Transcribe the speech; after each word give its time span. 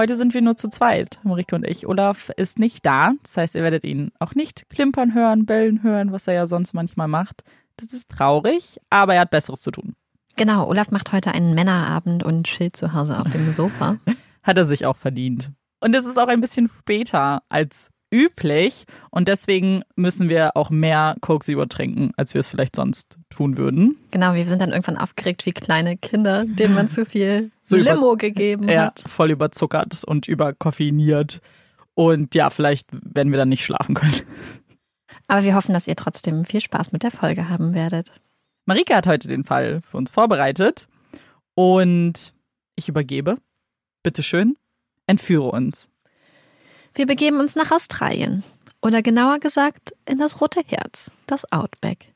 Heute 0.00 0.16
sind 0.16 0.32
wir 0.32 0.40
nur 0.40 0.56
zu 0.56 0.70
zweit, 0.70 1.20
Marike 1.24 1.54
und 1.54 1.66
ich. 1.66 1.86
Olaf 1.86 2.30
ist 2.38 2.58
nicht 2.58 2.86
da. 2.86 3.12
Das 3.22 3.36
heißt, 3.36 3.54
ihr 3.54 3.62
werdet 3.62 3.84
ihn 3.84 4.12
auch 4.18 4.34
nicht 4.34 4.70
klimpern 4.70 5.12
hören, 5.12 5.44
bellen 5.44 5.82
hören, 5.82 6.10
was 6.10 6.26
er 6.26 6.32
ja 6.32 6.46
sonst 6.46 6.72
manchmal 6.72 7.06
macht. 7.06 7.44
Das 7.76 7.92
ist 7.92 8.08
traurig, 8.08 8.78
aber 8.88 9.16
er 9.16 9.20
hat 9.20 9.30
Besseres 9.30 9.60
zu 9.60 9.70
tun. 9.70 9.94
Genau, 10.36 10.66
Olaf 10.66 10.90
macht 10.90 11.12
heute 11.12 11.34
einen 11.34 11.54
Männerabend 11.54 12.22
und 12.22 12.46
chillt 12.46 12.76
zu 12.76 12.94
Hause 12.94 13.20
auf 13.20 13.28
dem 13.28 13.52
Sofa. 13.52 13.98
hat 14.42 14.56
er 14.56 14.64
sich 14.64 14.86
auch 14.86 14.96
verdient. 14.96 15.52
Und 15.80 15.94
es 15.94 16.06
ist 16.06 16.18
auch 16.18 16.28
ein 16.28 16.40
bisschen 16.40 16.70
später 16.78 17.42
als 17.50 17.90
üblich 18.10 18.84
und 19.10 19.28
deswegen 19.28 19.82
müssen 19.96 20.28
wir 20.28 20.56
auch 20.56 20.70
mehr 20.70 21.16
Coke 21.20 21.44
Zero 21.44 21.66
trinken, 21.66 22.12
als 22.16 22.34
wir 22.34 22.40
es 22.40 22.48
vielleicht 22.48 22.76
sonst 22.76 23.18
tun 23.28 23.56
würden. 23.56 23.96
Genau, 24.10 24.34
wir 24.34 24.46
sind 24.46 24.60
dann 24.60 24.70
irgendwann 24.70 24.96
aufgeregt 24.96 25.46
wie 25.46 25.52
kleine 25.52 25.96
Kinder, 25.96 26.44
denen 26.44 26.74
man 26.74 26.88
zu 26.88 27.06
viel 27.06 27.50
so 27.62 27.76
Limo 27.76 28.16
gegeben 28.16 28.68
ja, 28.68 28.86
hat. 28.86 29.04
voll 29.06 29.30
überzuckert 29.30 30.04
und 30.04 30.28
überkoffeiniert. 30.28 31.40
Und 31.94 32.34
ja, 32.34 32.50
vielleicht 32.50 32.88
werden 32.92 33.32
wir 33.32 33.38
dann 33.38 33.48
nicht 33.48 33.64
schlafen 33.64 33.94
können. 33.94 34.14
Aber 35.26 35.44
wir 35.44 35.54
hoffen, 35.54 35.74
dass 35.74 35.86
ihr 35.86 35.96
trotzdem 35.96 36.44
viel 36.44 36.60
Spaß 36.60 36.92
mit 36.92 37.02
der 37.02 37.10
Folge 37.10 37.48
haben 37.48 37.74
werdet. 37.74 38.10
Marike 38.66 38.94
hat 38.94 39.06
heute 39.06 39.28
den 39.28 39.44
Fall 39.44 39.80
für 39.82 39.96
uns 39.96 40.10
vorbereitet 40.10 40.88
und 41.54 42.32
ich 42.76 42.88
übergebe. 42.88 43.36
Bitte 44.02 44.22
schön, 44.22 44.56
entführe 45.06 45.50
uns. 45.50 45.89
Wir 46.94 47.06
begeben 47.06 47.40
uns 47.40 47.56
nach 47.56 47.70
Australien. 47.70 48.42
Oder 48.82 49.02
genauer 49.02 49.38
gesagt 49.38 49.94
in 50.06 50.18
das 50.18 50.40
Rote 50.40 50.62
Herz, 50.66 51.12
das 51.26 51.50
Outback. 51.52 52.12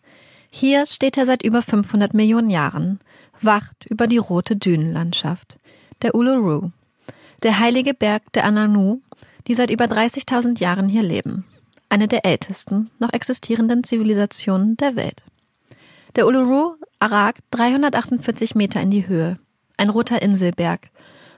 Hier 0.50 0.86
steht 0.86 1.18
er 1.18 1.26
seit 1.26 1.42
über 1.42 1.62
500 1.62 2.14
Millionen 2.14 2.48
Jahren, 2.48 3.00
wacht 3.42 3.86
über 3.88 4.06
die 4.06 4.18
rote 4.18 4.56
Dünenlandschaft. 4.56 5.58
Der 6.02 6.14
Uluru, 6.14 6.70
der 7.42 7.58
heilige 7.58 7.92
Berg 7.92 8.32
der 8.32 8.44
Ananu, 8.44 9.00
die 9.46 9.54
seit 9.54 9.70
über 9.70 9.84
30.000 9.84 10.60
Jahren 10.60 10.88
hier 10.88 11.02
leben. 11.02 11.44
Eine 11.88 12.08
der 12.08 12.24
ältesten 12.24 12.90
noch 12.98 13.12
existierenden 13.12 13.84
Zivilisationen 13.84 14.76
der 14.76 14.96
Welt. 14.96 15.22
Der 16.16 16.26
Uluru 16.26 16.76
ragt 17.00 17.42
348 17.50 18.54
Meter 18.54 18.80
in 18.80 18.90
die 18.90 19.06
Höhe. 19.06 19.38
Ein 19.76 19.90
roter 19.90 20.22
Inselberg, 20.22 20.88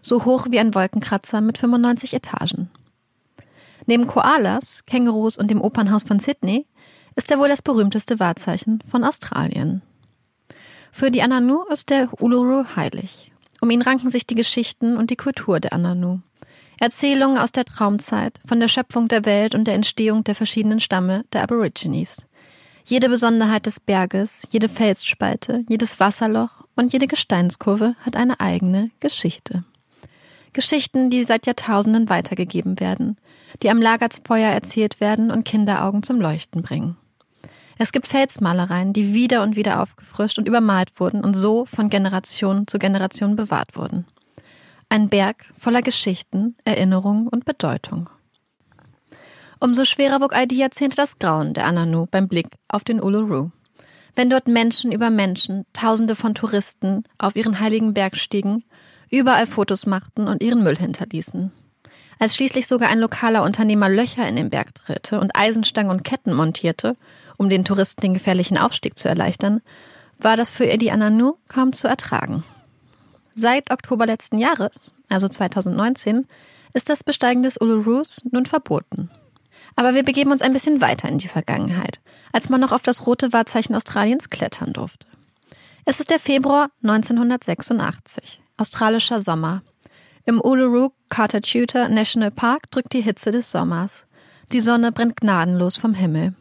so 0.03 0.25
hoch 0.25 0.47
wie 0.51 0.61
ein 0.61 0.75
Wolkenkratzer 0.75 1.41
mit 1.41 1.59
95 1.59 2.15
Etagen. 2.15 2.71
Neben 3.87 4.07
Koalas, 4.07 4.85
Kängurus 4.85 5.39
und 5.39 5.51
dem 5.51 5.61
Opernhaus 5.61 6.03
von 6.03 6.19
Sydney 6.19 6.67
ist 7.15 7.31
er 7.31 7.39
wohl 7.39 7.49
das 7.49 7.63
berühmteste 7.63 8.21
Wahrzeichen 8.21 8.83
von 8.91 9.05
Australien. 9.05 9.83
Für 10.93 11.11
die 11.11 11.23
Ananu 11.23 11.63
ist 11.71 11.91
der 11.91 12.09
Uluru 12.21 12.65
heilig. 12.75 13.33
Um 13.61 13.71
ihn 13.71 13.83
ranken 13.83 14.11
sich 14.11 14.27
die 14.27 14.35
Geschichten 14.35 14.97
und 14.97 15.11
die 15.11 15.17
Kultur 15.17 15.61
der 15.61 15.73
Ananu. 15.73 16.21
Erzählungen 16.79 17.39
aus 17.39 17.53
der 17.53 17.65
Traumzeit, 17.65 18.41
von 18.47 18.61
der 18.61 18.69
Schöpfung 18.69 19.09
der 19.09 19.25
Welt 19.25 19.55
und 19.55 19.65
der 19.65 19.75
Entstehung 19.75 20.25
der 20.25 20.35
verschiedenen 20.35 20.81
Stamme 20.81 21.25
der 21.33 21.43
Aborigines. 21.43 22.27
Jede 22.85 23.09
Besonderheit 23.09 23.67
des 23.67 23.81
Berges, 23.81 24.47
jede 24.51 24.69
Felsspalte, 24.69 25.65
jedes 25.69 25.99
Wasserloch 25.99 26.65
und 26.77 26.93
jede 26.93 27.07
Gesteinskurve 27.07 27.95
hat 28.01 28.15
eine 28.15 28.41
eigene 28.41 28.91
Geschichte. 29.01 29.65
Geschichten, 30.57 31.11
die 31.11 31.23
seit 31.23 31.47
Jahrtausenden 31.47 32.09
weitergegeben 32.09 32.81
werden, 32.81 33.19
die 33.63 33.71
am 33.71 33.81
Lagerfeuer 33.81 34.49
erzählt 34.49 35.03
werden 35.03 35.31
und 35.31 35.45
Kinderaugen 35.45 36.03
zum 36.03 36.19
Leuchten 36.19 36.63
bringen. 36.63 36.97
Es 37.77 37.93
gibt 37.93 38.07
Felsmalereien, 38.07 38.95
die 38.95 39.13
wieder 39.13 39.43
und 39.43 39.55
wieder 39.55 39.83
aufgefrischt 39.83 40.39
und 40.39 40.49
übermalt 40.49 40.99
wurden 40.99 41.23
und 41.23 41.35
so 41.35 41.67
von 41.67 41.91
Generation 41.91 42.67
zu 42.67 42.79
Generation 42.79 43.37
bewahrt 43.37 43.77
wurden. 43.77 44.07
Ein 44.89 45.11
Berg 45.11 45.45
voller 45.59 45.83
Geschichten, 45.83 46.57
Erinnerungen 46.65 47.29
und 47.29 47.45
Bedeutung. 47.45 48.09
Umso 49.61 49.85
schwerer 49.85 50.23
wog 50.23 50.35
all 50.35 50.47
die 50.47 50.57
Jahrzehnte 50.57 50.97
das 50.97 51.19
Grauen 51.19 51.53
der 51.53 51.67
Ananu 51.67 52.07
beim 52.11 52.29
Blick 52.29 52.49
auf 52.69 52.83
den 52.83 53.03
Uluru. 53.03 53.51
Wenn 54.15 54.31
dort 54.31 54.49
Menschen 54.49 54.91
über 54.91 55.11
Menschen, 55.11 55.67
Tausende 55.75 56.15
von 56.15 56.35
Touristen 56.35 57.05
auf 57.19 57.37
ihren 57.37 57.61
heiligen 57.61 57.93
Berg 57.93 58.17
stiegen, 58.17 58.65
überall 59.11 59.47
Fotos 59.47 59.87
machten 59.87 60.29
und 60.29 60.43
ihren 60.43 60.63
Müll 60.63 60.77
hinterließen. 60.77 61.53
Als 62.19 62.35
schließlich 62.35 62.67
sogar 62.67 62.89
ein 62.89 62.99
lokaler 62.99 63.43
Unternehmer 63.43 63.89
Löcher 63.89 64.27
in 64.27 64.37
den 64.37 64.51
Berg 64.51 64.75
drehte 64.75 65.21
und 65.21 65.37
Eisenstangen 65.37 65.91
und 65.91 66.03
Ketten 66.03 66.33
montierte, 66.33 66.97
um 67.37 67.51
den 67.51 67.65
Touristen 67.65 68.01
den 68.01 68.15
gefährlichen 68.15 68.57
Aufstieg 68.57 68.99
zu 68.99 69.09
erleichtern, 69.09 69.61
war 70.19 70.37
das 70.37 70.49
für 70.49 70.69
Eddie 70.69 70.91
Ananu 70.91 71.35
kaum 71.49 71.73
zu 71.73 71.89
ertragen. 71.89 72.43
Seit 73.35 73.71
Oktober 73.71 74.07
letzten 74.07 74.39
Jahres, 74.39 74.95
also 75.11 75.29
2019, 75.29 76.27
ist 76.73 76.89
das 76.89 77.05
Besteigen 77.05 77.43
des 77.43 77.59
Ulurus 77.61 78.23
nun 78.31 78.47
verboten. 78.47 79.11
Aber 79.77 79.95
wir 79.95 80.05
begeben 80.05 80.33
uns 80.33 80.41
ein 80.41 80.55
bisschen 80.55 80.81
weiter 80.81 81.09
in 81.09 81.19
die 81.19 81.29
Vergangenheit, 81.29 82.01
als 82.33 82.49
man 82.49 82.63
noch 82.63 82.73
auf 82.73 82.83
das 82.83 83.07
rote 83.07 83.35
Wahrzeichen 83.35 83.75
Australiens 83.75 84.31
klettern 84.31 84.73
durfte. 84.73 85.07
Es 85.85 86.01
ist 86.01 86.09
der 86.09 86.19
Februar 86.19 86.71
1986, 86.83 88.41
australischer 88.57 89.21
Sommer. 89.21 89.63
Im 90.25 90.41
Uluru 90.41 90.91
Carter 91.09 91.41
National 91.89 92.31
Park 92.31 92.71
drückt 92.71 92.93
die 92.93 93.01
Hitze 93.01 93.31
des 93.31 93.51
Sommers. 93.51 94.07
Die 94.53 94.61
Sonne 94.61 94.93
brennt 94.93 95.17
gnadenlos 95.17 95.77
vom 95.77 95.95
Himmel. 95.95 96.35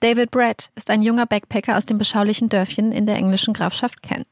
David 0.00 0.30
Brett 0.30 0.70
ist 0.74 0.90
ein 0.90 1.02
junger 1.02 1.26
Backpacker 1.26 1.76
aus 1.76 1.86
dem 1.86 1.98
beschaulichen 1.98 2.48
Dörfchen 2.48 2.92
in 2.92 3.06
der 3.06 3.16
englischen 3.16 3.54
Grafschaft 3.54 4.02
Kent. 4.02 4.26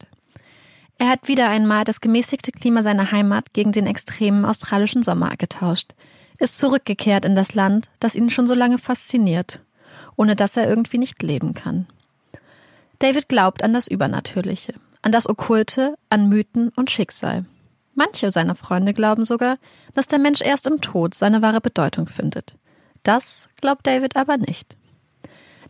Er 0.99 1.09
hat 1.09 1.29
wieder 1.29 1.49
einmal 1.49 1.85
das 1.85 2.01
gemäßigte 2.01 2.53
Klima 2.53 2.83
seiner 2.83 3.11
Heimat 3.11 3.53
gegen 3.55 3.73
den 3.73 3.87
extremen 3.87 4.45
australischen 4.45 5.03
Sommer 5.03 5.37
getauscht, 5.37 5.95
ist 6.39 6.59
zurückgekehrt 6.59 7.25
in 7.25 7.37
das 7.37 7.55
Land, 7.55 7.89
das 8.01 8.15
ihn 8.15 8.31
schon 8.31 8.47
so 8.47 8.55
lange 8.55 8.79
fasziniert, 8.79 9.61
ohne 10.17 10.37
das 10.37 10.57
er 10.57 10.69
irgendwie 10.69 10.99
nicht 10.99 11.23
leben 11.23 11.55
kann. 11.55 11.87
David 12.99 13.29
glaubt 13.29 13.65
an 13.65 13.73
das 13.73 13.89
Übernatürliche, 13.89 14.75
an 15.03 15.13
das 15.13 15.29
Okkulte, 15.29 15.97
an 16.09 16.29
Mythen 16.29 16.71
und 16.71 16.91
Schicksal. 16.91 17.45
Manche 17.95 18.31
seiner 18.31 18.55
Freunde 18.55 18.95
glauben 18.95 19.25
sogar, 19.25 19.59
dass 19.95 20.09
der 20.09 20.19
Mensch 20.19 20.41
erst 20.41 20.67
im 20.67 20.81
Tod 20.81 21.15
seine 21.15 21.43
wahre 21.43 21.61
Bedeutung 21.61 22.09
findet. 22.09 22.57
Das 23.03 23.49
glaubt 23.61 23.87
David 23.87 24.17
aber 24.17 24.39
nicht. 24.39 24.77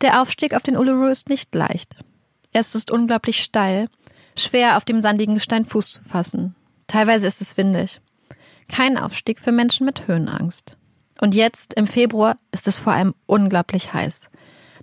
Der 0.03 0.21
Aufstieg 0.21 0.55
auf 0.55 0.63
den 0.63 0.77
Uluru 0.77 1.07
ist 1.07 1.29
nicht 1.29 1.55
leicht. 1.55 2.05
Es 2.53 2.75
ist 2.75 2.91
unglaublich 2.91 3.43
steil, 3.43 3.89
schwer 4.37 4.77
auf 4.77 4.85
dem 4.85 5.03
sandigen 5.03 5.35
Gestein 5.35 5.65
Fuß 5.65 5.93
zu 5.93 6.05
fassen. 6.05 6.55
Teilweise 6.87 7.27
ist 7.27 7.41
es 7.41 7.57
windig. 7.57 8.01
Kein 8.69 8.99
Aufstieg 8.99 9.41
für 9.41 9.53
Menschen 9.53 9.87
mit 9.87 10.07
Höhenangst. 10.07 10.77
Und 11.21 11.35
jetzt, 11.35 11.75
im 11.75 11.87
Februar, 11.87 12.39
ist 12.53 12.69
es 12.69 12.79
vor 12.79 12.93
allem 12.93 13.15
unglaublich 13.27 13.93
heiß. 13.93 14.29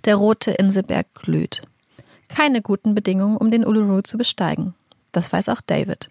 Der 0.04 0.16
rote 0.16 0.52
Inselberg 0.52 1.12
glüht. 1.14 1.62
Keine 2.34 2.62
guten 2.62 2.94
Bedingungen, 2.94 3.36
um 3.36 3.50
den 3.50 3.66
Uluru 3.66 4.02
zu 4.02 4.16
besteigen. 4.16 4.74
Das 5.12 5.32
weiß 5.32 5.48
auch 5.48 5.60
David. 5.60 6.10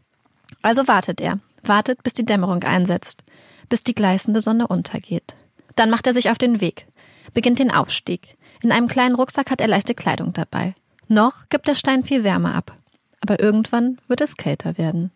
Also 0.62 0.88
wartet 0.88 1.22
er. 1.22 1.40
Wartet, 1.64 2.04
bis 2.04 2.14
die 2.14 2.26
Dämmerung 2.26 2.64
einsetzt. 2.64 3.24
Bis 3.70 3.84
die 3.84 3.96
gleißende 3.96 4.42
Sonne 4.42 4.68
untergeht. 4.68 5.36
Dann 5.76 5.90
macht 5.90 6.08
er 6.08 6.14
sich 6.14 6.30
auf 6.30 6.38
den 6.38 6.62
Weg. 6.62 6.88
Beginnt 7.34 7.60
den 7.60 7.72
Aufstieg. 7.72 8.38
In 8.62 8.72
einem 8.72 8.88
kleinen 8.88 9.16
Rucksack 9.16 9.50
hat 9.52 9.62
er 9.62 9.68
leichte 9.68 9.96
Kleidung 9.96 10.34
dabei. 10.34 10.76
Noch 11.08 11.48
gibt 11.50 11.68
der 11.68 11.76
Stein 11.76 12.04
viel 12.04 12.24
Wärme 12.24 12.54
ab. 12.54 12.76
Aber 13.22 13.40
irgendwann 13.40 13.98
wird 14.08 14.22
es 14.22 14.38
kälter 14.38 14.78
werden. 14.78 15.12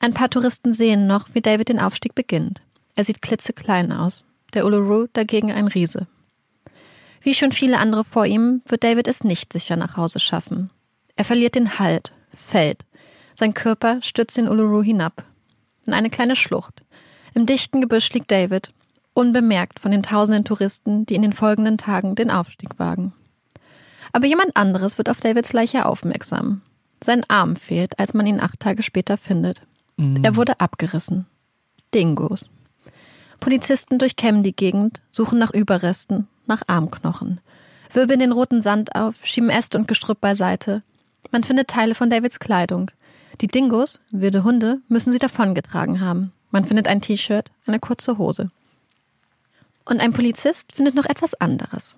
Ein 0.00 0.14
paar 0.14 0.30
Touristen 0.30 0.72
sehen 0.72 1.06
noch, 1.06 1.28
wie 1.32 1.40
David 1.40 1.68
den 1.68 1.80
Aufstieg 1.80 2.14
beginnt. 2.14 2.62
Er 2.96 3.04
sieht 3.04 3.22
klitzeklein 3.22 3.92
aus. 3.92 4.24
Der 4.52 4.66
Uluru 4.66 5.06
dagegen 5.12 5.52
ein 5.52 5.68
Riese. 5.68 6.06
Wie 7.24 7.32
schon 7.34 7.52
viele 7.52 7.78
andere 7.78 8.04
vor 8.04 8.26
ihm, 8.26 8.60
wird 8.66 8.84
David 8.84 9.08
es 9.08 9.24
nicht 9.24 9.50
sicher 9.50 9.76
nach 9.76 9.96
Hause 9.96 10.20
schaffen. 10.20 10.70
Er 11.16 11.24
verliert 11.24 11.54
den 11.54 11.78
Halt, 11.78 12.12
fällt. 12.36 12.84
Sein 13.32 13.54
Körper 13.54 13.98
stürzt 14.02 14.36
den 14.36 14.46
Uluru 14.46 14.82
hinab. 14.82 15.24
In 15.86 15.94
eine 15.94 16.10
kleine 16.10 16.36
Schlucht. 16.36 16.82
Im 17.32 17.46
dichten 17.46 17.80
Gebüsch 17.80 18.12
liegt 18.12 18.30
David 18.30 18.72
unbemerkt 19.14 19.78
von 19.80 19.90
den 19.92 20.02
tausenden 20.02 20.44
Touristen, 20.44 21.06
die 21.06 21.14
in 21.14 21.22
den 21.22 21.32
folgenden 21.32 21.78
Tagen 21.78 22.14
den 22.14 22.30
Aufstieg 22.30 22.78
wagen. 22.78 23.12
Aber 24.12 24.26
jemand 24.26 24.56
anderes 24.56 24.98
wird 24.98 25.08
auf 25.08 25.20
Davids 25.20 25.52
Leiche 25.52 25.86
aufmerksam. 25.86 26.60
Sein 27.02 27.24
Arm 27.28 27.56
fehlt, 27.56 27.98
als 27.98 28.12
man 28.12 28.26
ihn 28.26 28.40
acht 28.40 28.60
Tage 28.60 28.82
später 28.82 29.16
findet. 29.16 29.62
Mhm. 29.96 30.22
Er 30.22 30.36
wurde 30.36 30.60
abgerissen. 30.60 31.26
Dingos. 31.94 32.50
Polizisten 33.40 33.98
durchkämmen 33.98 34.42
die 34.42 34.54
Gegend, 34.54 35.00
suchen 35.10 35.38
nach 35.38 35.52
Überresten, 35.52 36.28
nach 36.46 36.62
Armknochen, 36.66 37.40
wirbeln 37.92 38.20
den 38.20 38.32
roten 38.32 38.62
Sand 38.62 38.94
auf, 38.94 39.16
schieben 39.24 39.50
Äste 39.50 39.78
und 39.78 39.88
Gestrüpp 39.88 40.20
beiseite. 40.20 40.82
Man 41.30 41.44
findet 41.44 41.68
Teile 41.68 41.94
von 41.94 42.10
Davids 42.10 42.38
Kleidung. 42.38 42.90
Die 43.40 43.48
Dingos, 43.48 44.00
wilde 44.10 44.44
Hunde, 44.44 44.80
müssen 44.88 45.12
sie 45.12 45.18
davongetragen 45.18 46.00
haben. 46.00 46.32
Man 46.50 46.64
findet 46.64 46.86
ein 46.86 47.00
T-Shirt, 47.00 47.50
eine 47.66 47.80
kurze 47.80 48.18
Hose. 48.18 48.50
Und 49.84 50.00
ein 50.00 50.12
Polizist 50.12 50.72
findet 50.72 50.94
noch 50.94 51.06
etwas 51.06 51.34
anderes. 51.34 51.96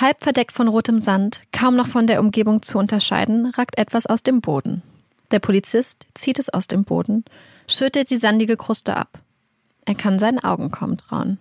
Halb 0.00 0.22
verdeckt 0.22 0.52
von 0.52 0.68
rotem 0.68 0.98
Sand, 0.98 1.42
kaum 1.52 1.76
noch 1.76 1.88
von 1.88 2.06
der 2.06 2.20
Umgebung 2.20 2.62
zu 2.62 2.78
unterscheiden, 2.78 3.46
ragt 3.46 3.78
etwas 3.78 4.06
aus 4.06 4.22
dem 4.22 4.40
Boden. 4.40 4.82
Der 5.30 5.40
Polizist 5.40 6.06
zieht 6.14 6.38
es 6.38 6.48
aus 6.48 6.68
dem 6.68 6.84
Boden, 6.84 7.24
schüttet 7.66 8.10
die 8.10 8.16
sandige 8.16 8.56
Kruste 8.56 8.96
ab. 8.96 9.18
Er 9.84 9.94
kann 9.94 10.18
seinen 10.18 10.38
Augen 10.38 10.70
kaum 10.70 10.96
trauen. 10.96 11.38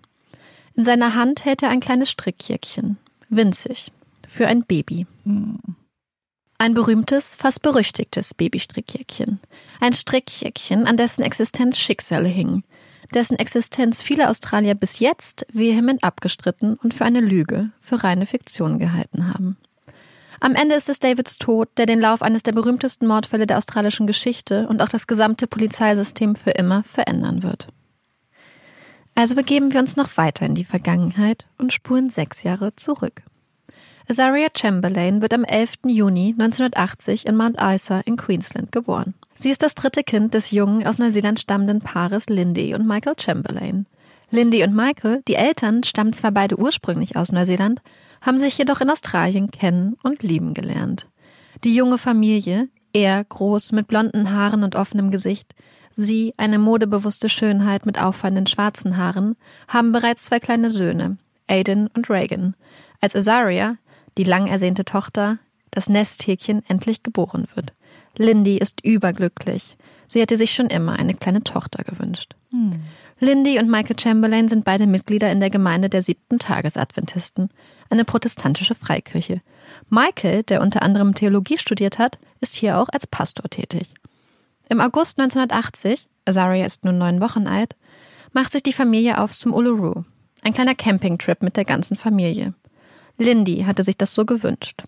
In 0.76 0.84
seiner 0.84 1.16
Hand 1.16 1.46
hält 1.46 1.64
er 1.64 1.70
ein 1.70 1.80
kleines 1.80 2.10
Strickjäckchen, 2.10 2.98
winzig, 3.30 3.92
für 4.28 4.48
ein 4.48 4.64
Baby. 4.64 5.08
Ein 6.58 6.74
berühmtes, 6.74 7.36
fast 7.36 7.62
berüchtigtes 7.62 8.34
Babystrickjäckchen. 8.34 9.40
Ein 9.80 9.94
Strickjäckchen, 9.94 10.88
an 10.88 10.98
dessen 10.98 11.24
Existenz 11.24 11.80
Schicksale 11.80 12.28
hingen, 12.28 12.64
dessen 13.14 13.38
Existenz 13.38 14.02
viele 14.02 14.30
Australier 14.30 14.76
bis 14.76 15.00
jetzt 15.00 15.46
vehement 15.52 16.04
abgestritten 16.04 16.76
und 16.76 16.94
für 16.94 17.06
eine 17.06 17.22
Lüge, 17.22 17.72
für 17.80 18.04
reine 18.04 18.26
Fiktion 18.26 18.78
gehalten 18.78 19.34
haben. 19.34 19.58
Am 20.42 20.56
Ende 20.56 20.76
ist 20.76 20.88
es 20.88 21.00
Davids 21.00 21.38
Tod, 21.38 21.70
der 21.78 21.86
den 21.86 22.00
Lauf 22.00 22.22
eines 22.22 22.44
der 22.44 22.54
berühmtesten 22.54 23.08
Mordfälle 23.08 23.46
der 23.46 23.58
australischen 23.58 24.08
Geschichte 24.08 24.68
und 24.68 24.82
auch 24.82 24.88
das 24.88 25.08
gesamte 25.08 25.48
Polizeisystem 25.48 26.36
für 26.36 26.52
immer 26.52 26.84
verändern 26.84 27.44
wird. 27.44 27.68
Also 29.20 29.36
begeben 29.36 29.74
wir 29.74 29.82
uns 29.82 29.98
noch 29.98 30.16
weiter 30.16 30.46
in 30.46 30.56
die 30.56 30.64
Vergangenheit 30.64 31.46
und 31.58 31.74
spulen 31.74 32.10
sechs 32.10 32.44
Jahre 32.44 32.74
zurück. 32.78 33.24
Azaria 34.08 34.48
Chamberlain 34.56 35.22
wird 35.22 35.34
am 35.34 35.44
11. 35.44 35.80
Juni 35.88 36.34
1980 36.40 37.28
in 37.28 37.36
Mount 37.36 37.58
Isa 37.60 38.00
in 38.06 38.16
Queensland 38.16 38.72
geboren. 38.72 39.16
Sie 39.36 39.50
ist 39.50 39.62
das 39.62 39.76
dritte 39.76 40.04
Kind 40.04 40.34
des 40.34 40.52
jungen, 40.52 40.88
aus 40.88 41.00
Neuseeland 41.00 41.38
stammenden 41.38 41.82
Paares 41.82 42.28
Lindy 42.28 42.74
und 42.74 42.88
Michael 42.88 43.16
Chamberlain. 43.20 43.88
Lindy 44.32 44.64
und 44.64 44.74
Michael, 44.74 45.22
die 45.28 45.36
Eltern, 45.36 45.84
stammen 45.84 46.14
zwar 46.14 46.32
beide 46.32 46.58
ursprünglich 46.58 47.18
aus 47.18 47.34
Neuseeland, 47.34 47.82
haben 48.22 48.40
sich 48.40 48.58
jedoch 48.58 48.80
in 48.80 48.90
Australien 48.90 49.52
kennen 49.52 49.98
und 50.02 50.24
lieben 50.24 50.54
gelernt. 50.54 51.10
Die 51.66 51.76
junge 51.76 51.98
Familie, 51.98 52.70
er 52.94 53.22
groß 53.26 53.74
mit 53.74 53.88
blonden 53.88 54.32
Haaren 54.32 54.64
und 54.64 54.78
offenem 54.78 55.12
Gesicht, 55.12 55.56
sie 55.96 56.34
eine 56.38 56.60
modebewusste 56.60 57.30
Schönheit 57.30 57.86
mit 57.86 58.02
auffallenden 58.02 58.48
schwarzen 58.48 58.98
Haaren, 58.98 59.36
haben 59.68 59.92
bereits 59.92 60.26
zwei 60.26 60.40
kleine 60.40 60.70
Söhne, 60.70 61.18
Aiden 61.48 61.88
und 61.88 62.10
Reagan, 62.10 62.56
als 63.02 63.16
Azaria, 63.16 63.78
die 64.18 64.24
lang 64.24 64.48
ersehnte 64.48 64.86
Tochter, 64.86 65.38
das 65.72 65.90
Nesthäkchen 65.90 66.64
endlich 66.68 67.04
geboren 67.04 67.48
wird. 67.56 67.74
Lindy 68.18 68.58
ist 68.58 68.84
überglücklich. 68.84 69.78
Sie 70.08 70.20
hätte 70.20 70.38
sich 70.38 70.54
schon 70.54 70.68
immer 70.68 70.98
eine 70.98 71.14
kleine 71.14 71.44
Tochter 71.44 71.84
gewünscht. 71.84 72.36
Hm. 72.52 72.82
Lindy 73.20 73.60
und 73.60 73.70
Michael 73.70 74.00
Chamberlain 74.00 74.48
sind 74.48 74.66
beide 74.66 74.88
Mitglieder 74.88 75.32
in 75.32 75.40
der 75.40 75.50
Gemeinde 75.50 75.90
der 75.90 76.02
siebten 76.02 76.40
Tagesadventisten, 76.40 77.50
eine 77.90 78.06
protestantische 78.06 78.76
Freikirche. 78.76 79.42
Michael, 79.90 80.44
der 80.44 80.62
unter 80.62 80.82
anderem 80.82 81.14
Theologie 81.14 81.58
studiert 81.58 82.00
hat, 82.00 82.18
ist 82.40 82.56
hier 82.56 82.78
auch 82.78 82.88
als 82.90 83.08
Pastor 83.08 83.50
tätig. 83.50 83.94
Im 84.72 84.82
August 84.82 85.20
1980, 85.20 86.08
Azaria 86.26 86.64
ist 86.64 86.86
nun 86.86 87.00
neun 87.00 87.22
Wochen 87.22 87.48
alt, 87.48 87.76
macht 88.34 88.52
sich 88.52 88.62
die 88.62 88.72
Familie 88.72 89.20
auf 89.20 89.34
zum 89.34 89.52
Uluru, 89.52 90.04
ein 90.44 90.54
kleiner 90.54 90.76
Campingtrip 90.76 91.42
mit 91.42 91.58
der 91.58 91.66
ganzen 91.66 91.98
Familie. 91.98 92.54
Lindy 93.18 93.64
hatte 93.64 93.82
sich 93.82 93.98
das 93.98 94.14
so 94.14 94.26
gewünscht. 94.26 94.84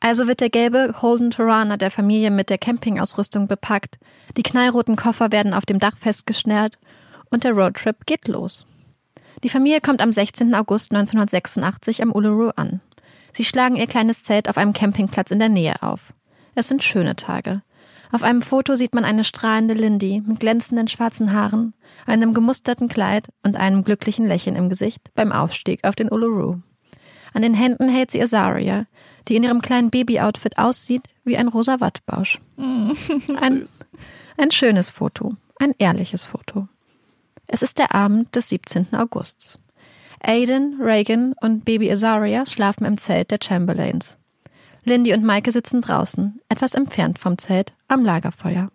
Also 0.00 0.26
wird 0.26 0.40
der 0.40 0.48
gelbe 0.48 0.94
Holden 1.02 1.30
Torana 1.30 1.76
der 1.76 1.90
Familie 1.90 2.30
mit 2.30 2.48
der 2.48 2.56
Campingausrüstung 2.56 3.48
bepackt, 3.48 3.98
die 4.38 4.42
knallroten 4.42 4.96
Koffer 4.96 5.30
werden 5.30 5.52
auf 5.52 5.66
dem 5.66 5.78
Dach 5.78 5.98
festgeschnellt 5.98 6.78
und 7.30 7.44
der 7.44 7.52
Roadtrip 7.52 8.06
geht 8.06 8.28
los. 8.28 8.66
Die 9.44 9.50
Familie 9.50 9.82
kommt 9.82 10.00
am 10.00 10.10
16. 10.10 10.54
August 10.54 10.90
1986 10.92 12.02
am 12.02 12.12
Uluru 12.12 12.48
an. 12.56 12.80
Sie 13.34 13.44
schlagen 13.44 13.76
ihr 13.76 13.86
kleines 13.88 14.24
Zelt 14.24 14.48
auf 14.48 14.56
einem 14.56 14.72
Campingplatz 14.72 15.30
in 15.30 15.38
der 15.38 15.50
Nähe 15.50 15.82
auf. 15.82 16.14
Es 16.54 16.68
sind 16.68 16.82
schöne 16.82 17.14
Tage. 17.14 17.60
Auf 18.12 18.22
einem 18.22 18.42
Foto 18.42 18.76
sieht 18.76 18.94
man 18.94 19.04
eine 19.04 19.24
strahlende 19.24 19.74
Lindy 19.74 20.22
mit 20.24 20.40
glänzenden 20.40 20.88
schwarzen 20.88 21.32
Haaren, 21.32 21.74
einem 22.06 22.34
gemusterten 22.34 22.88
Kleid 22.88 23.28
und 23.42 23.56
einem 23.56 23.84
glücklichen 23.84 24.26
Lächeln 24.26 24.56
im 24.56 24.68
Gesicht 24.68 25.10
beim 25.14 25.32
Aufstieg 25.32 25.84
auf 25.84 25.96
den 25.96 26.10
Uluru. 26.10 26.60
An 27.34 27.42
den 27.42 27.54
Händen 27.54 27.88
hält 27.88 28.10
sie 28.10 28.22
Azaria, 28.22 28.86
die 29.28 29.36
in 29.36 29.42
ihrem 29.42 29.60
kleinen 29.60 29.90
Babyoutfit 29.90 30.58
aussieht 30.58 31.02
wie 31.24 31.36
ein 31.36 31.48
rosa 31.48 31.80
Wattbausch. 31.80 32.40
Ein, 32.56 33.68
ein 34.38 34.50
schönes 34.50 34.88
Foto, 34.88 35.34
ein 35.58 35.74
ehrliches 35.78 36.24
Foto. 36.24 36.68
Es 37.46 37.62
ist 37.62 37.78
der 37.78 37.94
Abend 37.94 38.34
des 38.34 38.48
17. 38.48 38.94
Augusts. 38.94 39.60
Aiden, 40.20 40.78
Reagan 40.80 41.34
und 41.40 41.64
Baby 41.64 41.90
Azaria 41.90 42.46
schlafen 42.46 42.84
im 42.84 42.98
Zelt 42.98 43.30
der 43.30 43.38
Chamberlains. 43.42 44.18
Lindy 44.88 45.12
und 45.12 45.24
Maike 45.24 45.50
sitzen 45.50 45.82
draußen, 45.82 46.40
etwas 46.48 46.74
entfernt 46.74 47.18
vom 47.18 47.38
Zelt, 47.38 47.74
am 47.88 48.04
Lagerfeuer. 48.04 48.70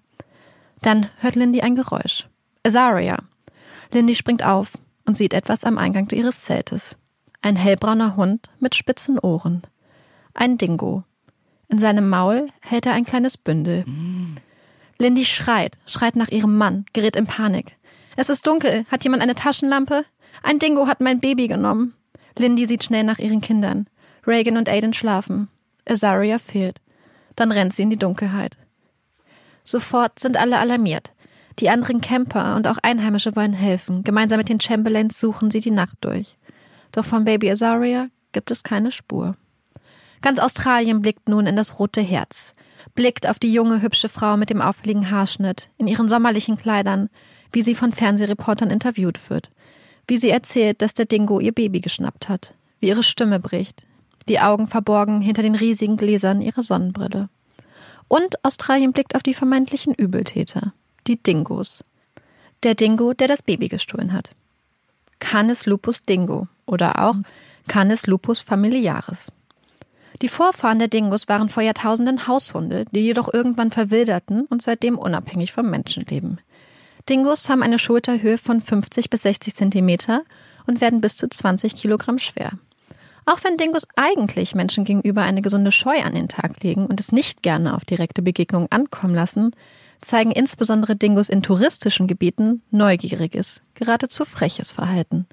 Dann 0.82 1.06
hört 1.20 1.36
Lindy 1.36 1.62
ein 1.62 1.78
Geräusch. 1.78 2.28
Azaria. 2.66 3.18
Lindy 3.94 4.14
springt 4.14 4.44
auf 4.44 4.74
und 5.06 5.16
sieht 5.16 5.34
etwas 5.34 5.64
am 5.64 5.78
Eingang 5.78 6.10
ihres 6.12 6.44
Zeltes. 6.44 6.98
Ein 7.42 7.56
hellbrauner 7.56 8.18
Hund 8.18 8.50
mit 8.60 8.76
spitzen 8.76 9.20
Ohren. 9.20 9.62
Ein 10.34 10.58
Dingo. 10.58 11.04
In 11.70 11.80
seinem 11.80 12.10
Maul 12.10 12.50
hält 12.60 12.86
er 12.86 12.94
ein 12.94 13.06
kleines 13.06 13.38
Bündel. 13.38 13.86
Mm. 13.86 14.36
Lindy 14.98 15.24
schreit, 15.24 15.78
schreit 15.86 16.18
nach 16.18 16.28
ihrem 16.28 16.58
Mann, 16.58 16.86
gerät 16.92 17.16
in 17.16 17.26
Panik. 17.26 17.78
Es 18.18 18.30
ist 18.30 18.46
dunkel. 18.46 18.86
Hat 18.92 19.06
jemand 19.06 19.24
eine 19.24 19.36
Taschenlampe? 19.36 20.04
Ein 20.44 20.60
Dingo 20.60 20.88
hat 20.88 21.00
mein 21.00 21.22
Baby 21.22 21.48
genommen. 21.48 21.94
Lindy 22.38 22.66
sieht 22.66 22.84
schnell 22.84 23.06
nach 23.06 23.20
ihren 23.20 23.40
Kindern. 23.40 23.88
Reagan 24.28 24.58
und 24.58 24.68
Aiden 24.68 24.92
schlafen. 24.92 25.48
Azaria 25.88 26.38
fehlt. 26.38 26.80
Dann 27.36 27.52
rennt 27.52 27.74
sie 27.74 27.84
in 27.84 27.90
die 27.90 27.98
Dunkelheit. 27.98 28.58
Sofort 29.64 30.20
sind 30.20 30.38
alle 30.38 30.60
alarmiert. 30.60 31.14
Die 31.60 31.70
anderen 31.70 32.02
Camper 32.02 32.56
und 32.56 32.68
auch 32.68 32.78
Einheimische 32.82 33.36
wollen 33.36 33.54
helfen. 33.54 34.04
Gemeinsam 34.04 34.38
mit 34.38 34.50
den 34.50 34.60
Chamberlains 34.60 35.20
suchen 35.20 35.52
sie 35.52 35.60
die 35.60 35.72
Nacht 35.72 35.98
durch. 36.02 36.38
Doch 36.92 37.06
von 37.06 37.26
Baby 37.26 37.52
Azaria 37.52 38.08
gibt 38.32 38.52
es 38.52 38.64
keine 38.64 38.92
Spur. 38.92 39.36
Ganz 40.22 40.40
Australien 40.40 41.02
blickt 41.02 41.28
nun 41.30 41.48
in 41.48 41.56
das 41.56 41.80
rote 41.80 42.02
Herz, 42.02 42.54
blickt 42.94 43.28
auf 43.28 43.40
die 43.40 43.52
junge, 43.52 43.82
hübsche 43.82 44.10
Frau 44.10 44.38
mit 44.38 44.50
dem 44.50 44.62
auffälligen 44.62 45.10
Haarschnitt, 45.10 45.70
in 45.78 45.88
ihren 45.88 46.08
sommerlichen 46.10 46.58
Kleidern, 46.58 47.10
wie 47.52 47.64
sie 47.64 47.76
von 47.76 47.92
Fernsehreportern 47.92 48.70
interviewt 48.70 49.30
wird, 49.30 49.52
wie 50.08 50.18
sie 50.18 50.30
erzählt, 50.30 50.82
dass 50.82 50.94
der 50.94 51.06
Dingo 51.06 51.40
ihr 51.40 51.52
Baby 51.52 51.82
geschnappt 51.82 52.30
hat, 52.30 52.54
wie 52.80 52.90
ihre 52.90 53.04
Stimme 53.04 53.40
bricht, 53.40 53.86
die 54.30 54.40
Augen 54.40 54.68
verborgen 54.68 55.22
hinter 55.22 55.42
den 55.42 55.56
riesigen 55.56 55.98
Gläsern 55.98 56.42
ihrer 56.42 56.62
Sonnenbrille. 56.62 57.30
Und 58.08 58.44
Australien 58.44 58.92
blickt 58.92 59.16
auf 59.16 59.24
die 59.24 59.34
vermeintlichen 59.34 59.94
Übeltäter, 59.94 60.74
die 61.08 61.22
Dingos. 61.22 61.84
Der 62.64 62.76
Dingo, 62.76 63.14
der 63.14 63.28
das 63.28 63.42
Baby 63.42 63.70
gestohlen 63.70 64.14
hat. 64.14 64.34
Canis 65.20 65.66
lupus 65.66 66.04
dingo 66.04 66.48
oder 66.66 67.04
auch 67.04 67.16
Canis 67.68 68.08
lupus 68.08 68.42
familiaris. 68.42 69.32
Die 70.22 70.28
Vorfahren 70.28 70.80
der 70.80 70.88
Dingos 70.88 71.28
waren 71.30 71.50
vor 71.50 71.64
Jahrtausenden 71.64 72.28
Haushunde, 72.28 72.86
die 72.92 73.00
jedoch 73.00 73.34
irgendwann 73.34 73.72
verwilderten 73.72 74.46
und 74.46 74.62
seitdem 74.62 74.98
unabhängig 74.98 75.52
vom 75.52 75.70
Menschen 75.70 76.06
leben. 76.06 76.40
Dingos 77.10 77.50
haben 77.50 77.64
eine 77.64 77.80
Schulterhöhe 77.80 78.38
von 78.38 78.62
50 78.62 79.10
bis 79.10 79.24
60 79.24 79.56
Zentimeter 79.56 80.24
und 80.68 80.82
werden 80.82 81.02
bis 81.02 81.18
zu 81.18 81.28
20 81.28 81.76
Kilogramm 81.76 82.20
schwer. 82.20 82.52
Auch 83.32 83.46
wenn 83.46 83.56
Dingos 83.56 83.88
eigentlich 83.96 84.56
Menschen 84.56 84.84
gegenüber 84.84 85.22
eine 85.22 85.42
gesunde 85.42 85.72
Scheu 85.72 86.02
an 86.02 86.16
den 86.16 86.28
Tag 86.28 86.62
legen 86.64 86.86
und 86.86 87.00
es 87.00 87.14
nicht 87.14 87.42
gerne 87.42 87.74
auf 87.74 87.86
direkte 87.86 88.22
Begegnungen 88.22 88.70
ankommen 88.70 89.16
lassen, 89.16 89.56
zeigen 90.02 90.32
insbesondere 90.32 90.98
Dingos 90.98 91.30
in 91.30 91.42
touristischen 91.42 92.08
Gebieten 92.08 92.62
neugieriges, 92.72 93.62
geradezu 93.74 94.26
freches 94.26 94.70
Verhalten. 94.70 95.28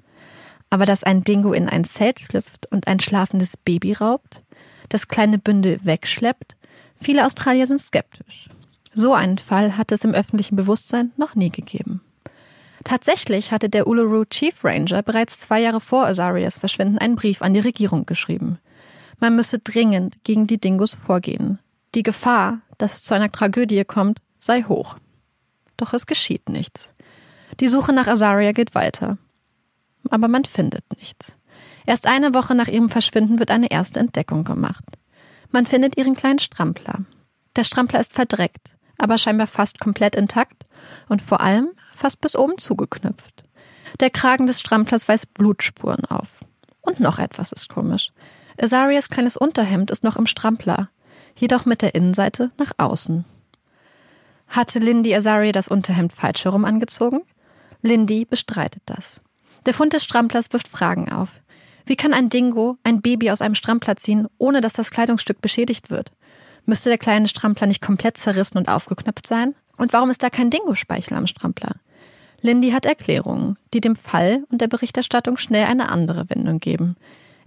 Aber 0.69 0.85
dass 0.85 1.03
ein 1.03 1.25
Dingo 1.25 1.51
in 1.51 1.67
ein 1.67 1.83
Zelt 1.83 2.21
schlüpft 2.21 2.71
und 2.71 2.87
ein 2.87 3.01
schlafendes 3.01 3.57
Baby 3.57 3.91
raubt, 3.91 4.43
das 4.87 5.09
kleine 5.09 5.37
Bündel 5.37 5.81
wegschleppt, 5.83 6.55
viele 7.01 7.25
Australier 7.25 7.67
sind 7.67 7.81
skeptisch. 7.81 8.47
So 8.93 9.13
einen 9.13 9.39
Fall 9.39 9.75
hat 9.75 9.91
es 9.91 10.05
im 10.05 10.13
öffentlichen 10.13 10.55
Bewusstsein 10.55 11.11
noch 11.17 11.35
nie 11.35 11.49
gegeben. 11.49 11.99
Tatsächlich 12.89 13.51
hatte 13.51 13.69
der 13.69 13.85
Uluru 13.85 14.25
Chief 14.25 14.65
Ranger 14.65 15.03
bereits 15.03 15.41
zwei 15.41 15.61
Jahre 15.61 15.79
vor 15.79 16.07
Azarias 16.07 16.57
Verschwinden 16.57 16.97
einen 16.97 17.17
Brief 17.17 17.43
an 17.43 17.53
die 17.53 17.59
Regierung 17.59 18.07
geschrieben. 18.07 18.57
Man 19.19 19.35
müsse 19.35 19.59
dringend 19.59 20.23
gegen 20.23 20.47
die 20.47 20.59
Dingos 20.59 20.97
vorgehen. 21.05 21.59
Die 21.93 22.01
Gefahr, 22.01 22.61
dass 22.79 22.95
es 22.95 23.03
zu 23.03 23.13
einer 23.13 23.31
Tragödie 23.31 23.85
kommt, 23.85 24.21
sei 24.39 24.63
hoch. 24.63 24.97
Doch 25.77 25.93
es 25.93 26.07
geschieht 26.07 26.49
nichts. 26.49 26.91
Die 27.59 27.67
Suche 27.67 27.93
nach 27.93 28.07
Azaria 28.07 28.53
geht 28.53 28.73
weiter. 28.73 29.19
Aber 30.09 30.27
man 30.27 30.45
findet 30.45 30.83
nichts. 30.97 31.37
Erst 31.85 32.07
eine 32.07 32.33
Woche 32.33 32.55
nach 32.55 32.67
ihrem 32.67 32.89
Verschwinden 32.89 33.37
wird 33.37 33.51
eine 33.51 33.69
erste 33.69 33.99
Entdeckung 33.99 34.45
gemacht. 34.45 34.83
Man 35.51 35.67
findet 35.67 35.95
ihren 35.95 36.15
kleinen 36.15 36.39
Strampler. 36.39 37.05
Der 37.55 37.65
Strampler 37.65 37.99
ist 37.99 38.13
verdreckt 38.13 38.73
aber 38.99 39.17
scheinbar 39.17 39.47
fast 39.47 39.79
komplett 39.79 40.15
intakt 40.15 40.65
und 41.07 41.23
vor 41.23 41.41
allem 41.41 41.69
fast 41.99 42.21
bis 42.21 42.35
oben 42.35 42.57
zugeknüpft. 42.57 43.43
Der 43.99 44.09
Kragen 44.09 44.47
des 44.47 44.59
Stramplers 44.59 45.07
weist 45.07 45.33
Blutspuren 45.33 46.05
auf. 46.05 46.27
Und 46.81 46.99
noch 46.99 47.19
etwas 47.19 47.51
ist 47.51 47.69
komisch. 47.69 48.11
Azarias 48.59 49.09
kleines 49.09 49.37
Unterhemd 49.37 49.91
ist 49.91 50.03
noch 50.03 50.17
im 50.17 50.25
Strampler, 50.25 50.89
jedoch 51.35 51.65
mit 51.65 51.81
der 51.81 51.95
Innenseite 51.95 52.51
nach 52.57 52.71
außen. 52.77 53.25
Hatte 54.47 54.79
Lindy 54.79 55.15
Azaria 55.15 55.51
das 55.51 55.67
Unterhemd 55.67 56.13
falsch 56.13 56.45
herum 56.45 56.65
angezogen? 56.65 57.21
Lindy 57.81 58.25
bestreitet 58.25 58.81
das. 58.85 59.21
Der 59.65 59.73
Fund 59.73 59.93
des 59.93 60.03
Stramplers 60.03 60.51
wirft 60.51 60.67
Fragen 60.67 61.11
auf. 61.11 61.29
Wie 61.85 61.95
kann 61.95 62.13
ein 62.13 62.29
Dingo 62.29 62.77
ein 62.83 63.01
Baby 63.01 63.31
aus 63.31 63.41
einem 63.41 63.55
Strampler 63.55 63.95
ziehen, 63.95 64.27
ohne 64.37 64.61
dass 64.61 64.73
das 64.73 64.91
Kleidungsstück 64.91 65.41
beschädigt 65.41 65.89
wird? 65.89 66.11
Müsste 66.65 66.89
der 66.89 66.97
kleine 66.97 67.27
Strampler 67.27 67.67
nicht 67.67 67.81
komplett 67.81 68.17
zerrissen 68.17 68.57
und 68.57 68.69
aufgeknöpft 68.69 69.27
sein? 69.27 69.55
Und 69.77 69.93
warum 69.93 70.09
ist 70.09 70.21
da 70.21 70.29
kein 70.29 70.49
Dingo-Speichel 70.49 71.15
am 71.15 71.27
Strampler? 71.27 71.75
Lindy 72.41 72.71
hat 72.71 72.85
Erklärungen, 72.85 73.57
die 73.73 73.81
dem 73.81 73.95
Fall 73.95 74.43
und 74.49 74.61
der 74.61 74.67
Berichterstattung 74.67 75.37
schnell 75.37 75.65
eine 75.65 75.89
andere 75.89 76.29
Wendung 76.29 76.59
geben. 76.59 76.95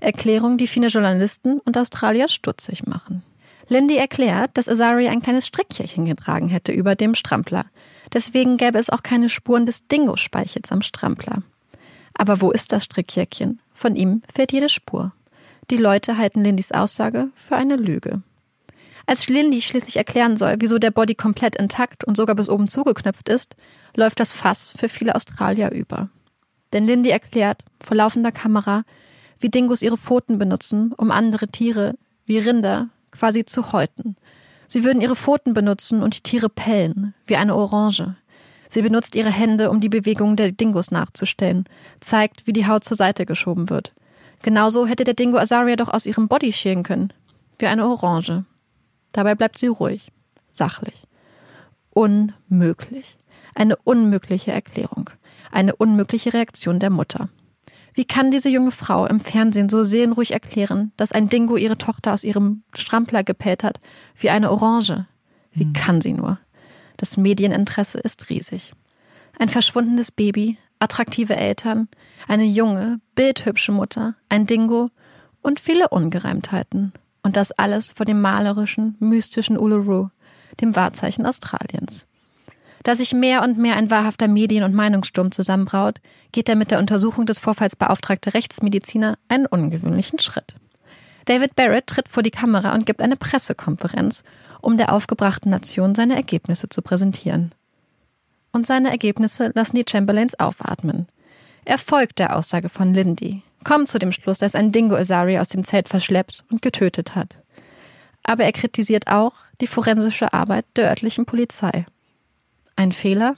Erklärungen, 0.01 0.59
die 0.59 0.67
viele 0.67 0.89
Journalisten 0.89 1.61
und 1.61 1.79
Australier 1.79 2.29
stutzig 2.29 2.87
machen. 2.87 3.23
Lindy 3.69 3.97
erklärt, 3.97 4.51
dass 4.55 4.69
Azari 4.69 5.09
ein 5.09 5.23
kleines 5.23 5.47
Strickchen 5.47 6.05
getragen 6.05 6.49
hätte 6.49 6.73
über 6.73 6.95
dem 6.95 7.15
Strampler. 7.15 7.67
Deswegen 8.13 8.57
gäbe 8.57 8.79
es 8.79 8.91
auch 8.91 9.03
keine 9.03 9.29
Spuren 9.29 9.65
des 9.65 9.87
Dingo-Speichels 9.87 10.71
am 10.73 10.83
Strampler. 10.83 11.43
Aber 12.15 12.41
wo 12.41 12.51
ist 12.51 12.73
das 12.73 12.85
Strickjäckchen? 12.85 13.61
Von 13.73 13.97
ihm 13.97 14.23
fehlt 14.33 14.53
jede 14.53 14.69
Spur. 14.69 15.13
Die 15.71 15.77
Leute 15.77 16.19
halten 16.19 16.45
Lindys 16.45 16.73
Aussage 16.73 17.29
für 17.35 17.57
eine 17.57 17.77
Lüge. 17.77 18.23
Als 19.07 19.29
Lindy 19.29 19.61
schließlich 19.61 19.97
erklären 19.97 20.37
soll, 20.37 20.57
wieso 20.59 20.79
der 20.79 20.91
Body 20.91 21.15
komplett 21.15 21.57
intakt 21.57 22.05
und 22.05 22.17
sogar 22.17 22.37
bis 22.37 22.49
oben 22.49 22.69
zugeknöpft 22.69 23.29
ist, 23.29 23.57
läuft 23.97 24.21
das 24.21 24.33
Fass 24.33 24.73
für 24.77 24.89
viele 24.89 25.15
Australier 25.15 25.73
über. 25.73 26.09
Denn 26.73 26.87
Lindy 26.87 27.11
erklärt 27.11 27.63
vor 27.81 27.97
laufender 27.97 28.33
Kamera, 28.33 28.85
wie 29.39 29.51
Dingos 29.51 29.83
ihre 29.83 29.99
Pfoten 29.99 30.39
benutzen, 30.39 30.93
um 30.97 31.11
andere 31.11 31.49
Tiere, 31.49 31.95
wie 32.25 32.39
Rinder, 32.39 32.89
quasi 33.11 33.45
zu 33.45 33.73
häuten. 33.73 34.17
Sie 34.69 34.85
würden 34.85 35.03
ihre 35.03 35.17
Pfoten 35.17 35.53
benutzen 35.53 36.03
und 36.03 36.17
die 36.17 36.23
Tiere 36.23 36.49
pellen, 36.49 37.15
wie 37.27 37.37
eine 37.37 37.55
Orange. 37.55 38.17
Sie 38.71 38.81
benutzt 38.81 39.15
ihre 39.17 39.31
Hände, 39.31 39.71
um 39.71 39.81
die 39.81 39.91
Bewegungen 39.91 40.37
der 40.37 40.53
Dingos 40.53 40.91
nachzustellen, 40.91 41.65
zeigt, 42.01 42.47
wie 42.47 42.55
die 42.55 42.67
Haut 42.67 42.85
zur 42.85 42.97
Seite 42.97 43.27
geschoben 43.27 43.69
wird. 43.69 43.93
Genauso 44.43 44.87
hätte 44.87 45.05
der 45.05 45.13
Dingo 45.15 45.37
Azaria 45.37 45.77
doch 45.77 45.89
aus 45.89 46.07
ihrem 46.07 46.27
Body 46.27 46.53
schälen 46.53 46.83
können, 46.83 47.13
wie 47.59 47.67
eine 47.67 47.87
Orange. 47.87 48.45
Dabei 49.13 49.35
bleibt 49.35 49.59
sie 49.59 49.69
ruhig, 49.69 50.11
sachlich. 50.51 51.07
Unmöglich. 51.91 53.19
Eine 53.55 53.77
unmögliche 53.77 54.53
Erklärung. 54.53 55.11
Eine 55.51 55.77
unmögliche 55.77 56.33
Reaktion 56.33 56.79
der 56.79 56.91
Mutter. 56.91 57.29
Wie 57.95 58.07
kann 58.07 58.31
diese 58.31 58.49
junge 58.49 58.71
Frau 58.71 59.07
im 59.07 59.21
Fernsehen 59.21 59.69
so 59.69 59.85
seelenruhig 59.85 60.33
erklären, 60.33 60.93
dass 60.97 61.13
ein 61.13 61.29
Dingo 61.29 61.57
ihre 61.57 61.77
Tochter 61.77 62.15
aus 62.15 62.25
ihrem 62.25 62.63
Strampler 62.73 63.23
gepellt 63.23 63.63
hat, 63.63 63.81
wie 64.17 64.31
eine 64.31 64.51
Orange? 64.51 65.07
Wie 65.53 65.65
hm. 65.65 65.73
kann 65.75 66.01
sie 66.01 66.15
nur? 66.15 66.39
Das 66.97 67.19
Medieninteresse 67.19 67.99
ist 67.99 68.31
riesig. 68.31 68.73
Ein 69.39 69.51
verschwundenes 69.51 70.11
Baby, 70.11 70.57
attraktive 70.79 71.37
Eltern, 71.37 71.89
eine 72.29 72.45
junge, 72.45 73.01
bildhübsche 73.15 73.73
Mutter, 73.73 74.15
ein 74.31 74.47
Dingo 74.47 74.91
und 75.43 75.61
viele 75.61 75.89
Ungereimtheiten. 75.89 76.93
Und 77.23 77.37
das 77.37 77.53
alles 77.53 77.93
vor 77.93 78.07
dem 78.07 78.21
malerischen, 78.21 78.97
mystischen 78.99 79.59
Uluru, 79.59 80.09
dem 80.61 80.75
Wahrzeichen 80.75 81.25
Australiens. 81.25 82.07
Da 82.83 82.97
sich 82.97 83.13
mehr 83.13 83.43
und 83.43 83.59
mehr 83.59 83.77
ein 83.77 83.91
wahrhafter 83.91 84.27
Medien- 84.27 84.65
und 84.65 84.75
Meinungssturm 84.75 85.31
zusammenbraut, 85.31 86.01
geht 86.33 86.49
er 86.49 86.57
mit 86.57 86.71
der 86.73 86.81
Untersuchung 86.81 87.27
des 87.27 87.39
Vorfalls 87.39 87.77
beauftragte 87.77 88.35
Rechtsmediziner 88.35 89.19
einen 89.29 89.47
ungewöhnlichen 89.47 90.19
Schritt. 90.19 90.57
David 91.27 91.55
Barrett 91.55 91.87
tritt 91.87 92.09
vor 92.09 92.25
die 92.25 92.33
Kamera 92.33 92.75
und 92.75 92.87
gibt 92.87 93.01
eine 93.01 93.17
Pressekonferenz, 93.17 94.25
um 94.61 94.77
der 94.77 94.93
aufgebrachten 94.93 95.51
Nation 95.51 95.95
seine 95.95 96.17
Ergebnisse 96.17 96.69
zu 96.69 96.83
präsentieren. 96.83 97.53
Und 98.51 98.67
seine 98.67 98.91
Ergebnisse 98.91 99.53
lassen 99.55 99.77
die 99.77 99.85
Chamberlains 99.89 100.39
aufatmen. 100.39 101.07
Er 101.65 101.79
folgt 101.79 102.19
der 102.19 102.37
Aussage 102.37 102.69
von 102.69 102.93
Lindy, 102.93 103.43
kommt 103.65 103.89
zu 103.89 103.99
dem 103.99 104.13
Schluss, 104.13 104.39
dass 104.39 104.55
ein 104.55 104.73
Dingo 104.73 104.97
Azari 104.97 105.39
aus 105.39 105.49
dem 105.49 105.65
Zelt 105.65 105.89
verschleppt 105.89 106.45
und 106.51 106.63
getötet 106.63 107.15
hat. 107.15 107.39
Aber 108.23 108.45
er 108.45 108.53
kritisiert 108.53 109.09
auch 109.09 109.33
die 109.61 109.67
forensische 109.67 110.33
Arbeit 110.33 110.65
der 110.77 110.89
örtlichen 110.89 111.27
Polizei. 111.27 111.87
Ein 112.77 112.93
Fehler? 112.93 113.37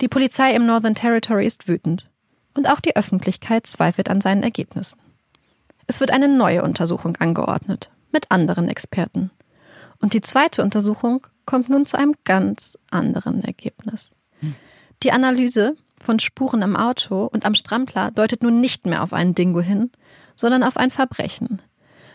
Die 0.00 0.08
Polizei 0.08 0.54
im 0.54 0.66
Northern 0.66 0.94
Territory 0.94 1.46
ist 1.46 1.68
wütend. 1.68 2.08
Und 2.54 2.68
auch 2.68 2.80
die 2.80 2.96
Öffentlichkeit 2.96 3.66
zweifelt 3.66 4.08
an 4.08 4.20
seinen 4.20 4.42
Ergebnissen. 4.42 4.98
Es 5.86 6.00
wird 6.00 6.12
eine 6.12 6.28
neue 6.28 6.62
Untersuchung 6.62 7.16
angeordnet, 7.16 7.90
mit 8.12 8.30
anderen 8.30 8.68
Experten. 8.68 9.30
Und 10.00 10.14
die 10.14 10.20
zweite 10.20 10.62
Untersuchung 10.62 11.26
kommt 11.46 11.68
nun 11.68 11.86
zu 11.86 11.98
einem 11.98 12.14
ganz 12.24 12.78
anderen 12.90 13.42
Ergebnis. 13.44 14.12
Die 15.02 15.12
Analyse 15.12 15.76
von 16.04 16.20
Spuren 16.20 16.62
im 16.62 16.76
Auto 16.76 17.24
und 17.24 17.44
am 17.44 17.54
Strampler 17.54 18.10
deutet 18.10 18.42
nun 18.42 18.60
nicht 18.60 18.86
mehr 18.86 19.02
auf 19.02 19.12
einen 19.12 19.34
Dingo 19.34 19.60
hin, 19.60 19.90
sondern 20.36 20.62
auf 20.62 20.76
ein 20.76 20.90
Verbrechen. 20.90 21.62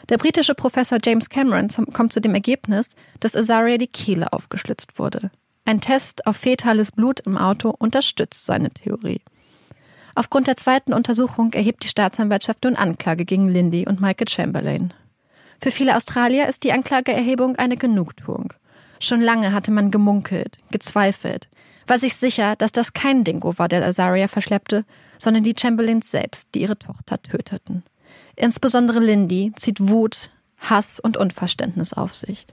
Der 0.09 0.17
britische 0.17 0.55
Professor 0.55 0.99
James 1.03 1.29
Cameron 1.29 1.69
kommt 1.93 2.13
zu 2.13 2.21
dem 2.21 2.33
Ergebnis, 2.33 2.89
dass 3.19 3.35
Azaria 3.35 3.77
die 3.77 3.87
Kehle 3.87 4.33
aufgeschlitzt 4.33 4.97
wurde. 4.97 5.31
Ein 5.65 5.81
Test 5.81 6.25
auf 6.25 6.37
fetales 6.37 6.91
Blut 6.91 7.19
im 7.21 7.37
Auto 7.37 7.69
unterstützt 7.77 8.45
seine 8.45 8.71
Theorie. 8.71 9.21
Aufgrund 10.15 10.47
der 10.47 10.57
zweiten 10.57 10.93
Untersuchung 10.93 11.53
erhebt 11.53 11.83
die 11.83 11.87
Staatsanwaltschaft 11.87 12.63
nun 12.63 12.75
Anklage 12.75 13.23
gegen 13.23 13.47
Lindy 13.47 13.85
und 13.87 14.01
Michael 14.01 14.27
Chamberlain. 14.27 14.93
Für 15.61 15.71
viele 15.71 15.95
Australier 15.95 16.47
ist 16.47 16.63
die 16.63 16.71
Anklageerhebung 16.71 17.57
eine 17.57 17.77
Genugtuung. 17.77 18.53
Schon 18.99 19.21
lange 19.21 19.53
hatte 19.53 19.71
man 19.71 19.91
gemunkelt, 19.91 20.57
gezweifelt, 20.71 21.49
war 21.89 21.97
sich 21.97 22.15
sicher, 22.15 22.55
dass 22.55 22.71
das 22.71 22.93
kein 22.93 23.23
Dingo 23.23 23.57
war, 23.57 23.67
der 23.67 23.85
Azaria 23.85 24.27
verschleppte, 24.27 24.85
sondern 25.17 25.43
die 25.43 25.55
Chamberlains 25.59 26.11
selbst, 26.11 26.49
die 26.53 26.61
ihre 26.61 26.77
Tochter 26.77 27.21
töteten. 27.21 27.83
Insbesondere 28.35 28.99
Lindy 28.99 29.51
zieht 29.55 29.79
Wut, 29.81 30.29
Hass 30.57 30.99
und 30.99 31.17
Unverständnis 31.17 31.93
auf 31.93 32.15
sich. 32.15 32.45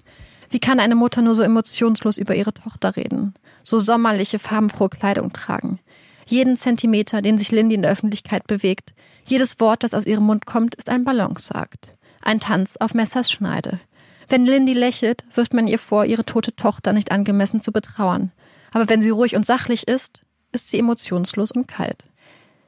Wie 0.51 0.59
kann 0.59 0.81
eine 0.81 0.95
Mutter 0.95 1.23
nur 1.23 1.35
so 1.35 1.43
emotionslos 1.43 2.19
über 2.19 2.35
ihre 2.35 2.55
Tochter 2.55 2.97
reden? 2.97 3.35
So 3.63 3.79
sommerliche, 3.79 4.39
farbenfrohe 4.39 4.89
Kleidung 4.89 5.33
tragen? 5.33 5.81
Jeden 6.27 6.57
Zentimeter, 6.57 7.23
den 7.23 7.39
sich 7.39 7.53
Lindy 7.53 7.75
in 7.75 7.83
der 7.83 7.93
Öffentlichkeit 7.93 8.47
bewegt, 8.47 8.95
jedes 9.25 9.61
Wort, 9.61 9.83
das 9.83 9.95
aus 9.95 10.07
ihrem 10.07 10.25
Mund 10.25 10.47
kommt, 10.47 10.75
ist 10.75 10.89
ein 10.89 11.05
Balanceakt. 11.05 11.95
Ein 12.23 12.41
Tanz 12.41 12.77
auf 12.77 12.95
Messers 12.95 13.31
Schneide. 13.31 13.81
Wenn 14.29 14.45
Lindy 14.45 14.73
lächelt, 14.73 15.25
wirft 15.35 15.55
man 15.55 15.69
ihr 15.69 15.79
vor, 15.79 16.05
ihre 16.05 16.25
tote 16.25 16.55
Tochter 16.57 16.93
nicht 16.93 17.13
angemessen 17.13 17.61
zu 17.61 17.71
betrauern. 17.71 18.33
Aber 18.77 18.91
wenn 18.91 19.01
sie 19.01 19.09
ruhig 19.09 19.35
und 19.37 19.47
sachlich 19.47 19.89
ist, 19.89 20.21
ist 20.53 20.69
sie 20.69 20.79
emotionslos 20.79 21.51
und 21.51 21.67
kalt. 21.67 22.05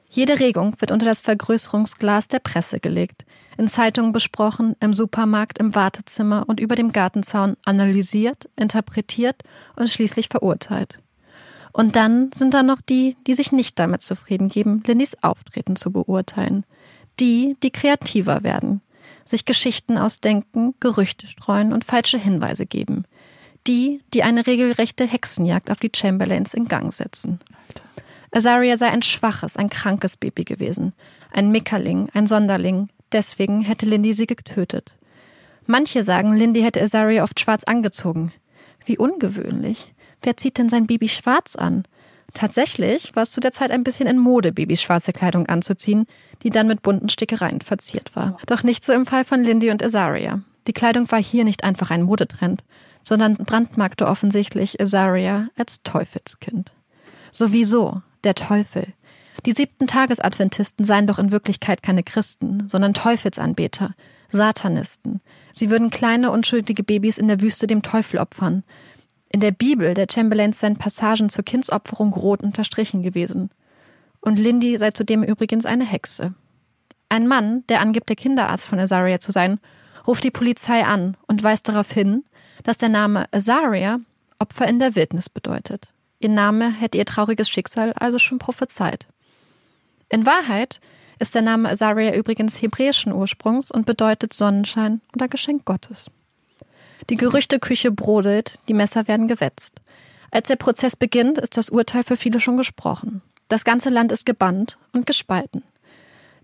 Jede 0.09 0.39
Regung 0.39 0.73
wird 0.79 0.89
unter 0.89 1.05
das 1.05 1.21
Vergrößerungsglas 1.21 2.27
der 2.29 2.39
Presse 2.39 2.79
gelegt, 2.79 3.27
in 3.59 3.67
Zeitungen 3.67 4.11
besprochen, 4.11 4.75
im 4.79 4.95
Supermarkt, 4.95 5.59
im 5.59 5.75
Wartezimmer 5.75 6.45
und 6.47 6.59
über 6.59 6.73
dem 6.73 6.91
Gartenzaun 6.91 7.57
analysiert, 7.63 8.49
interpretiert 8.55 9.43
und 9.75 9.87
schließlich 9.87 10.29
verurteilt. 10.29 10.97
Und 11.73 11.95
dann 11.95 12.31
sind 12.31 12.55
da 12.55 12.63
noch 12.63 12.81
die, 12.81 13.15
die 13.27 13.35
sich 13.35 13.51
nicht 13.51 13.77
damit 13.77 14.01
zufrieden 14.01 14.49
geben, 14.49 14.81
Lindys 14.87 15.15
Auftreten 15.21 15.75
zu 15.75 15.91
beurteilen. 15.91 16.65
Die, 17.19 17.55
die 17.61 17.69
kreativer 17.69 18.41
werden, 18.41 18.81
sich 19.25 19.45
Geschichten 19.45 19.99
ausdenken, 19.99 20.73
Gerüchte 20.79 21.27
streuen 21.27 21.71
und 21.71 21.85
falsche 21.85 22.17
Hinweise 22.17 22.65
geben. 22.65 23.05
Die, 23.67 24.01
die 24.13 24.23
eine 24.23 24.47
regelrechte 24.47 25.05
Hexenjagd 25.05 25.69
auf 25.69 25.79
die 25.79 25.91
Chamberlains 25.95 26.53
in 26.53 26.67
Gang 26.67 26.93
setzen. 26.93 27.39
Azaria 28.31 28.77
sei 28.77 28.87
ein 28.89 29.01
schwaches, 29.01 29.57
ein 29.57 29.69
krankes 29.69 30.17
Baby 30.17 30.43
gewesen. 30.43 30.93
Ein 31.31 31.51
Mickerling, 31.51 32.09
ein 32.13 32.27
Sonderling. 32.27 32.89
Deswegen 33.11 33.61
hätte 33.61 33.85
Lindy 33.85 34.13
sie 34.13 34.27
getötet. 34.27 34.95
Manche 35.65 36.03
sagen, 36.03 36.35
Lindy 36.35 36.61
hätte 36.61 36.81
Azaria 36.81 37.23
oft 37.23 37.39
schwarz 37.39 37.63
angezogen. 37.63 38.31
Wie 38.85 38.97
ungewöhnlich. 38.97 39.93
Wer 40.21 40.37
zieht 40.37 40.57
denn 40.57 40.69
sein 40.69 40.87
Baby 40.87 41.09
schwarz 41.09 41.55
an? 41.55 41.83
Tatsächlich 42.33 43.15
war 43.15 43.23
es 43.23 43.31
zu 43.31 43.39
der 43.39 43.51
Zeit 43.51 43.71
ein 43.71 43.83
bisschen 43.83 44.07
in 44.07 44.19
Mode, 44.19 44.51
Babys 44.51 44.81
schwarze 44.81 45.13
Kleidung 45.13 45.47
anzuziehen, 45.47 46.05
die 46.43 46.51
dann 46.51 46.67
mit 46.67 46.81
bunten 46.81 47.09
Stickereien 47.09 47.61
verziert 47.61 48.15
war. 48.15 48.37
Doch 48.45 48.63
nicht 48.63 48.85
so 48.85 48.93
im 48.93 49.05
Fall 49.05 49.25
von 49.25 49.43
Lindy 49.43 49.71
und 49.71 49.83
Azaria. 49.83 50.41
Die 50.67 50.73
Kleidung 50.73 51.09
war 51.11 51.21
hier 51.21 51.43
nicht 51.43 51.63
einfach 51.63 51.89
ein 51.89 52.03
Modetrend, 52.03 52.63
sondern 53.09 53.37
brandmarkte 53.37 54.05
offensichtlich 54.05 54.79
Azaria 54.79 55.49
als 55.57 55.81
Teufelskind. 55.81 56.71
Sowieso, 57.31 58.03
der 58.23 58.35
Teufel. 58.35 58.93
Die 59.47 59.53
siebten 59.53 59.87
Tagesadventisten 59.87 60.85
seien 60.85 61.07
doch 61.07 61.17
in 61.17 61.31
Wirklichkeit 61.31 61.81
keine 61.81 62.03
Christen, 62.03 62.69
sondern 62.69 62.93
Teufelsanbeter, 62.93 63.95
Satanisten. 64.31 65.21
Sie 65.53 65.71
würden 65.71 65.89
kleine, 65.89 66.29
unschuldige 66.29 66.83
Babys 66.83 67.17
in 67.17 67.27
der 67.27 67.41
Wüste 67.41 67.65
dem 67.65 67.81
Teufel 67.81 68.19
opfern. 68.19 68.63
In 69.29 69.39
der 69.39 69.51
Bibel 69.51 69.95
der 69.95 70.05
Chamberlains 70.07 70.59
seien 70.59 70.77
Passagen 70.77 71.29
zur 71.29 71.43
Kindsopferung 71.43 72.13
rot 72.13 72.43
unterstrichen 72.43 73.01
gewesen. 73.01 73.49
Und 74.21 74.37
Lindy 74.37 74.77
sei 74.77 74.91
zudem 74.91 75.23
übrigens 75.23 75.65
eine 75.65 75.85
Hexe. 75.85 76.35
Ein 77.09 77.25
Mann, 77.25 77.63
der 77.69 77.81
angibt, 77.81 78.09
der 78.09 78.15
Kinderarzt 78.15 78.67
von 78.67 78.77
Azaria 78.77 79.19
zu 79.19 79.31
sein, 79.31 79.59
ruft 80.05 80.23
die 80.23 80.31
Polizei 80.31 80.85
an 80.85 81.17
und 81.25 81.41
weist 81.41 81.67
darauf 81.67 81.91
hin, 81.91 82.23
dass 82.63 82.77
der 82.77 82.89
Name 82.89 83.25
Azaria 83.31 83.99
Opfer 84.39 84.67
in 84.67 84.79
der 84.79 84.95
Wildnis 84.95 85.29
bedeutet. 85.29 85.89
Ihr 86.19 86.29
Name 86.29 86.71
hätte 86.71 86.97
ihr 86.97 87.05
trauriges 87.05 87.49
Schicksal 87.49 87.93
also 87.93 88.19
schon 88.19 88.39
prophezeit. 88.39 89.07
In 90.09 90.25
Wahrheit 90.25 90.79
ist 91.19 91.35
der 91.35 91.41
Name 91.41 91.69
Azaria 91.69 92.15
übrigens 92.15 92.61
hebräischen 92.61 93.13
Ursprungs 93.13 93.71
und 93.71 93.85
bedeutet 93.85 94.33
Sonnenschein 94.33 95.01
oder 95.13 95.27
Geschenk 95.27 95.65
Gottes. 95.65 96.09
Die 97.09 97.17
Gerüchteküche 97.17 97.91
brodelt, 97.91 98.59
die 98.67 98.73
Messer 98.73 99.07
werden 99.07 99.27
gewetzt. 99.27 99.81
Als 100.31 100.47
der 100.47 100.57
Prozess 100.57 100.95
beginnt, 100.95 101.37
ist 101.37 101.57
das 101.57 101.69
Urteil 101.69 102.03
für 102.03 102.17
viele 102.17 102.39
schon 102.39 102.57
gesprochen. 102.57 103.21
Das 103.47 103.63
ganze 103.63 103.89
Land 103.89 104.11
ist 104.11 104.25
gebannt 104.25 104.77
und 104.93 105.05
gespalten. 105.05 105.63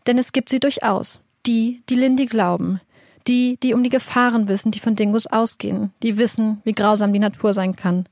Denn 0.08 0.18
es 0.18 0.32
gibt 0.32 0.50
sie 0.50 0.60
durchaus. 0.60 1.20
Die, 1.46 1.84
die 1.90 1.96
Lindy 1.96 2.26
glauben. 2.26 2.82
Die, 3.28 3.58
die 3.62 3.74
um 3.74 3.84
die 3.84 3.90
Gefahren 3.90 4.48
wissen, 4.48 4.72
die 4.72 4.80
von 4.80 4.96
Dingos 4.96 5.28
ausgehen. 5.28 5.92
Die 6.04 6.18
wissen, 6.18 6.62
wie 6.64 6.74
grausam 6.74 7.12
die 7.12 7.20
Natur 7.20 7.54
sein 7.54 7.76
kann. 7.76 8.06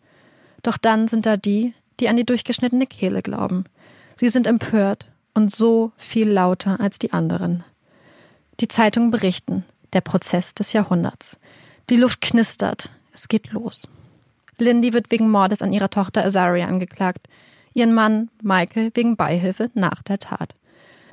Doch 0.63 0.78
dann 0.78 1.08
sind 1.08 1.26
da 1.26 1.38
die, 1.38 1.73
die 1.99 2.10
an 2.10 2.17
die 2.17 2.26
durchgeschnittene 2.26 2.88
Kehle 2.88 3.21
glauben. 3.21 3.65
Sie 4.15 4.30
sind 4.30 4.47
empört 4.47 5.12
und 5.34 5.54
so 5.54 5.91
viel 5.97 6.30
lauter 6.30 6.80
als 6.80 6.99
die 6.99 7.13
anderen. 7.13 7.63
Die 8.60 8.67
Zeitungen 8.67 9.12
berichten, 9.12 9.65
der 9.93 10.02
Prozess 10.02 10.56
des 10.56 10.73
Jahrhunderts. 10.73 11.38
Die 11.89 11.97
Luft 11.97 12.21
knistert, 12.21 12.91
es 13.13 13.28
geht 13.28 13.52
los. 13.52 13.89
Lindy 14.58 14.93
wird 14.93 15.12
wegen 15.12 15.30
Mordes 15.30 15.62
an 15.62 15.73
ihrer 15.73 15.89
Tochter 15.89 16.26
Azaria 16.26 16.67
angeklagt, 16.67 17.28
ihren 17.73 17.93
Mann 17.93 18.30
Michael 18.41 18.91
wegen 18.93 19.15
Beihilfe 19.15 19.69
nach 19.73 20.02
der 20.04 20.19
Tat. 20.19 20.56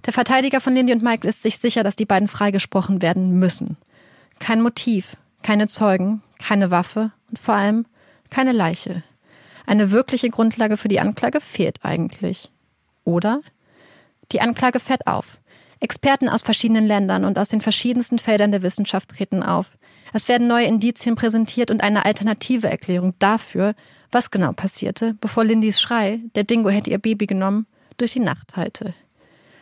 Der 0.06 0.12
Verteidiger 0.12 0.60
von 0.60 0.74
Lindy 0.74 0.92
und 0.92 1.02
Michael 1.02 1.28
ist 1.28 1.42
sich 1.42 1.58
sicher, 1.58 1.82
dass 1.82 1.96
die 1.96 2.06
beiden 2.06 2.28
freigesprochen 2.28 3.02
werden 3.02 3.38
müssen. 3.38 3.76
Kein 4.40 4.62
Motiv, 4.62 5.16
keine 5.42 5.68
Zeugen, 5.68 6.22
keine 6.40 6.72
Waffe 6.72 7.12
und 7.28 7.38
vor 7.38 7.54
allem 7.54 7.86
keine 8.30 8.52
Leiche. 8.52 9.04
Eine 9.66 9.92
wirkliche 9.92 10.30
Grundlage 10.30 10.76
für 10.76 10.88
die 10.88 10.98
Anklage 10.98 11.40
fehlt 11.40 11.78
eigentlich. 11.84 12.50
Oder? 13.04 13.40
Die 14.32 14.40
Anklage 14.40 14.80
fährt 14.80 15.06
auf. 15.06 15.38
Experten 15.78 16.28
aus 16.28 16.42
verschiedenen 16.42 16.86
Ländern 16.86 17.24
und 17.24 17.38
aus 17.38 17.48
den 17.48 17.60
verschiedensten 17.60 18.18
Feldern 18.18 18.50
der 18.50 18.62
Wissenschaft 18.62 19.10
treten 19.10 19.42
auf. 19.42 19.78
Es 20.12 20.28
werden 20.28 20.48
neue 20.48 20.66
Indizien 20.66 21.14
präsentiert 21.14 21.70
und 21.70 21.82
eine 21.82 22.04
alternative 22.04 22.68
Erklärung 22.68 23.14
dafür, 23.20 23.74
Was 24.12 24.32
genau 24.32 24.52
passierte, 24.52 25.14
bevor 25.20 25.44
Lindys 25.44 25.80
Schrei, 25.80 26.18
der 26.34 26.42
Dingo 26.42 26.68
hätte 26.68 26.90
ihr 26.90 26.98
Baby 26.98 27.26
genommen, 27.26 27.66
durch 27.96 28.14
die 28.14 28.18
Nacht 28.18 28.56
hallte. 28.56 28.92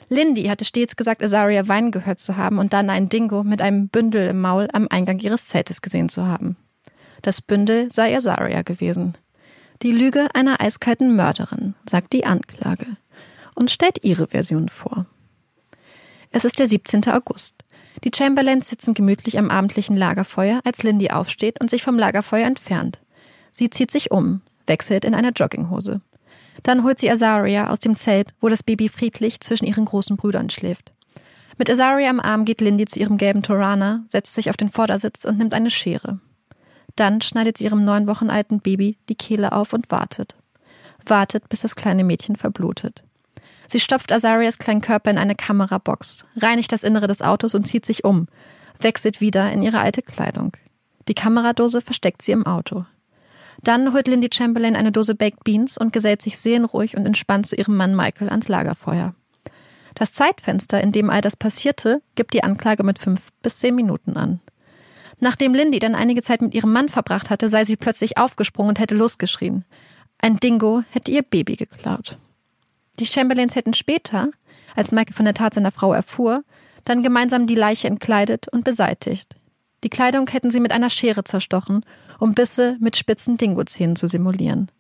Lindy 0.09 0.45
hatte 0.45 0.65
stets 0.65 0.97
gesagt, 0.97 1.23
Azaria 1.23 1.69
weinen 1.69 1.91
gehört 1.91 2.21
zu 2.21 2.37
haben 2.37 2.59
und 2.59 2.73
dann 2.73 2.91
einen 2.91 3.09
Dingo 3.09 3.45
mit 3.45 3.61
einem 3.61 3.89
Bündel 3.89 4.29
im 4.29 4.41
Maul 4.41 4.69
am 4.73 4.89
Eingang 4.89 5.19
ihres 5.19 5.49
Zeltes 5.49 5.83
gesehen 5.83 6.09
zu 6.09 6.27
haben. 6.27 6.57
Das 7.23 7.41
Bündel 7.41 7.91
sei 7.91 8.17
Azaria 8.17 8.63
gewesen. 8.63 9.19
Die 9.83 9.93
Lüge 9.93 10.29
einer 10.35 10.61
eiskalten 10.61 11.15
Mörderin, 11.15 11.75
sagt 11.89 12.13
die 12.13 12.25
Anklage 12.25 12.87
und 13.55 13.71
stellt 13.71 14.03
ihre 14.03 14.29
Version 14.29 14.69
vor. 14.69 15.07
Es 16.31 16.45
ist 16.45 16.59
der 16.59 16.69
17. 16.69 17.09
August. 17.09 17.55
Die 18.05 18.11
Chamberlains 18.15 18.69
sitzen 18.69 18.95
gemütlich 18.95 19.39
am 19.39 19.51
abendlichen 19.51 19.97
Lagerfeuer, 19.97 20.61
als 20.65 20.83
Lindy 20.83 21.11
aufsteht 21.11 21.61
und 21.61 21.71
sich 21.71 21.83
vom 21.83 21.99
Lagerfeuer 21.99 22.47
entfernt. 22.47 23.01
Sie 23.51 23.71
zieht 23.71 23.91
sich 23.91 24.11
um, 24.11 24.43
wechselt 24.67 25.05
in 25.05 25.15
eine 25.15 25.31
Jogginghose. 25.31 26.01
Dann 26.63 26.85
holt 26.85 26.99
sie 26.99 27.11
Azaria 27.11 27.71
aus 27.71 27.81
dem 27.81 27.97
Zelt, 27.97 28.35
wo 28.41 28.49
das 28.49 28.63
Baby 28.63 28.89
friedlich 28.89 29.41
zwischen 29.41 29.67
ihren 29.67 29.85
großen 29.85 30.17
Brüdern 30.17 30.51
schläft. 30.51 30.93
Mit 31.57 31.71
Azaria 31.71 32.09
am 32.09 32.21
Arm 32.21 32.45
geht 32.45 32.61
Lindy 32.61 32.87
zu 32.87 33.01
ihrem 33.01 33.19
gelben 33.19 33.43
Torana, 33.43 34.05
setzt 34.09 34.35
sich 34.35 34.51
auf 34.51 34.57
den 34.57 34.71
Vordersitz 34.71 35.25
und 35.25 35.39
nimmt 35.39 35.55
eine 35.55 35.71
Schere. 35.71 36.21
Dann 36.95 37.21
schneidet 37.21 37.59
sie 37.59 37.65
ihrem 37.65 37.85
neun 37.85 38.07
Wochen 38.07 38.31
alten 38.31 38.61
Baby 38.61 38.99
die 39.09 39.15
Kehle 39.15 39.53
auf 39.53 39.73
und 39.73 39.91
wartet. 39.91 40.37
Wartet, 41.05 41.49
bis 41.49 41.61
das 41.61 41.77
kleine 41.77 42.05
Mädchen 42.05 42.37
verblutet. 42.37 43.03
Sie 43.69 43.81
stopft 43.81 44.13
Azarias 44.13 44.59
kleinen 44.59 44.81
Körper 44.81 45.11
in 45.11 45.19
eine 45.19 45.35
Kamerabox, 45.35 46.25
reinigt 46.37 46.73
das 46.73 46.83
Innere 46.83 47.07
des 47.07 47.23
Autos 47.23 47.55
und 47.55 47.67
zieht 47.67 47.85
sich 47.85 48.05
um, 48.05 48.27
wechselt 48.81 49.21
wieder 49.21 49.53
in 49.53 49.63
ihre 49.63 49.81
alte 49.81 50.03
Kleidung. 50.03 50.57
Die 51.07 51.15
Kameradose 51.15 51.81
versteckt 51.81 52.23
sie 52.23 52.33
im 52.33 52.47
Auto. 52.47 52.85
Dann 53.63 53.93
holt 53.93 54.09
Lindy 54.09 54.31
Chamberlain 54.33 54.77
eine 54.77 54.93
Dose 54.93 55.15
Baked 55.15 55.45
Beans 55.45 55.77
und 55.79 55.93
gesellt 55.93 56.23
sich 56.23 56.39
seelenruhig 56.39 56.97
und 56.97 57.07
entspannt 57.07 57.47
zu 57.47 57.57
ihrem 57.57 57.77
Mann 57.77 57.95
Michael 57.95 58.29
ans 58.29 58.49
Lagerfeuer. 58.49 59.15
Das 59.95 60.13
Zeitfenster, 60.13 60.81
in 60.81 60.93
dem 60.93 61.11
all 61.11 61.21
das 61.21 61.37
passierte, 61.37 62.03
gibt 62.15 62.35
die 62.35 62.45
Anklage 62.45 62.85
mit 62.85 62.99
fünf 62.99 63.31
bis 63.43 63.59
zehn 63.59 63.75
Minuten 63.75 64.17
an. 64.17 64.41
Nachdem 65.19 65.55
Lindy 65.55 65.81
dann 65.81 65.97
einige 65.97 66.23
Zeit 66.23 66.41
mit 66.41 66.55
ihrem 66.55 66.73
Mann 66.73 66.89
verbracht 66.89 67.31
hatte, 67.31 67.49
sei 67.49 67.65
sie 67.65 67.77
plötzlich 67.77 68.17
aufgesprungen 68.17 68.71
und 68.71 68.79
hätte 68.79 68.95
losgeschrien. 68.95 69.65
Ein 70.19 70.37
Dingo 70.37 70.83
hätte 70.91 71.11
ihr 71.11 71.23
Baby 71.23 71.57
geklaut. 71.57 72.17
Die 73.01 73.07
Chamberlains 73.07 73.57
hätten 73.57 73.75
später, 73.75 74.31
als 74.77 74.93
Michael 74.93 75.15
von 75.15 75.25
der 75.25 75.35
Tat 75.35 75.55
seiner 75.55 75.73
Frau 75.73 75.93
erfuhr, 75.93 76.45
dann 76.85 77.03
gemeinsam 77.03 77.47
die 77.47 77.55
Leiche 77.55 77.89
entkleidet 77.89 78.47
und 78.49 78.65
beseitigt. 78.65 79.38
Die 79.85 79.91
Kleidung 79.91 80.29
hätten 80.29 80.51
sie 80.51 80.61
mit 80.61 80.73
einer 80.73 80.91
Schere 80.91 81.25
zerstochen, 81.25 81.85
um 82.19 82.35
Bisse 82.35 82.77
mit 82.81 82.97
spitzen 82.97 83.37
Dingozähnen 83.37 83.97
zu 83.97 84.09
simulieren. 84.09 84.71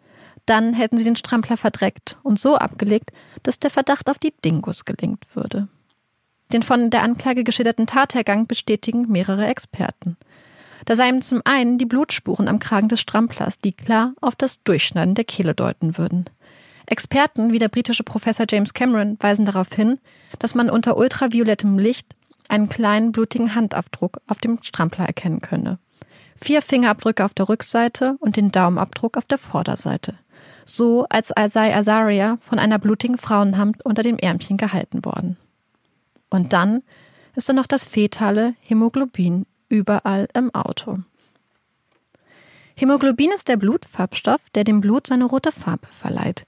Dann 0.46 0.74
hätten 0.74 0.98
sie 0.98 1.04
den 1.04 1.16
Strampler 1.16 1.56
verdreckt 1.56 2.16
und 2.22 2.40
so 2.40 2.56
abgelegt, 2.56 3.12
dass 3.42 3.58
der 3.58 3.70
Verdacht 3.70 4.08
auf 4.08 4.18
die 4.18 4.32
Dingos 4.44 4.84
gelingt 4.84 5.26
würde. 5.34 5.68
Den 6.52 6.62
von 6.62 6.90
der 6.90 7.02
Anklage 7.02 7.44
geschilderten 7.44 7.86
Tathergang 7.86 8.46
bestätigen 8.46 9.06
mehrere 9.08 9.46
Experten. 9.46 10.16
Da 10.86 10.96
seien 10.96 11.20
zum 11.20 11.42
einen 11.44 11.76
die 11.76 11.84
Blutspuren 11.84 12.48
am 12.48 12.58
Kragen 12.58 12.88
des 12.88 13.00
Stramplers, 13.00 13.58
die 13.58 13.72
klar 13.72 14.14
auf 14.22 14.36
das 14.36 14.62
Durchschneiden 14.62 15.14
der 15.14 15.24
Kehle 15.24 15.54
deuten 15.54 15.98
würden. 15.98 16.24
Experten 16.86 17.52
wie 17.52 17.58
der 17.58 17.68
britische 17.68 18.02
Professor 18.04 18.46
James 18.48 18.72
Cameron 18.72 19.18
weisen 19.20 19.44
darauf 19.44 19.70
hin, 19.70 19.98
dass 20.38 20.54
man 20.54 20.70
unter 20.70 20.96
ultraviolettem 20.96 21.78
Licht 21.78 22.06
einen 22.48 22.68
kleinen 22.68 23.12
blutigen 23.12 23.54
Handabdruck 23.54 24.18
auf 24.26 24.38
dem 24.38 24.58
Strampler 24.62 25.06
erkennen 25.06 25.40
könne. 25.40 25.78
Vier 26.36 26.62
Fingerabdrücke 26.62 27.24
auf 27.24 27.34
der 27.34 27.48
Rückseite 27.48 28.16
und 28.20 28.36
den 28.36 28.50
Daumenabdruck 28.52 29.16
auf 29.16 29.24
der 29.24 29.38
Vorderseite. 29.38 30.14
So 30.64 31.06
als 31.08 31.32
sei 31.46 31.74
Azaria 31.74 32.38
von 32.40 32.58
einer 32.58 32.78
blutigen 32.78 33.18
Frauenhand 33.18 33.84
unter 33.84 34.02
dem 34.02 34.18
Ärmchen 34.18 34.56
gehalten 34.56 35.04
worden. 35.04 35.36
Und 36.30 36.52
dann 36.52 36.82
ist 37.34 37.48
da 37.48 37.52
noch 37.52 37.66
das 37.66 37.84
fetale 37.84 38.54
Hämoglobin 38.60 39.46
überall 39.68 40.28
im 40.34 40.54
Auto. 40.54 40.98
Hämoglobin 42.76 43.30
ist 43.34 43.48
der 43.48 43.56
Blutfarbstoff, 43.56 44.40
der 44.54 44.64
dem 44.64 44.80
Blut 44.80 45.06
seine 45.08 45.24
rote 45.24 45.50
Farbe 45.50 45.88
verleiht. 45.90 46.46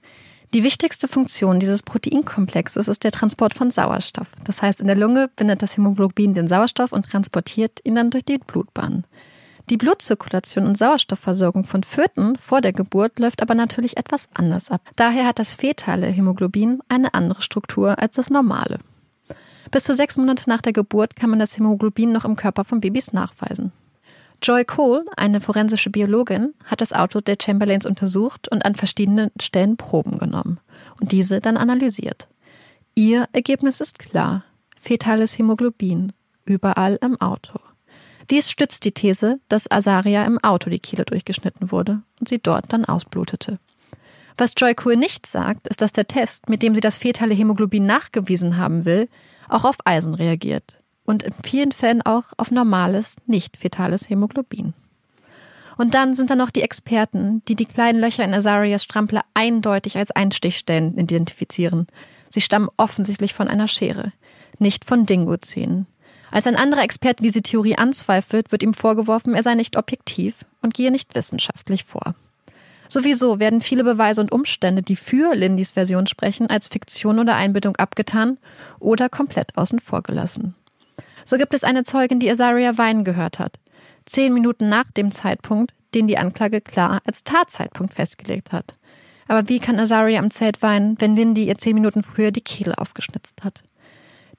Die 0.53 0.65
wichtigste 0.65 1.07
Funktion 1.07 1.61
dieses 1.61 1.81
Proteinkomplexes 1.81 2.89
ist 2.89 3.05
der 3.05 3.13
Transport 3.13 3.53
von 3.53 3.71
Sauerstoff. 3.71 4.27
Das 4.43 4.61
heißt, 4.61 4.81
in 4.81 4.87
der 4.87 4.97
Lunge 4.97 5.29
bindet 5.37 5.61
das 5.61 5.77
Hämoglobin 5.77 6.33
den 6.33 6.49
Sauerstoff 6.49 6.91
und 6.91 7.09
transportiert 7.09 7.79
ihn 7.85 7.95
dann 7.95 8.11
durch 8.11 8.25
die 8.25 8.37
Blutbahn. 8.37 9.05
Die 9.69 9.77
Blutzirkulation 9.77 10.65
und 10.65 10.77
Sauerstoffversorgung 10.77 11.63
von 11.63 11.83
Föten 11.83 12.35
vor 12.35 12.59
der 12.59 12.73
Geburt 12.73 13.17
läuft 13.17 13.41
aber 13.41 13.55
natürlich 13.55 13.95
etwas 13.95 14.27
anders 14.33 14.69
ab. 14.69 14.81
Daher 14.97 15.25
hat 15.25 15.39
das 15.39 15.53
fetale 15.53 16.07
Hämoglobin 16.07 16.81
eine 16.89 17.13
andere 17.13 17.41
Struktur 17.41 17.97
als 17.99 18.17
das 18.17 18.29
normale. 18.29 18.79
Bis 19.71 19.85
zu 19.85 19.95
sechs 19.95 20.17
Monate 20.17 20.49
nach 20.49 20.61
der 20.61 20.73
Geburt 20.73 21.15
kann 21.15 21.29
man 21.29 21.39
das 21.39 21.55
Hämoglobin 21.55 22.11
noch 22.11 22.25
im 22.25 22.35
Körper 22.35 22.65
von 22.65 22.81
Babys 22.81 23.13
nachweisen. 23.13 23.71
Joy 24.43 24.65
Cole, 24.65 25.05
eine 25.17 25.39
forensische 25.39 25.91
Biologin, 25.91 26.55
hat 26.65 26.81
das 26.81 26.93
Auto 26.93 27.21
der 27.21 27.37
Chamberlains 27.39 27.85
untersucht 27.85 28.47
und 28.47 28.65
an 28.65 28.73
verschiedenen 28.73 29.29
Stellen 29.39 29.77
Proben 29.77 30.17
genommen 30.17 30.59
und 30.99 31.11
diese 31.11 31.41
dann 31.41 31.57
analysiert. 31.57 32.27
Ihr 32.95 33.27
Ergebnis 33.33 33.81
ist 33.81 33.99
klar. 33.99 34.43
Fetales 34.79 35.37
Hämoglobin. 35.37 36.11
Überall 36.43 36.97
im 37.01 37.21
Auto. 37.21 37.59
Dies 38.31 38.49
stützt 38.49 38.83
die 38.85 38.93
These, 38.93 39.39
dass 39.47 39.69
Azaria 39.69 40.25
im 40.25 40.39
Auto 40.39 40.71
die 40.71 40.79
Kehle 40.79 41.05
durchgeschnitten 41.05 41.71
wurde 41.71 42.01
und 42.19 42.27
sie 42.27 42.39
dort 42.39 42.73
dann 42.73 42.85
ausblutete. 42.85 43.59
Was 44.37 44.53
Joy 44.57 44.73
Cool 44.83 44.95
nicht 44.95 45.27
sagt, 45.27 45.67
ist, 45.67 45.81
dass 45.81 45.91
der 45.91 46.07
Test, 46.07 46.49
mit 46.49 46.63
dem 46.63 46.73
sie 46.73 46.81
das 46.81 46.97
fetale 46.97 47.35
Hämoglobin 47.35 47.85
nachgewiesen 47.85 48.57
haben 48.57 48.85
will, 48.85 49.07
auch 49.49 49.65
auf 49.65 49.75
Eisen 49.85 50.15
reagiert 50.15 50.80
und 51.05 51.23
in 51.23 51.33
vielen 51.43 51.71
Fällen 51.71 52.01
auch 52.01 52.25
auf 52.37 52.51
normales, 52.51 53.15
nicht 53.25 53.57
fetales 53.57 54.09
Hämoglobin. 54.09 54.73
Und 55.77 55.95
dann 55.95 56.15
sind 56.15 56.29
da 56.29 56.35
noch 56.35 56.51
die 56.51 56.61
Experten, 56.61 57.41
die 57.47 57.55
die 57.55 57.65
kleinen 57.65 57.99
Löcher 57.99 58.23
in 58.23 58.33
Azarias 58.33 58.83
Strampler 58.83 59.23
eindeutig 59.33 59.97
als 59.97 60.11
Einstichstellen 60.11 60.97
identifizieren. 60.97 61.87
Sie 62.29 62.41
stammen 62.41 62.69
offensichtlich 62.77 63.33
von 63.33 63.47
einer 63.47 63.67
Schere, 63.67 64.11
nicht 64.59 64.85
von 64.85 65.05
Dingozähnen. 65.05 65.87
Als 66.29 66.47
ein 66.47 66.55
anderer 66.55 66.83
Experte 66.83 67.23
diese 67.23 67.41
Theorie 67.41 67.77
anzweifelt, 67.77 68.51
wird 68.51 68.63
ihm 68.63 68.73
vorgeworfen, 68.73 69.33
er 69.33 69.43
sei 69.43 69.55
nicht 69.55 69.75
objektiv 69.75 70.45
und 70.61 70.73
gehe 70.73 70.91
nicht 70.91 71.13
wissenschaftlich 71.13 71.83
vor. 71.83 72.15
Sowieso 72.87 73.39
werden 73.39 73.61
viele 73.61 73.83
Beweise 73.83 74.21
und 74.21 74.31
Umstände, 74.31 74.81
die 74.81 74.97
für 74.97 75.33
Lindys 75.33 75.71
Version 75.71 76.07
sprechen, 76.07 76.47
als 76.47 76.67
Fiktion 76.67 77.19
oder 77.19 77.35
Einbildung 77.35 77.77
abgetan 77.77 78.37
oder 78.79 79.09
komplett 79.09 79.57
außen 79.57 79.79
vor 79.79 80.03
gelassen. 80.03 80.55
So 81.31 81.37
gibt 81.37 81.53
es 81.53 81.63
eine 81.63 81.85
Zeugin, 81.85 82.19
die 82.19 82.29
Azaria 82.29 82.77
weinen 82.77 83.05
gehört 83.05 83.39
hat. 83.39 83.57
Zehn 84.05 84.33
Minuten 84.33 84.67
nach 84.67 84.91
dem 84.91 85.13
Zeitpunkt, 85.13 85.73
den 85.95 86.05
die 86.05 86.17
Anklage 86.17 86.59
klar 86.59 87.01
als 87.05 87.23
Tatzeitpunkt 87.23 87.93
festgelegt 87.93 88.51
hat. 88.51 88.75
Aber 89.29 89.47
wie 89.47 89.59
kann 89.59 89.79
Azaria 89.79 90.19
am 90.19 90.29
Zelt 90.29 90.61
weinen, 90.61 90.99
wenn 90.99 91.15
Lindy 91.15 91.45
ihr 91.45 91.57
zehn 91.57 91.75
Minuten 91.75 92.03
früher 92.03 92.31
die 92.31 92.41
Kehle 92.41 92.77
aufgeschnitzt 92.77 93.45
hat? 93.45 93.63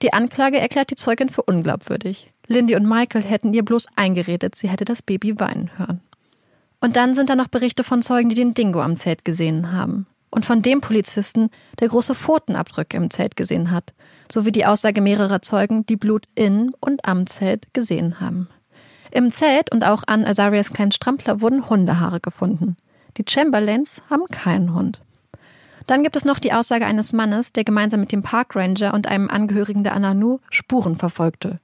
Die 0.02 0.12
Anklage 0.12 0.60
erklärt 0.60 0.90
die 0.90 0.96
Zeugin 0.96 1.30
für 1.30 1.40
unglaubwürdig. 1.40 2.30
Lindy 2.46 2.76
und 2.76 2.86
Michael 2.86 3.24
hätten 3.24 3.54
ihr 3.54 3.64
bloß 3.64 3.86
eingeredet, 3.96 4.54
sie 4.54 4.68
hätte 4.68 4.84
das 4.84 5.00
Baby 5.00 5.40
weinen 5.40 5.70
hören. 5.78 6.02
Und 6.82 6.96
dann 6.96 7.14
sind 7.14 7.30
da 7.30 7.36
noch 7.36 7.48
Berichte 7.48 7.84
von 7.84 8.02
Zeugen, 8.02 8.28
die 8.28 8.34
den 8.34 8.52
Dingo 8.52 8.82
am 8.82 8.98
Zelt 8.98 9.24
gesehen 9.24 9.72
haben 9.72 10.06
und 10.32 10.44
von 10.44 10.62
dem 10.62 10.80
Polizisten, 10.80 11.50
der 11.78 11.88
große 11.88 12.16
Pfotenabdrücke 12.16 12.96
im 12.96 13.10
Zelt 13.10 13.36
gesehen 13.36 13.70
hat, 13.70 13.92
sowie 14.30 14.50
die 14.50 14.66
Aussage 14.66 15.00
mehrerer 15.00 15.42
Zeugen, 15.42 15.86
die 15.86 15.96
Blut 15.96 16.26
in 16.34 16.72
und 16.80 17.04
am 17.04 17.26
Zelt 17.26 17.72
gesehen 17.74 18.18
haben. 18.18 18.48
Im 19.12 19.30
Zelt 19.30 19.70
und 19.70 19.84
auch 19.84 20.02
an 20.06 20.24
Azarias 20.24 20.72
kleinen 20.72 20.90
Strampler 20.90 21.42
wurden 21.42 21.68
Hundehaare 21.68 22.18
gefunden. 22.18 22.76
Die 23.18 23.24
Chamberlains 23.28 24.02
haben 24.08 24.24
keinen 24.30 24.74
Hund. 24.74 25.02
Dann 25.86 26.02
gibt 26.02 26.16
es 26.16 26.24
noch 26.24 26.38
die 26.38 26.54
Aussage 26.54 26.86
eines 26.86 27.12
Mannes, 27.12 27.52
der 27.52 27.64
gemeinsam 27.64 28.00
mit 28.00 28.12
dem 28.12 28.22
Parkranger 28.22 28.94
und 28.94 29.06
einem 29.06 29.28
Angehörigen 29.28 29.84
der 29.84 29.94
Ananu 29.94 30.38
Spuren 30.50 30.96
verfolgte. 30.96 31.60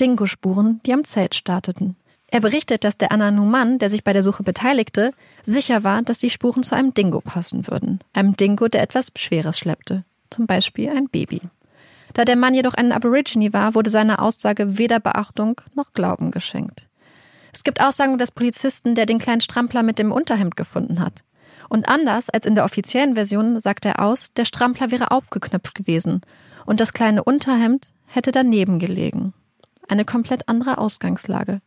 Dingo-Spuren, 0.00 0.80
die 0.86 0.92
am 0.92 1.02
Zelt 1.02 1.34
starteten. 1.34 1.96
Er 2.34 2.40
berichtet, 2.40 2.82
dass 2.82 2.98
der 2.98 3.12
Ananu-Mann, 3.12 3.78
der 3.78 3.90
sich 3.90 4.02
bei 4.02 4.12
der 4.12 4.24
Suche 4.24 4.42
beteiligte, 4.42 5.12
sicher 5.44 5.84
war, 5.84 6.02
dass 6.02 6.18
die 6.18 6.30
Spuren 6.30 6.64
zu 6.64 6.74
einem 6.74 6.92
Dingo 6.92 7.20
passen 7.20 7.68
würden. 7.68 8.00
Einem 8.12 8.34
Dingo, 8.36 8.66
der 8.66 8.82
etwas 8.82 9.12
Schweres 9.16 9.56
schleppte. 9.56 10.02
Zum 10.30 10.48
Beispiel 10.48 10.90
ein 10.90 11.08
Baby. 11.08 11.42
Da 12.12 12.24
der 12.24 12.34
Mann 12.34 12.52
jedoch 12.52 12.74
ein 12.74 12.90
Aborigine 12.90 13.52
war, 13.52 13.76
wurde 13.76 13.88
seiner 13.88 14.20
Aussage 14.20 14.78
weder 14.78 14.98
Beachtung 14.98 15.60
noch 15.76 15.92
Glauben 15.92 16.32
geschenkt. 16.32 16.88
Es 17.52 17.62
gibt 17.62 17.80
Aussagen 17.80 18.18
des 18.18 18.32
Polizisten, 18.32 18.96
der 18.96 19.06
den 19.06 19.20
kleinen 19.20 19.40
Strampler 19.40 19.84
mit 19.84 20.00
dem 20.00 20.10
Unterhemd 20.10 20.56
gefunden 20.56 20.98
hat. 20.98 21.22
Und 21.68 21.88
anders 21.88 22.30
als 22.30 22.46
in 22.46 22.56
der 22.56 22.64
offiziellen 22.64 23.14
Version 23.14 23.60
sagt 23.60 23.86
er 23.86 24.00
aus, 24.02 24.32
der 24.32 24.44
Strampler 24.44 24.90
wäre 24.90 25.12
aufgeknöpft 25.12 25.76
gewesen 25.76 26.22
und 26.66 26.80
das 26.80 26.94
kleine 26.94 27.22
Unterhemd 27.22 27.92
hätte 28.06 28.32
daneben 28.32 28.80
gelegen. 28.80 29.34
Eine 29.88 30.04
komplett 30.04 30.48
andere 30.48 30.78
Ausgangslage. 30.78 31.60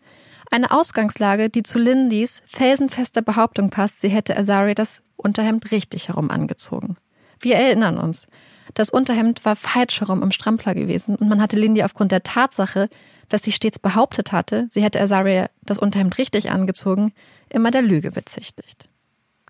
Eine 0.50 0.72
Ausgangslage, 0.72 1.50
die 1.50 1.64
zu 1.64 1.78
Lindys 1.78 2.42
felsenfester 2.48 3.22
Behauptung 3.22 3.70
passt, 3.70 4.02
sie 4.02 4.10
hätte 4.10 4.38
Azaria 4.38 4.74
das 4.74 5.04
Unterhemd 5.18 5.72
richtig 5.72 6.08
herum 6.08 6.32
angezogen. 6.32 6.98
Wir 7.40 7.56
erinnern 7.56 7.98
uns. 7.98 8.28
Das 8.74 8.90
Unterhemd 8.90 9.44
war 9.46 9.56
falsch 9.56 10.02
herum 10.02 10.24
im 10.24 10.32
Strampler 10.32 10.74
gewesen 10.74 11.16
und 11.16 11.28
man 11.28 11.42
hatte 11.42 11.58
Lindy 11.58 11.84
aufgrund 11.84 12.12
der 12.12 12.24
Tatsache, 12.24 12.90
dass 13.30 13.44
sie 13.44 13.52
stets 13.52 13.80
behauptet 13.80 14.32
hatte, 14.32 14.68
sie 14.70 14.82
hätte 14.82 15.02
Azaria 15.02 15.50
das 15.64 15.80
Unterhemd 15.80 16.18
richtig 16.18 16.50
angezogen, 16.50 17.14
immer 17.50 17.72
der 17.72 17.82
Lüge 17.82 18.12
bezichtigt. 18.12 18.88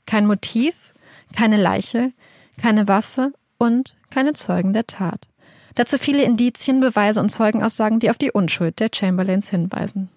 Kein 0.05 0.25
Motiv, 0.25 0.93
keine 1.35 1.57
Leiche, 1.57 2.11
keine 2.59 2.87
Waffe 2.87 3.33
und 3.57 3.95
keine 4.09 4.33
Zeugen 4.33 4.73
der 4.73 4.87
Tat. 4.87 5.27
Dazu 5.75 5.99
viele 5.99 6.23
Indizien, 6.23 6.79
Beweise 6.79 7.19
und 7.19 7.29
Zeugenaussagen, 7.29 7.99
die 7.99 8.09
auf 8.09 8.17
die 8.17 8.31
Unschuld 8.31 8.79
der 8.79 8.89
Chamberlains 8.93 9.49
hinweisen. 9.49 10.09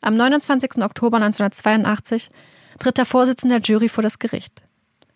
Am 0.00 0.16
29. 0.16 0.82
Oktober 0.82 1.16
1982 1.16 2.30
tritt 2.78 2.98
der 2.98 3.06
Vorsitzende 3.06 3.60
der 3.60 3.68
Jury 3.68 3.88
vor 3.88 4.02
das 4.02 4.18
Gericht, 4.18 4.62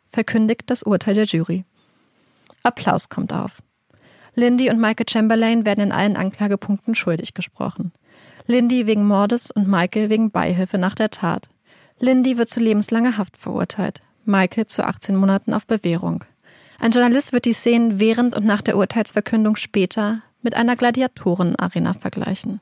verkündigt 0.08 0.62
das 0.66 0.82
Urteil 0.82 1.14
der 1.14 1.24
Jury. 1.24 1.64
Applaus 2.64 3.08
kommt 3.08 3.32
auf. 3.32 3.62
Lindy 4.34 4.70
und 4.70 4.80
Michael 4.80 5.06
Chamberlain 5.08 5.64
werden 5.64 5.84
in 5.84 5.92
allen 5.92 6.16
Anklagepunkten 6.16 6.94
schuldig 6.94 7.34
gesprochen. 7.34 7.92
Lindy 8.46 8.86
wegen 8.86 9.06
Mordes 9.06 9.50
und 9.50 9.68
Michael 9.68 10.10
wegen 10.10 10.30
Beihilfe 10.30 10.78
nach 10.78 10.94
der 10.94 11.10
Tat. 11.10 11.48
Lindy 12.00 12.36
wird 12.36 12.48
zu 12.48 12.58
lebenslanger 12.58 13.18
Haft 13.18 13.36
verurteilt, 13.36 14.02
Michael 14.24 14.66
zu 14.66 14.84
18 14.84 15.14
Monaten 15.14 15.54
auf 15.54 15.66
Bewährung. 15.66 16.24
Ein 16.80 16.90
Journalist 16.90 17.32
wird 17.32 17.44
die 17.44 17.52
Szenen 17.52 18.00
während 18.00 18.34
und 18.34 18.44
nach 18.44 18.62
der 18.62 18.76
Urteilsverkündung 18.76 19.54
später 19.54 20.22
mit 20.40 20.54
einer 20.54 20.74
Gladiatorenarena 20.74 21.92
vergleichen. 21.92 22.60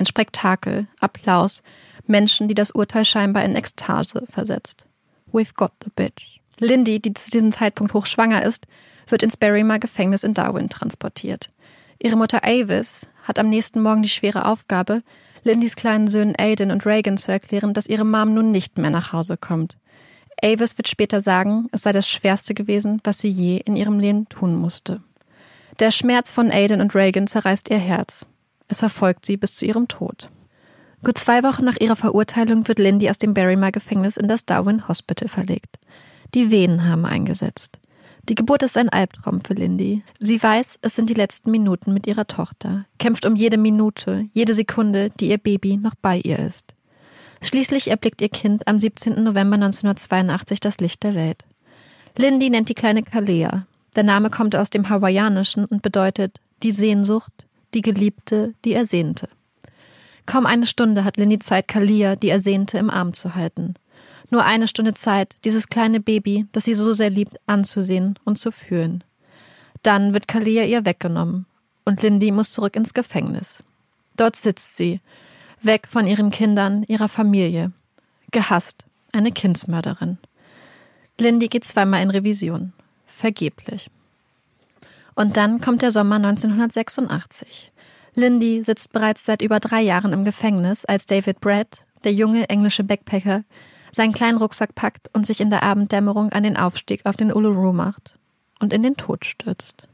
Ein 0.00 0.06
Spektakel, 0.06 0.86
Applaus, 0.98 1.62
Menschen, 2.06 2.48
die 2.48 2.54
das 2.54 2.70
Urteil 2.70 3.04
scheinbar 3.04 3.44
in 3.44 3.54
Ekstase 3.54 4.24
versetzt. 4.30 4.86
We've 5.30 5.52
got 5.54 5.72
the 5.84 5.90
bitch. 5.94 6.40
Lindy, 6.58 7.00
die 7.00 7.12
zu 7.12 7.30
diesem 7.30 7.52
Zeitpunkt 7.52 7.92
hochschwanger 7.92 8.42
ist, 8.42 8.66
wird 9.08 9.22
ins 9.22 9.36
Berrymar 9.36 9.78
Gefängnis 9.78 10.24
in 10.24 10.32
Darwin 10.32 10.70
transportiert. 10.70 11.50
Ihre 11.98 12.16
Mutter 12.16 12.42
Avis 12.44 13.08
hat 13.24 13.38
am 13.38 13.50
nächsten 13.50 13.82
Morgen 13.82 14.00
die 14.00 14.08
schwere 14.08 14.46
Aufgabe, 14.46 15.02
Lindys 15.44 15.76
kleinen 15.76 16.08
Söhnen 16.08 16.34
Aiden 16.38 16.70
und 16.70 16.86
Reagan 16.86 17.18
zu 17.18 17.30
erklären, 17.30 17.74
dass 17.74 17.86
ihre 17.86 18.06
Mom 18.06 18.32
nun 18.32 18.52
nicht 18.52 18.78
mehr 18.78 18.90
nach 18.90 19.12
Hause 19.12 19.36
kommt. 19.36 19.76
Avis 20.42 20.78
wird 20.78 20.88
später 20.88 21.20
sagen, 21.20 21.68
es 21.72 21.82
sei 21.82 21.92
das 21.92 22.08
Schwerste 22.08 22.54
gewesen, 22.54 23.02
was 23.04 23.18
sie 23.18 23.28
je 23.28 23.58
in 23.58 23.76
ihrem 23.76 24.00
Leben 24.00 24.26
tun 24.30 24.56
musste. 24.56 25.02
Der 25.78 25.90
Schmerz 25.90 26.32
von 26.32 26.50
Aiden 26.50 26.80
und 26.80 26.94
Reagan 26.94 27.26
zerreißt 27.26 27.68
ihr 27.68 27.76
Herz. 27.76 28.26
Es 28.70 28.78
verfolgt 28.78 29.26
sie 29.26 29.36
bis 29.36 29.56
zu 29.56 29.66
ihrem 29.66 29.88
Tod. 29.88 30.30
Gut 31.02 31.18
zwei 31.18 31.42
Wochen 31.42 31.64
nach 31.64 31.76
ihrer 31.80 31.96
Verurteilung 31.96 32.68
wird 32.68 32.78
Lindy 32.78 33.10
aus 33.10 33.18
dem 33.18 33.34
Barrymar 33.34 33.72
Gefängnis 33.72 34.16
in 34.16 34.28
das 34.28 34.46
Darwin 34.46 34.86
Hospital 34.86 35.28
verlegt. 35.28 35.78
Die 36.34 36.52
Venen 36.52 36.88
haben 36.88 37.04
eingesetzt. 37.04 37.80
Die 38.28 38.36
Geburt 38.36 38.62
ist 38.62 38.76
ein 38.76 38.88
Albtraum 38.88 39.40
für 39.42 39.54
Lindy. 39.54 40.04
Sie 40.20 40.40
weiß, 40.40 40.78
es 40.82 40.94
sind 40.94 41.10
die 41.10 41.14
letzten 41.14 41.50
Minuten 41.50 41.92
mit 41.92 42.06
ihrer 42.06 42.28
Tochter, 42.28 42.84
kämpft 42.98 43.26
um 43.26 43.34
jede 43.34 43.56
Minute, 43.56 44.26
jede 44.32 44.54
Sekunde, 44.54 45.10
die 45.18 45.30
ihr 45.30 45.38
Baby 45.38 45.76
noch 45.76 45.96
bei 46.00 46.18
ihr 46.18 46.38
ist. 46.38 46.74
Schließlich 47.42 47.88
erblickt 47.88 48.20
ihr 48.20 48.28
Kind 48.28 48.68
am 48.68 48.78
17. 48.78 49.14
November 49.24 49.54
1982 49.54 50.60
das 50.60 50.78
Licht 50.78 51.02
der 51.02 51.16
Welt. 51.16 51.44
Lindy 52.16 52.50
nennt 52.50 52.68
die 52.68 52.74
kleine 52.74 53.02
Kalea. 53.02 53.66
Der 53.96 54.04
Name 54.04 54.30
kommt 54.30 54.54
aus 54.54 54.70
dem 54.70 54.90
Hawaiianischen 54.90 55.64
und 55.64 55.82
bedeutet 55.82 56.38
die 56.62 56.70
Sehnsucht, 56.70 57.32
die 57.74 57.82
Geliebte, 57.82 58.54
die 58.64 58.74
Ersehnte. 58.74 59.28
Kaum 60.26 60.46
eine 60.46 60.66
Stunde 60.66 61.04
hat 61.04 61.16
Lindy 61.16 61.38
Zeit, 61.38 61.68
Kalia, 61.68 62.16
die 62.16 62.28
Ersehnte, 62.28 62.78
im 62.78 62.90
Arm 62.90 63.12
zu 63.14 63.34
halten. 63.34 63.74
Nur 64.30 64.44
eine 64.44 64.68
Stunde 64.68 64.94
Zeit, 64.94 65.36
dieses 65.44 65.68
kleine 65.68 66.00
Baby, 66.00 66.46
das 66.52 66.64
sie 66.64 66.74
so 66.74 66.92
sehr 66.92 67.10
liebt, 67.10 67.36
anzusehen 67.46 68.18
und 68.24 68.38
zu 68.38 68.52
fühlen. 68.52 69.02
Dann 69.82 70.12
wird 70.12 70.28
Kalia 70.28 70.64
ihr 70.64 70.84
weggenommen 70.84 71.46
und 71.84 72.02
Lindy 72.02 72.30
muss 72.30 72.52
zurück 72.52 72.76
ins 72.76 72.94
Gefängnis. 72.94 73.64
Dort 74.16 74.36
sitzt 74.36 74.76
sie, 74.76 75.00
weg 75.62 75.88
von 75.88 76.06
ihren 76.06 76.30
Kindern, 76.30 76.84
ihrer 76.84 77.08
Familie. 77.08 77.72
Gehasst, 78.30 78.84
eine 79.12 79.32
Kindsmörderin. 79.32 80.18
Lindy 81.18 81.48
geht 81.48 81.64
zweimal 81.64 82.02
in 82.02 82.10
Revision. 82.10 82.72
Vergeblich. 83.06 83.90
Und 85.20 85.36
dann 85.36 85.60
kommt 85.60 85.82
der 85.82 85.90
Sommer 85.90 86.16
1986. 86.16 87.72
Lindy 88.14 88.64
sitzt 88.64 88.90
bereits 88.90 89.26
seit 89.26 89.42
über 89.42 89.60
drei 89.60 89.82
Jahren 89.82 90.14
im 90.14 90.24
Gefängnis, 90.24 90.86
als 90.86 91.04
David 91.04 91.42
Brett, 91.42 91.84
der 92.04 92.14
junge 92.14 92.48
englische 92.48 92.84
Backpacker, 92.84 93.44
seinen 93.90 94.14
kleinen 94.14 94.38
Rucksack 94.38 94.74
packt 94.74 95.10
und 95.12 95.26
sich 95.26 95.42
in 95.42 95.50
der 95.50 95.62
Abenddämmerung 95.62 96.30
an 96.32 96.42
den 96.42 96.56
Aufstieg 96.56 97.04
auf 97.04 97.18
den 97.18 97.34
Uluru 97.34 97.74
macht 97.74 98.16
und 98.60 98.72
in 98.72 98.82
den 98.82 98.96
Tod 98.96 99.26
stürzt. 99.26 99.86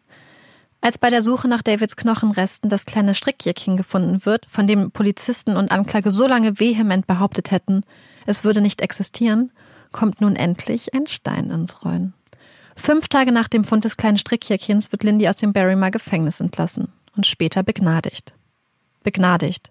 Als 0.80 0.96
bei 0.96 1.10
der 1.10 1.22
Suche 1.22 1.48
nach 1.48 1.62
Davids 1.62 1.96
Knochenresten 1.96 2.70
das 2.70 2.86
kleine 2.86 3.12
Strickjäckchen 3.12 3.76
gefunden 3.76 4.24
wird, 4.24 4.46
von 4.48 4.68
dem 4.68 4.92
Polizisten 4.92 5.56
und 5.56 5.72
Anklage 5.72 6.12
so 6.12 6.28
lange 6.28 6.60
vehement 6.60 7.08
behauptet 7.08 7.50
hätten, 7.50 7.82
es 8.26 8.44
würde 8.44 8.60
nicht 8.60 8.80
existieren, 8.80 9.50
kommt 9.90 10.20
nun 10.20 10.36
endlich 10.36 10.94
ein 10.94 11.08
Stein 11.08 11.50
ins 11.50 11.84
Rollen. 11.84 12.14
Fünf 12.76 13.08
Tage 13.08 13.32
nach 13.32 13.48
dem 13.48 13.64
Fund 13.64 13.84
des 13.84 13.96
kleinen 13.96 14.18
Strickjäckchens 14.18 14.92
wird 14.92 15.02
Lindy 15.02 15.28
aus 15.28 15.36
dem 15.36 15.52
Barrymar 15.52 15.90
Gefängnis 15.90 16.40
entlassen 16.40 16.92
und 17.16 17.26
später 17.26 17.62
begnadigt. 17.62 18.34
Begnadigt. 19.02 19.70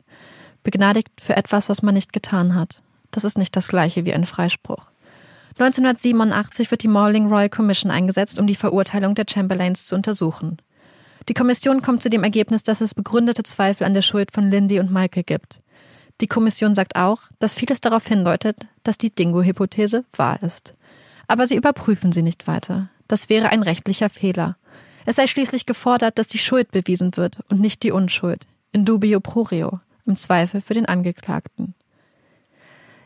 Begnadigt 0.64 1.10
für 1.22 1.38
etwas, 1.38 1.70
was 1.70 1.82
man 1.82 1.94
nicht 1.94 2.12
getan 2.12 2.56
hat. 2.56 2.82
Das 3.12 3.24
ist 3.24 3.38
nicht 3.38 3.56
das 3.56 3.68
gleiche 3.68 4.04
wie 4.04 4.14
ein 4.14 4.26
Freispruch. 4.26 4.88
1987 5.58 6.70
wird 6.72 6.84
die 6.84 6.90
Morling 6.90 7.28
Royal 7.28 7.50
Commission 7.50 7.92
eingesetzt, 7.92 8.40
um 8.40 8.48
die 8.48 8.56
Verurteilung 8.56 9.16
der 9.16 9.26
Chamberlains 9.30 9.86
zu 9.88 9.96
untersuchen. 9.96 10.58
Die 11.30 11.34
Kommission 11.34 11.82
kommt 11.82 12.04
zu 12.04 12.10
dem 12.10 12.24
Ergebnis, 12.24 12.64
dass 12.64 12.82
es 12.82 12.94
begründete 12.94 13.44
Zweifel 13.44 13.86
an 13.86 13.94
der 13.94 14.02
Schuld 14.02 14.32
von 14.32 14.50
Lindy 14.50 14.80
und 14.80 14.92
Michael 14.92 15.24
gibt. 15.24 15.62
Die 16.20 16.28
Kommission 16.28 16.76
sagt 16.76 16.98
auch, 16.98 17.22
dass 17.40 17.56
vieles 17.56 17.80
darauf 17.80 18.06
hindeutet, 18.06 18.68
dass 18.84 18.98
die 18.98 19.14
Dingo-Hypothese 19.14 20.04
wahr 20.18 20.42
ist. 20.44 20.76
Aber 21.28 21.48
sie 21.48 21.56
überprüfen 21.56 22.12
sie 22.12 22.22
nicht 22.22 22.48
weiter. 22.48 22.90
Das 23.08 23.30
wäre 23.30 23.50
ein 23.50 23.64
rechtlicher 23.64 24.10
Fehler. 24.10 24.58
Es 25.06 25.18
sei 25.18 25.28
schließlich 25.28 25.66
gefordert, 25.66 26.18
dass 26.18 26.28
die 26.28 26.40
Schuld 26.40 26.72
bewiesen 26.72 27.16
wird 27.16 27.38
und 27.50 27.60
nicht 27.60 27.84
die 27.84 27.92
Unschuld. 27.92 28.48
In 28.72 28.86
dubio 28.86 29.20
pro 29.20 29.44
reo, 29.44 29.80
im 30.06 30.18
Zweifel 30.18 30.62
für 30.62 30.74
den 30.74 30.88
Angeklagten. 30.88 31.76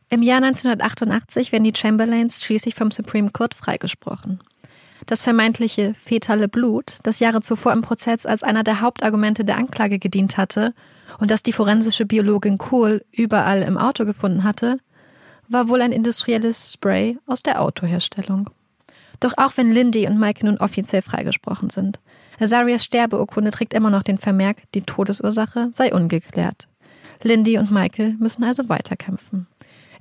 Im 0.09 0.23
Jahr 0.23 0.41
1988 0.41 1.51
werden 1.51 1.65
die 1.65 1.77
Chamberlains 1.77 2.43
schließlich 2.43 2.73
vom 2.73 2.89
Supreme 2.89 3.29
Court 3.29 3.53
freigesprochen. 3.53 4.39
Das 5.05 5.21
vermeintliche 5.21 5.93
fetale 5.93 6.47
Blut, 6.47 6.97
das 7.03 7.19
Jahre 7.19 7.41
zuvor 7.41 7.73
im 7.73 7.81
Prozess 7.81 8.25
als 8.25 8.43
einer 8.43 8.63
der 8.63 8.81
Hauptargumente 8.81 9.45
der 9.45 9.57
Anklage 9.57 9.99
gedient 9.99 10.37
hatte 10.37 10.73
und 11.19 11.31
das 11.31 11.43
die 11.43 11.53
forensische 11.53 12.05
Biologin 12.05 12.57
Kohl 12.57 13.03
überall 13.11 13.61
im 13.61 13.77
Auto 13.77 14.05
gefunden 14.05 14.43
hatte, 14.43 14.77
war 15.47 15.67
wohl 15.67 15.81
ein 15.81 15.91
industrielles 15.91 16.73
Spray 16.73 17.17
aus 17.25 17.41
der 17.41 17.61
Autoherstellung. 17.61 18.49
Doch 19.19 19.33
auch 19.37 19.57
wenn 19.57 19.71
Lindy 19.71 20.07
und 20.07 20.19
Mike 20.19 20.45
nun 20.45 20.57
offiziell 20.57 21.01
freigesprochen 21.01 21.69
sind, 21.69 21.99
Azarias 22.39 22.85
Sterbeurkunde 22.85 23.51
trägt 23.51 23.73
immer 23.73 23.89
noch 23.89 24.03
den 24.03 24.17
Vermerk, 24.17 24.63
die 24.73 24.81
Todesursache 24.81 25.71
sei 25.73 25.93
ungeklärt. 25.93 26.67
Lindy 27.21 27.57
und 27.57 27.69
Michael 27.69 28.15
müssen 28.17 28.45
also 28.45 28.69
weiterkämpfen. 28.69 29.47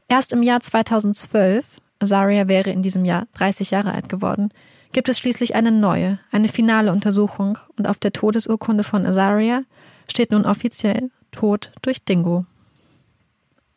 Erst 0.06 0.32
im 0.32 0.42
Jahr 0.42 0.60
2012, 0.60 1.64
Azaria 1.98 2.46
wäre 2.46 2.70
in 2.70 2.82
diesem 2.82 3.04
Jahr 3.04 3.26
30 3.34 3.72
Jahre 3.72 3.92
alt 3.92 4.08
geworden, 4.08 4.50
gibt 4.92 5.08
es 5.08 5.18
schließlich 5.18 5.54
eine 5.54 5.72
neue, 5.72 6.20
eine 6.30 6.48
finale 6.48 6.92
Untersuchung 6.92 7.58
und 7.76 7.88
auf 7.88 7.98
der 7.98 8.12
Todesurkunde 8.12 8.84
von 8.84 9.04
Azaria 9.04 9.62
steht 10.08 10.30
nun 10.30 10.46
offiziell 10.46 11.10
Tod 11.32 11.72
durch 11.82 12.04
Dingo. 12.04 12.46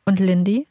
Und 0.06 0.20
Lindy? 0.20 0.68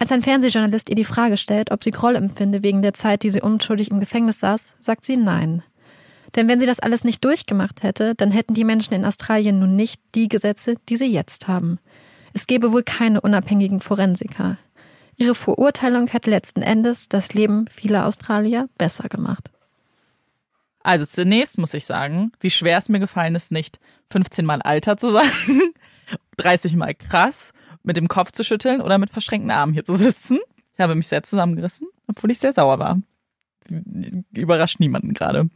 Als 0.00 0.10
ein 0.10 0.22
Fernsehjournalist 0.22 0.88
ihr 0.88 0.96
die 0.96 1.04
Frage 1.04 1.36
stellt, 1.36 1.70
ob 1.70 1.84
sie 1.84 1.90
Groll 1.90 2.16
empfinde 2.16 2.62
wegen 2.62 2.80
der 2.80 2.94
Zeit, 2.94 3.22
die 3.22 3.28
sie 3.28 3.42
unschuldig 3.42 3.90
im 3.90 4.00
Gefängnis 4.00 4.40
saß, 4.40 4.76
sagt 4.80 5.04
sie 5.04 5.18
nein. 5.18 5.62
Denn 6.34 6.48
wenn 6.48 6.58
sie 6.58 6.64
das 6.64 6.80
alles 6.80 7.04
nicht 7.04 7.22
durchgemacht 7.22 7.82
hätte, 7.82 8.14
dann 8.14 8.30
hätten 8.30 8.54
die 8.54 8.64
Menschen 8.64 8.94
in 8.94 9.04
Australien 9.04 9.58
nun 9.58 9.76
nicht 9.76 10.00
die 10.14 10.28
Gesetze, 10.28 10.76
die 10.88 10.96
sie 10.96 11.12
jetzt 11.12 11.48
haben. 11.48 11.78
Es 12.32 12.46
gäbe 12.46 12.72
wohl 12.72 12.82
keine 12.82 13.20
unabhängigen 13.20 13.80
Forensiker. 13.80 14.56
Ihre 15.18 15.34
Verurteilung 15.34 16.06
hätte 16.06 16.30
letzten 16.30 16.62
Endes 16.62 17.10
das 17.10 17.34
Leben 17.34 17.66
vieler 17.68 18.06
Australier 18.06 18.70
besser 18.78 19.10
gemacht. 19.10 19.50
Also 20.82 21.04
zunächst 21.04 21.58
muss 21.58 21.74
ich 21.74 21.84
sagen, 21.84 22.32
wie 22.40 22.48
schwer 22.48 22.78
es 22.78 22.88
mir 22.88 23.00
gefallen 23.00 23.34
ist, 23.34 23.52
nicht 23.52 23.78
15 24.08 24.46
Mal 24.46 24.62
Alter 24.62 24.96
zu 24.96 25.10
sagen, 25.10 25.74
30 26.38 26.74
Mal 26.76 26.94
krass, 26.94 27.52
mit 27.82 27.96
dem 27.96 28.08
Kopf 28.08 28.32
zu 28.32 28.44
schütteln 28.44 28.80
oder 28.80 28.98
mit 28.98 29.10
verschränkten 29.10 29.50
Armen 29.50 29.72
hier 29.72 29.84
zu 29.84 29.96
sitzen. 29.96 30.38
Ich 30.74 30.80
habe 30.80 30.94
mich 30.94 31.08
sehr 31.08 31.22
zusammengerissen, 31.22 31.88
obwohl 32.06 32.30
ich 32.30 32.38
sehr 32.38 32.52
sauer 32.52 32.78
war. 32.78 33.00
Überrascht 34.32 34.80
niemanden 34.80 35.14
gerade. 35.14 35.50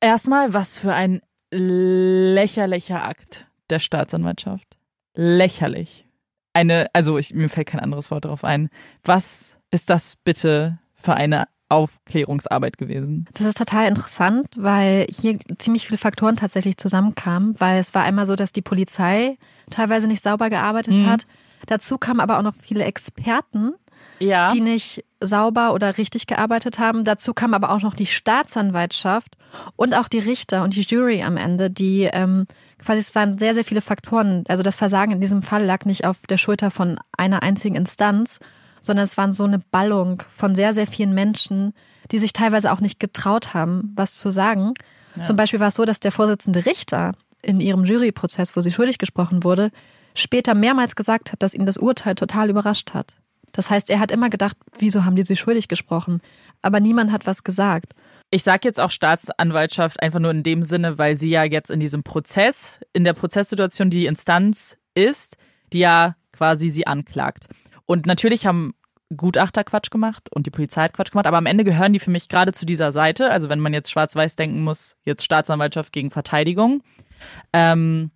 Erstmal, 0.00 0.52
was 0.52 0.78
für 0.78 0.94
ein 0.94 1.20
lächerlicher 1.50 3.04
Akt 3.04 3.46
der 3.70 3.78
Staatsanwaltschaft. 3.78 4.78
Lächerlich 5.14 6.06
eine, 6.52 6.86
also 6.92 7.18
ich, 7.18 7.34
mir 7.34 7.48
fällt 7.48 7.68
kein 7.68 7.80
anderes 7.80 8.10
Wort 8.10 8.24
darauf 8.24 8.44
ein. 8.44 8.68
Was 9.04 9.58
ist 9.70 9.90
das 9.90 10.16
bitte 10.16 10.78
für 10.94 11.14
eine 11.14 11.48
Aufklärungsarbeit 11.72 12.78
gewesen? 12.78 13.26
Das 13.34 13.46
ist 13.46 13.58
total 13.58 13.88
interessant, 13.88 14.46
weil 14.56 15.06
hier 15.10 15.38
ziemlich 15.58 15.86
viele 15.86 15.98
Faktoren 15.98 16.36
tatsächlich 16.36 16.76
zusammenkamen, 16.76 17.56
weil 17.58 17.80
es 17.80 17.94
war 17.94 18.04
einmal 18.04 18.26
so, 18.26 18.36
dass 18.36 18.52
die 18.52 18.62
Polizei 18.62 19.38
teilweise 19.70 20.06
nicht 20.06 20.22
sauber 20.22 20.50
gearbeitet 20.50 20.98
mhm. 20.98 21.06
hat. 21.06 21.26
Dazu 21.66 21.98
kamen 21.98 22.20
aber 22.20 22.38
auch 22.38 22.42
noch 22.42 22.54
viele 22.60 22.84
Experten, 22.84 23.72
ja. 24.18 24.48
die 24.48 24.60
nicht 24.60 25.04
sauber 25.20 25.74
oder 25.74 25.98
richtig 25.98 26.26
gearbeitet 26.26 26.78
haben. 26.78 27.04
Dazu 27.04 27.34
kam 27.34 27.54
aber 27.54 27.70
auch 27.70 27.82
noch 27.82 27.94
die 27.94 28.06
Staatsanwaltschaft 28.06 29.36
und 29.76 29.94
auch 29.94 30.08
die 30.08 30.18
Richter 30.18 30.64
und 30.64 30.74
die 30.74 30.82
Jury 30.82 31.22
am 31.22 31.36
Ende, 31.36 31.70
die 31.70 32.08
ähm, 32.12 32.46
quasi 32.78 33.00
es 33.00 33.14
waren 33.14 33.38
sehr, 33.38 33.54
sehr 33.54 33.64
viele 33.64 33.80
Faktoren. 33.80 34.44
Also 34.48 34.62
das 34.62 34.76
Versagen 34.76 35.12
in 35.12 35.20
diesem 35.20 35.42
Fall 35.42 35.64
lag 35.64 35.84
nicht 35.84 36.04
auf 36.04 36.18
der 36.28 36.38
Schulter 36.38 36.70
von 36.70 36.98
einer 37.16 37.42
einzigen 37.42 37.76
Instanz, 37.76 38.38
sondern 38.82 39.04
es 39.04 39.16
waren 39.16 39.32
so 39.32 39.44
eine 39.44 39.58
Ballung 39.58 40.22
von 40.36 40.54
sehr, 40.54 40.74
sehr 40.74 40.86
vielen 40.86 41.14
Menschen, 41.14 41.72
die 42.10 42.18
sich 42.18 42.34
teilweise 42.34 42.72
auch 42.72 42.80
nicht 42.80 43.00
getraut 43.00 43.54
haben, 43.54 43.92
was 43.94 44.16
zu 44.16 44.30
sagen. 44.30 44.74
Ja. 45.16 45.22
Zum 45.22 45.36
Beispiel 45.36 45.60
war 45.60 45.68
es 45.68 45.76
so, 45.76 45.84
dass 45.84 46.00
der 46.00 46.12
Vorsitzende 46.12 46.66
Richter 46.66 47.12
in 47.42 47.60
ihrem 47.60 47.84
Juryprozess, 47.84 48.54
wo 48.56 48.60
sie 48.60 48.70
schuldig 48.70 48.98
gesprochen 48.98 49.44
wurde, 49.44 49.70
später 50.14 50.54
mehrmals 50.54 50.96
gesagt 50.96 51.32
hat, 51.32 51.42
dass 51.42 51.54
ihn 51.54 51.66
das 51.66 51.78
Urteil 51.78 52.14
total 52.14 52.50
überrascht 52.50 52.92
hat. 52.92 53.16
Das 53.52 53.70
heißt, 53.70 53.90
er 53.90 54.00
hat 54.00 54.10
immer 54.10 54.30
gedacht, 54.30 54.56
wieso 54.78 55.04
haben 55.04 55.16
die 55.16 55.24
sie 55.24 55.36
schuldig 55.36 55.68
gesprochen? 55.68 56.20
Aber 56.62 56.80
niemand 56.80 57.12
hat 57.12 57.26
was 57.26 57.44
gesagt. 57.44 57.94
Ich 58.30 58.42
sage 58.44 58.60
jetzt 58.64 58.80
auch 58.80 58.90
Staatsanwaltschaft 58.90 60.02
einfach 60.02 60.20
nur 60.20 60.30
in 60.30 60.42
dem 60.42 60.62
Sinne, 60.62 60.96
weil 60.96 61.16
sie 61.16 61.28
ja 61.28 61.44
jetzt 61.44 61.70
in 61.70 61.80
diesem 61.80 62.02
Prozess, 62.02 62.80
in 62.94 63.04
der 63.04 63.12
Prozesssituation 63.12 63.90
die 63.90 64.06
Instanz 64.06 64.78
ist, 64.94 65.36
die 65.72 65.80
ja 65.80 66.16
quasi 66.32 66.70
sie 66.70 66.86
anklagt. 66.86 67.46
Und 67.92 68.06
natürlich 68.06 68.46
haben 68.46 68.72
Gutachter 69.14 69.64
Quatsch 69.64 69.90
gemacht 69.90 70.32
und 70.32 70.46
die 70.46 70.50
Polizei 70.50 70.84
hat 70.84 70.94
Quatsch 70.94 71.10
gemacht, 71.10 71.26
aber 71.26 71.36
am 71.36 71.44
Ende 71.44 71.62
gehören 71.62 71.92
die 71.92 71.98
für 71.98 72.10
mich 72.10 72.30
gerade 72.30 72.52
zu 72.52 72.64
dieser 72.64 72.90
Seite. 72.90 73.30
Also 73.30 73.50
wenn 73.50 73.60
man 73.60 73.74
jetzt 73.74 73.90
schwarz-weiß 73.90 74.34
denken 74.34 74.64
muss, 74.64 74.96
jetzt 75.04 75.22
Staatsanwaltschaft 75.22 75.92
gegen 75.92 76.10
Verteidigung. 76.10 76.82
Ähm, 77.52 78.10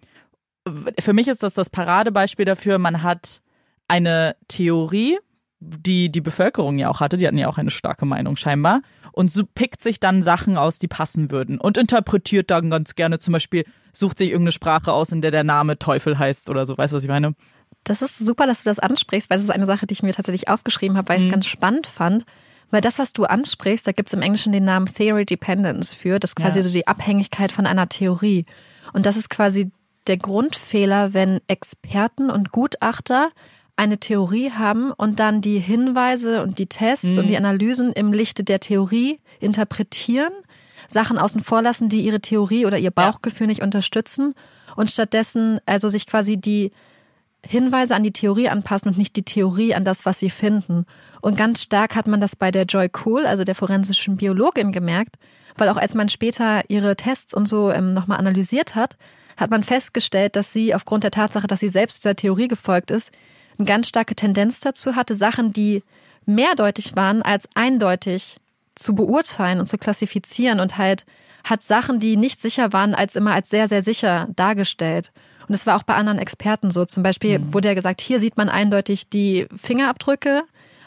für 0.98 1.12
mich 1.12 1.28
ist 1.28 1.42
das 1.42 1.52
das 1.52 1.68
Paradebeispiel 1.68 2.46
dafür, 2.46 2.78
man 2.78 3.02
hat 3.02 3.42
eine 3.86 4.36
Theorie, 4.48 5.18
die 5.60 6.10
die 6.10 6.22
Bevölkerung 6.22 6.78
ja 6.78 6.88
auch 6.88 7.00
hatte, 7.00 7.18
die 7.18 7.26
hatten 7.26 7.36
ja 7.36 7.48
auch 7.48 7.58
eine 7.58 7.70
starke 7.70 8.06
Meinung 8.06 8.36
scheinbar, 8.36 8.80
und 9.12 9.30
so 9.30 9.44
pickt 9.44 9.82
sich 9.82 10.00
dann 10.00 10.22
Sachen 10.22 10.56
aus, 10.56 10.78
die 10.78 10.88
passen 10.88 11.30
würden 11.30 11.58
und 11.58 11.76
interpretiert 11.76 12.50
dann 12.50 12.70
ganz 12.70 12.94
gerne 12.94 13.18
zum 13.18 13.32
Beispiel, 13.32 13.64
sucht 13.92 14.16
sich 14.16 14.28
irgendeine 14.28 14.52
Sprache 14.52 14.92
aus, 14.92 15.12
in 15.12 15.20
der 15.20 15.32
der 15.32 15.44
Name 15.44 15.78
Teufel 15.78 16.18
heißt 16.18 16.48
oder 16.48 16.64
so, 16.64 16.78
weißt 16.78 16.94
du, 16.94 16.96
was 16.96 17.02
ich 17.02 17.10
meine? 17.10 17.34
Das 17.86 18.02
ist 18.02 18.18
super, 18.18 18.48
dass 18.48 18.64
du 18.64 18.68
das 18.68 18.80
ansprichst, 18.80 19.30
weil 19.30 19.38
es 19.38 19.44
ist 19.44 19.50
eine 19.50 19.64
Sache, 19.64 19.86
die 19.86 19.92
ich 19.92 20.02
mir 20.02 20.12
tatsächlich 20.12 20.48
aufgeschrieben 20.48 20.96
habe, 20.96 21.08
weil 21.08 21.18
ich 21.18 21.24
es 21.24 21.28
mhm. 21.28 21.34
ganz 21.34 21.46
spannend 21.46 21.86
fand. 21.86 22.24
Weil 22.72 22.80
das, 22.80 22.98
was 22.98 23.12
du 23.12 23.24
ansprichst, 23.24 23.86
da 23.86 23.92
gibt 23.92 24.08
es 24.08 24.12
im 24.12 24.22
Englischen 24.22 24.52
den 24.52 24.64
Namen 24.64 24.86
Theory 24.86 25.24
Dependence 25.24 25.94
für. 25.94 26.18
Das 26.18 26.30
ist 26.30 26.34
quasi 26.34 26.58
ja. 26.58 26.62
so 26.64 26.70
die 26.70 26.88
Abhängigkeit 26.88 27.52
von 27.52 27.64
einer 27.64 27.88
Theorie. 27.88 28.44
Und 28.92 29.06
das 29.06 29.16
ist 29.16 29.30
quasi 29.30 29.70
der 30.08 30.16
Grundfehler, 30.16 31.14
wenn 31.14 31.40
Experten 31.46 32.28
und 32.28 32.50
Gutachter 32.50 33.30
eine 33.76 33.98
Theorie 33.98 34.50
haben 34.50 34.90
und 34.90 35.20
dann 35.20 35.40
die 35.40 35.60
Hinweise 35.60 36.42
und 36.42 36.58
die 36.58 36.66
Tests 36.66 37.04
mhm. 37.04 37.18
und 37.18 37.26
die 37.28 37.36
Analysen 37.36 37.92
im 37.92 38.12
Lichte 38.12 38.42
der 38.42 38.58
Theorie 38.58 39.20
interpretieren, 39.38 40.32
Sachen 40.88 41.18
außen 41.18 41.40
vor 41.42 41.62
lassen, 41.62 41.88
die 41.88 42.00
ihre 42.00 42.20
Theorie 42.20 42.66
oder 42.66 42.78
ihr 42.78 42.90
Bauchgefühl 42.90 43.46
ja. 43.46 43.48
nicht 43.48 43.62
unterstützen 43.62 44.34
und 44.74 44.90
stattdessen 44.90 45.60
also 45.66 45.88
sich 45.88 46.06
quasi 46.06 46.36
die 46.36 46.72
Hinweise 47.46 47.94
an 47.94 48.02
die 48.02 48.12
Theorie 48.12 48.48
anpassen 48.48 48.88
und 48.88 48.98
nicht 48.98 49.16
die 49.16 49.24
Theorie 49.24 49.74
an 49.74 49.84
das, 49.84 50.04
was 50.04 50.18
sie 50.18 50.30
finden. 50.30 50.86
Und 51.20 51.36
ganz 51.36 51.62
stark 51.62 51.94
hat 51.94 52.06
man 52.06 52.20
das 52.20 52.36
bei 52.36 52.50
der 52.50 52.64
Joy 52.64 52.90
Cool, 53.04 53.26
also 53.26 53.44
der 53.44 53.54
forensischen 53.54 54.16
Biologin, 54.16 54.72
gemerkt, 54.72 55.16
weil 55.56 55.68
auch 55.68 55.76
als 55.76 55.94
man 55.94 56.08
später 56.08 56.68
ihre 56.68 56.96
Tests 56.96 57.34
und 57.34 57.46
so 57.46 57.70
ähm, 57.70 57.94
nochmal 57.94 58.18
analysiert 58.18 58.74
hat, 58.74 58.96
hat 59.36 59.50
man 59.50 59.64
festgestellt, 59.64 60.36
dass 60.36 60.52
sie 60.52 60.74
aufgrund 60.74 61.04
der 61.04 61.10
Tatsache, 61.10 61.46
dass 61.46 61.60
sie 61.60 61.68
selbst 61.68 62.04
dieser 62.04 62.16
Theorie 62.16 62.48
gefolgt 62.48 62.90
ist, 62.90 63.10
eine 63.58 63.66
ganz 63.66 63.88
starke 63.88 64.14
Tendenz 64.14 64.60
dazu 64.60 64.96
hatte, 64.96 65.14
Sachen, 65.14 65.52
die 65.52 65.82
mehrdeutig 66.26 66.96
waren, 66.96 67.22
als 67.22 67.48
eindeutig 67.54 68.38
zu 68.74 68.94
beurteilen 68.94 69.60
und 69.60 69.66
zu 69.66 69.78
klassifizieren 69.78 70.60
und 70.60 70.76
halt 70.76 71.06
hat 71.44 71.62
Sachen, 71.62 72.00
die 72.00 72.16
nicht 72.16 72.40
sicher 72.40 72.72
waren, 72.72 72.94
als 72.94 73.14
immer 73.14 73.32
als 73.32 73.48
sehr, 73.48 73.68
sehr 73.68 73.82
sicher 73.82 74.28
dargestellt. 74.34 75.12
Und 75.48 75.54
es 75.54 75.66
war 75.66 75.76
auch 75.76 75.82
bei 75.82 75.94
anderen 75.94 76.18
Experten 76.18 76.70
so. 76.70 76.84
Zum 76.84 77.02
Beispiel 77.02 77.38
mhm. 77.38 77.54
wurde 77.54 77.68
ja 77.68 77.74
gesagt, 77.74 78.00
hier 78.00 78.20
sieht 78.20 78.36
man 78.36 78.48
eindeutig 78.48 79.08
die 79.08 79.46
Fingerabdrücke 79.56 80.42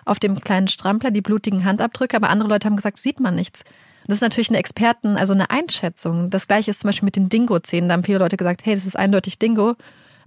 auf 0.06 0.19
dem 0.19 0.39
kleinen 0.41 0.67
Strampler, 0.67 1.12
die 1.12 1.22
blutigen 1.22 1.65
Handabdrücke, 1.65 2.17
aber 2.17 2.30
andere 2.30 2.50
Leute 2.50 2.65
haben 2.65 2.76
gesagt, 2.76 2.98
sieht 2.98 3.19
man 3.19 3.36
nichts. 3.36 3.63
Das 4.08 4.15
ist 4.15 4.22
natürlich 4.22 4.50
eine 4.50 4.58
Experten, 4.58 5.17
also 5.17 5.34
eine 5.34 5.52
Einschätzung. 5.52 6.32
Das 6.32 6.48
gleiche 6.48 6.72
ist 6.72 6.80
zum 6.80 6.88
Beispiel 6.88 7.06
mit 7.06 7.15
den 7.15 7.30
Dingo-Zähnen. 7.30 7.89
Da 7.89 7.93
haben 7.93 8.04
viele 8.04 8.17
Leute 8.17 8.38
gesagt, 8.38 8.65
hey, 8.65 8.74
das 8.74 8.88
ist 8.88 8.95
eindeutig 8.95 9.38
Dingo. 9.38 9.76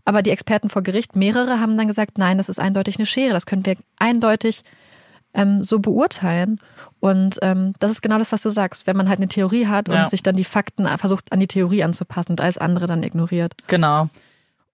Aber 0.05 0.23
die 0.23 0.31
Experten 0.31 0.69
vor 0.69 0.83
Gericht, 0.83 1.17
mehrere, 1.17 1.59
haben 1.59 1.77
dann 1.77 1.89
gesagt, 1.89 2.17
nein, 2.17 2.39
das 2.39 2.49
ist 2.49 2.61
eindeutig 2.61 2.99
eine 2.99 3.07
Schere. 3.07 3.33
Das 3.33 3.47
können 3.47 3.67
wir 3.67 3.77
eindeutig 3.99 4.63
ähm, 5.35 5.63
so 5.63 5.79
beurteilen. 5.79 6.59
Und 7.01 7.39
ähm, 7.43 7.75
das 7.79 7.91
ist 7.91 8.03
genau 8.03 8.19
das, 8.19 8.33
was 8.33 8.43
du 8.43 8.51
sagst. 8.51 8.87
Wenn 8.87 8.97
man 8.97 9.09
halt 9.09 9.19
eine 9.19 9.29
Theorie 9.29 9.67
hat 9.67 9.89
und 9.89 9.95
ja. 9.95 10.09
sich 10.09 10.23
dann 10.23 10.37
die 10.37 10.45
Fakten 10.45 10.87
versucht 10.99 11.33
an 11.33 11.41
die 11.41 11.47
Theorie 11.47 11.83
anzupassen 11.83 12.33
und 12.33 12.41
alles 12.41 12.59
andere 12.59 12.87
dann 12.87 13.03
ignoriert. 13.03 13.55
Genau. 13.67 14.09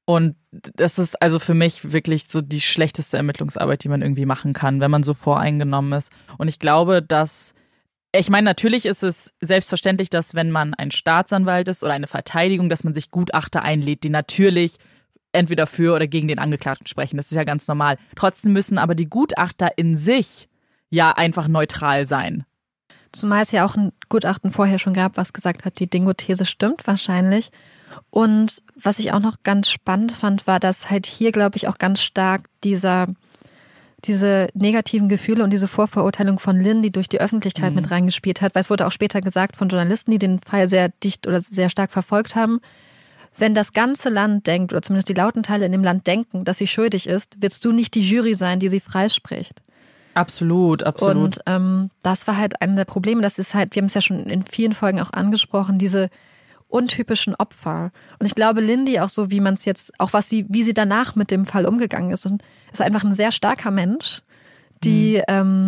Und 0.04 0.36
das 0.50 0.98
ist 0.98 1.20
also 1.20 1.38
für 1.38 1.54
mich 1.54 1.92
wirklich 1.92 2.28
so 2.28 2.40
die 2.40 2.62
schlechteste 2.62 3.18
Ermittlungsarbeit, 3.18 3.84
die 3.84 3.90
man 3.90 4.00
irgendwie 4.00 4.24
machen 4.24 4.54
kann, 4.54 4.80
wenn 4.80 4.90
man 4.90 5.02
so 5.02 5.12
voreingenommen 5.12 5.92
ist. 5.92 6.10
Und 6.38 6.48
ich 6.48 6.58
glaube, 6.58 7.02
dass 7.02 7.54
ich 8.12 8.30
meine, 8.30 8.46
natürlich 8.46 8.86
ist 8.86 9.02
es 9.02 9.34
selbstverständlich, 9.40 10.08
dass 10.08 10.34
wenn 10.34 10.50
man 10.50 10.72
ein 10.72 10.90
Staatsanwalt 10.90 11.68
ist 11.68 11.84
oder 11.84 11.92
eine 11.92 12.06
Verteidigung, 12.06 12.70
dass 12.70 12.84
man 12.84 12.94
sich 12.94 13.10
Gutachter 13.10 13.62
einlädt, 13.62 14.02
die 14.02 14.08
natürlich 14.08 14.78
entweder 15.32 15.66
für 15.66 15.94
oder 15.94 16.06
gegen 16.06 16.28
den 16.28 16.38
Angeklagten 16.38 16.86
sprechen. 16.86 17.16
Das 17.16 17.30
ist 17.30 17.36
ja 17.36 17.44
ganz 17.44 17.68
normal. 17.68 17.98
Trotzdem 18.16 18.52
müssen 18.52 18.78
aber 18.78 18.94
die 18.94 19.08
Gutachter 19.08 19.70
in 19.76 19.96
sich 19.96 20.48
ja 20.90 21.12
einfach 21.12 21.48
neutral 21.48 22.06
sein. 22.06 22.44
Zumal 23.12 23.42
es 23.42 23.52
ja 23.52 23.64
auch 23.64 23.74
ein 23.74 23.92
Gutachten 24.08 24.52
vorher 24.52 24.78
schon 24.78 24.94
gab, 24.94 25.16
was 25.16 25.32
gesagt 25.32 25.64
hat, 25.64 25.78
die 25.78 25.88
Dingo-These 25.88 26.44
stimmt 26.44 26.86
wahrscheinlich. 26.86 27.50
Und 28.10 28.62
was 28.74 28.98
ich 28.98 29.12
auch 29.12 29.20
noch 29.20 29.42
ganz 29.42 29.70
spannend 29.70 30.12
fand, 30.12 30.46
war, 30.46 30.60
dass 30.60 30.90
halt 30.90 31.06
hier, 31.06 31.32
glaube 31.32 31.56
ich, 31.56 31.68
auch 31.68 31.78
ganz 31.78 32.02
stark 32.02 32.48
dieser, 32.64 33.08
diese 34.04 34.48
negativen 34.54 35.08
Gefühle 35.08 35.42
und 35.42 35.50
diese 35.50 35.68
Vorverurteilung 35.68 36.38
von 36.38 36.60
Lynn, 36.60 36.82
die 36.82 36.92
durch 36.92 37.08
die 37.08 37.20
Öffentlichkeit 37.20 37.70
mhm. 37.70 37.76
mit 37.76 37.90
reingespielt 37.90 38.42
hat, 38.42 38.54
weil 38.54 38.60
es 38.60 38.70
wurde 38.70 38.86
auch 38.86 38.92
später 38.92 39.22
gesagt 39.22 39.56
von 39.56 39.68
Journalisten, 39.68 40.10
die 40.10 40.18
den 40.18 40.40
Fall 40.40 40.68
sehr 40.68 40.90
dicht 41.02 41.26
oder 41.26 41.40
sehr 41.40 41.70
stark 41.70 41.90
verfolgt 41.90 42.34
haben, 42.34 42.60
wenn 43.38 43.54
das 43.54 43.72
ganze 43.72 44.08
Land 44.08 44.46
denkt, 44.46 44.72
oder 44.72 44.82
zumindest 44.82 45.08
die 45.08 45.14
lauten 45.14 45.42
Teile 45.42 45.66
in 45.66 45.72
dem 45.72 45.84
Land 45.84 46.06
denken, 46.06 46.44
dass 46.44 46.58
sie 46.58 46.66
schuldig 46.66 47.08
ist, 47.08 47.40
wirst 47.40 47.64
du 47.64 47.72
nicht 47.72 47.94
die 47.94 48.00
Jury 48.00 48.34
sein, 48.34 48.60
die 48.60 48.68
sie 48.68 48.80
freispricht. 48.80 49.62
Absolut, 50.14 50.82
absolut. 50.82 51.16
Und 51.16 51.40
ähm, 51.46 51.90
das 52.02 52.26
war 52.26 52.36
halt 52.36 52.60
einer 52.60 52.74
der 52.74 52.84
Probleme. 52.84 53.22
Das 53.22 53.38
ist 53.38 53.54
halt, 53.54 53.74
wir 53.74 53.80
haben 53.80 53.86
es 53.86 53.94
ja 53.94 54.00
schon 54.00 54.18
in 54.26 54.42
vielen 54.42 54.72
Folgen 54.72 55.00
auch 55.00 55.12
angesprochen, 55.12 55.78
diese 55.78 56.10
untypischen 56.66 57.34
Opfer. 57.36 57.92
Und 58.18 58.26
ich 58.26 58.34
glaube, 58.34 58.60
Lindy 58.60 58.98
auch 59.00 59.08
so, 59.08 59.30
wie 59.30 59.40
man 59.40 59.54
es 59.54 59.64
jetzt, 59.64 59.92
auch 59.98 60.12
was 60.12 60.28
sie, 60.28 60.44
wie 60.48 60.64
sie 60.64 60.74
danach 60.74 61.14
mit 61.14 61.30
dem 61.30 61.44
Fall 61.44 61.66
umgegangen 61.66 62.10
ist, 62.10 62.26
und 62.26 62.42
ist 62.72 62.82
einfach 62.82 63.04
ein 63.04 63.14
sehr 63.14 63.32
starker 63.32 63.70
Mensch, 63.70 64.22
die 64.84 65.16
mhm. 65.16 65.22
ähm, 65.28 65.67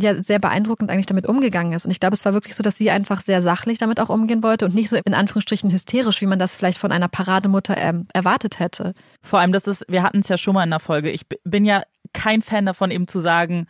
ja 0.00 0.14
sehr 0.14 0.38
beeindruckend 0.38 0.90
eigentlich 0.90 1.06
damit 1.06 1.26
umgegangen 1.26 1.72
ist. 1.72 1.84
Und 1.84 1.90
ich 1.90 2.00
glaube, 2.00 2.14
es 2.14 2.24
war 2.24 2.32
wirklich 2.32 2.54
so, 2.54 2.62
dass 2.62 2.78
sie 2.78 2.90
einfach 2.90 3.20
sehr 3.20 3.42
sachlich 3.42 3.78
damit 3.78 4.00
auch 4.00 4.08
umgehen 4.08 4.42
wollte 4.42 4.64
und 4.64 4.74
nicht 4.74 4.88
so 4.88 4.96
in 4.96 5.14
Anführungsstrichen 5.14 5.70
hysterisch, 5.70 6.20
wie 6.20 6.26
man 6.26 6.38
das 6.38 6.54
vielleicht 6.54 6.78
von 6.78 6.92
einer 6.92 7.08
Parademutter 7.08 7.76
ähm, 7.76 8.06
erwartet 8.12 8.60
hätte. 8.60 8.94
Vor 9.22 9.40
allem, 9.40 9.52
das 9.52 9.66
ist, 9.66 9.84
wir 9.88 10.02
hatten 10.02 10.20
es 10.20 10.28
ja 10.28 10.38
schon 10.38 10.54
mal 10.54 10.64
in 10.64 10.70
der 10.70 10.80
Folge. 10.80 11.10
Ich 11.10 11.26
bin 11.44 11.64
ja 11.64 11.82
kein 12.12 12.42
Fan 12.42 12.66
davon, 12.66 12.90
eben 12.90 13.08
zu 13.08 13.20
sagen, 13.20 13.66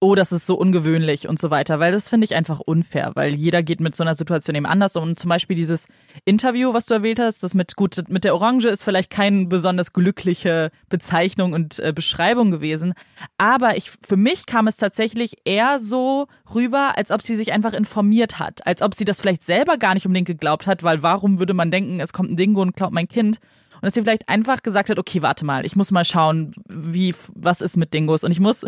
oh, 0.00 0.14
das 0.14 0.30
ist 0.30 0.46
so 0.46 0.56
ungewöhnlich 0.56 1.26
und 1.26 1.38
so 1.38 1.50
weiter, 1.50 1.80
weil 1.80 1.90
das 1.90 2.08
finde 2.08 2.26
ich 2.26 2.34
einfach 2.34 2.60
unfair, 2.60 3.12
weil 3.14 3.34
jeder 3.34 3.62
geht 3.62 3.80
mit 3.80 3.96
so 3.96 4.04
einer 4.04 4.14
Situation 4.14 4.54
eben 4.54 4.66
anders 4.66 4.94
um. 4.96 5.04
Und 5.04 5.18
zum 5.18 5.30
Beispiel 5.30 5.56
dieses 5.56 5.86
Interview, 6.26 6.74
was 6.74 6.84
du 6.84 6.94
erwähnt 6.94 7.18
hast, 7.18 7.42
das 7.42 7.54
mit 7.54 7.76
gut 7.76 8.04
mit 8.08 8.24
der 8.24 8.34
Orange 8.34 8.66
ist 8.68 8.82
vielleicht 8.82 9.10
keine 9.10 9.46
besonders 9.46 9.94
glückliche 9.94 10.70
Bezeichnung 10.90 11.54
und 11.54 11.78
äh, 11.78 11.92
Beschreibung 11.94 12.50
gewesen, 12.50 12.92
aber 13.38 13.76
ich 13.76 13.90
für 14.06 14.16
mich 14.16 14.44
kam 14.44 14.66
es 14.66 14.76
tatsächlich 14.76 15.36
eher 15.44 15.78
so 15.80 16.26
rüber, 16.54 16.92
als 16.96 17.10
ob 17.10 17.22
sie 17.22 17.36
sich 17.36 17.52
einfach 17.52 17.72
informiert 17.72 18.38
hat, 18.38 18.66
als 18.66 18.82
ob 18.82 18.94
sie 18.94 19.06
das 19.06 19.20
vielleicht 19.20 19.44
selber 19.44 19.78
gar 19.78 19.94
nicht 19.94 20.04
unbedingt 20.04 20.28
geglaubt 20.28 20.66
hat, 20.66 20.82
weil 20.82 21.02
warum 21.02 21.38
würde 21.38 21.54
man 21.54 21.70
denken, 21.70 22.00
es 22.00 22.12
kommt 22.12 22.30
ein 22.30 22.36
Dingo 22.36 22.60
und 22.60 22.76
klaut 22.76 22.92
mein 22.92 23.08
Kind? 23.08 23.40
Und 23.76 23.84
dass 23.84 23.94
sie 23.94 24.02
vielleicht 24.02 24.28
einfach 24.28 24.62
gesagt 24.62 24.88
hat, 24.88 24.98
okay, 24.98 25.20
warte 25.20 25.44
mal, 25.44 25.66
ich 25.66 25.76
muss 25.76 25.90
mal 25.90 26.04
schauen, 26.04 26.54
wie 26.66 27.14
was 27.34 27.60
ist 27.60 27.76
mit 27.76 27.92
Dingos 27.92 28.24
und 28.24 28.32
ich 28.32 28.40
muss 28.40 28.64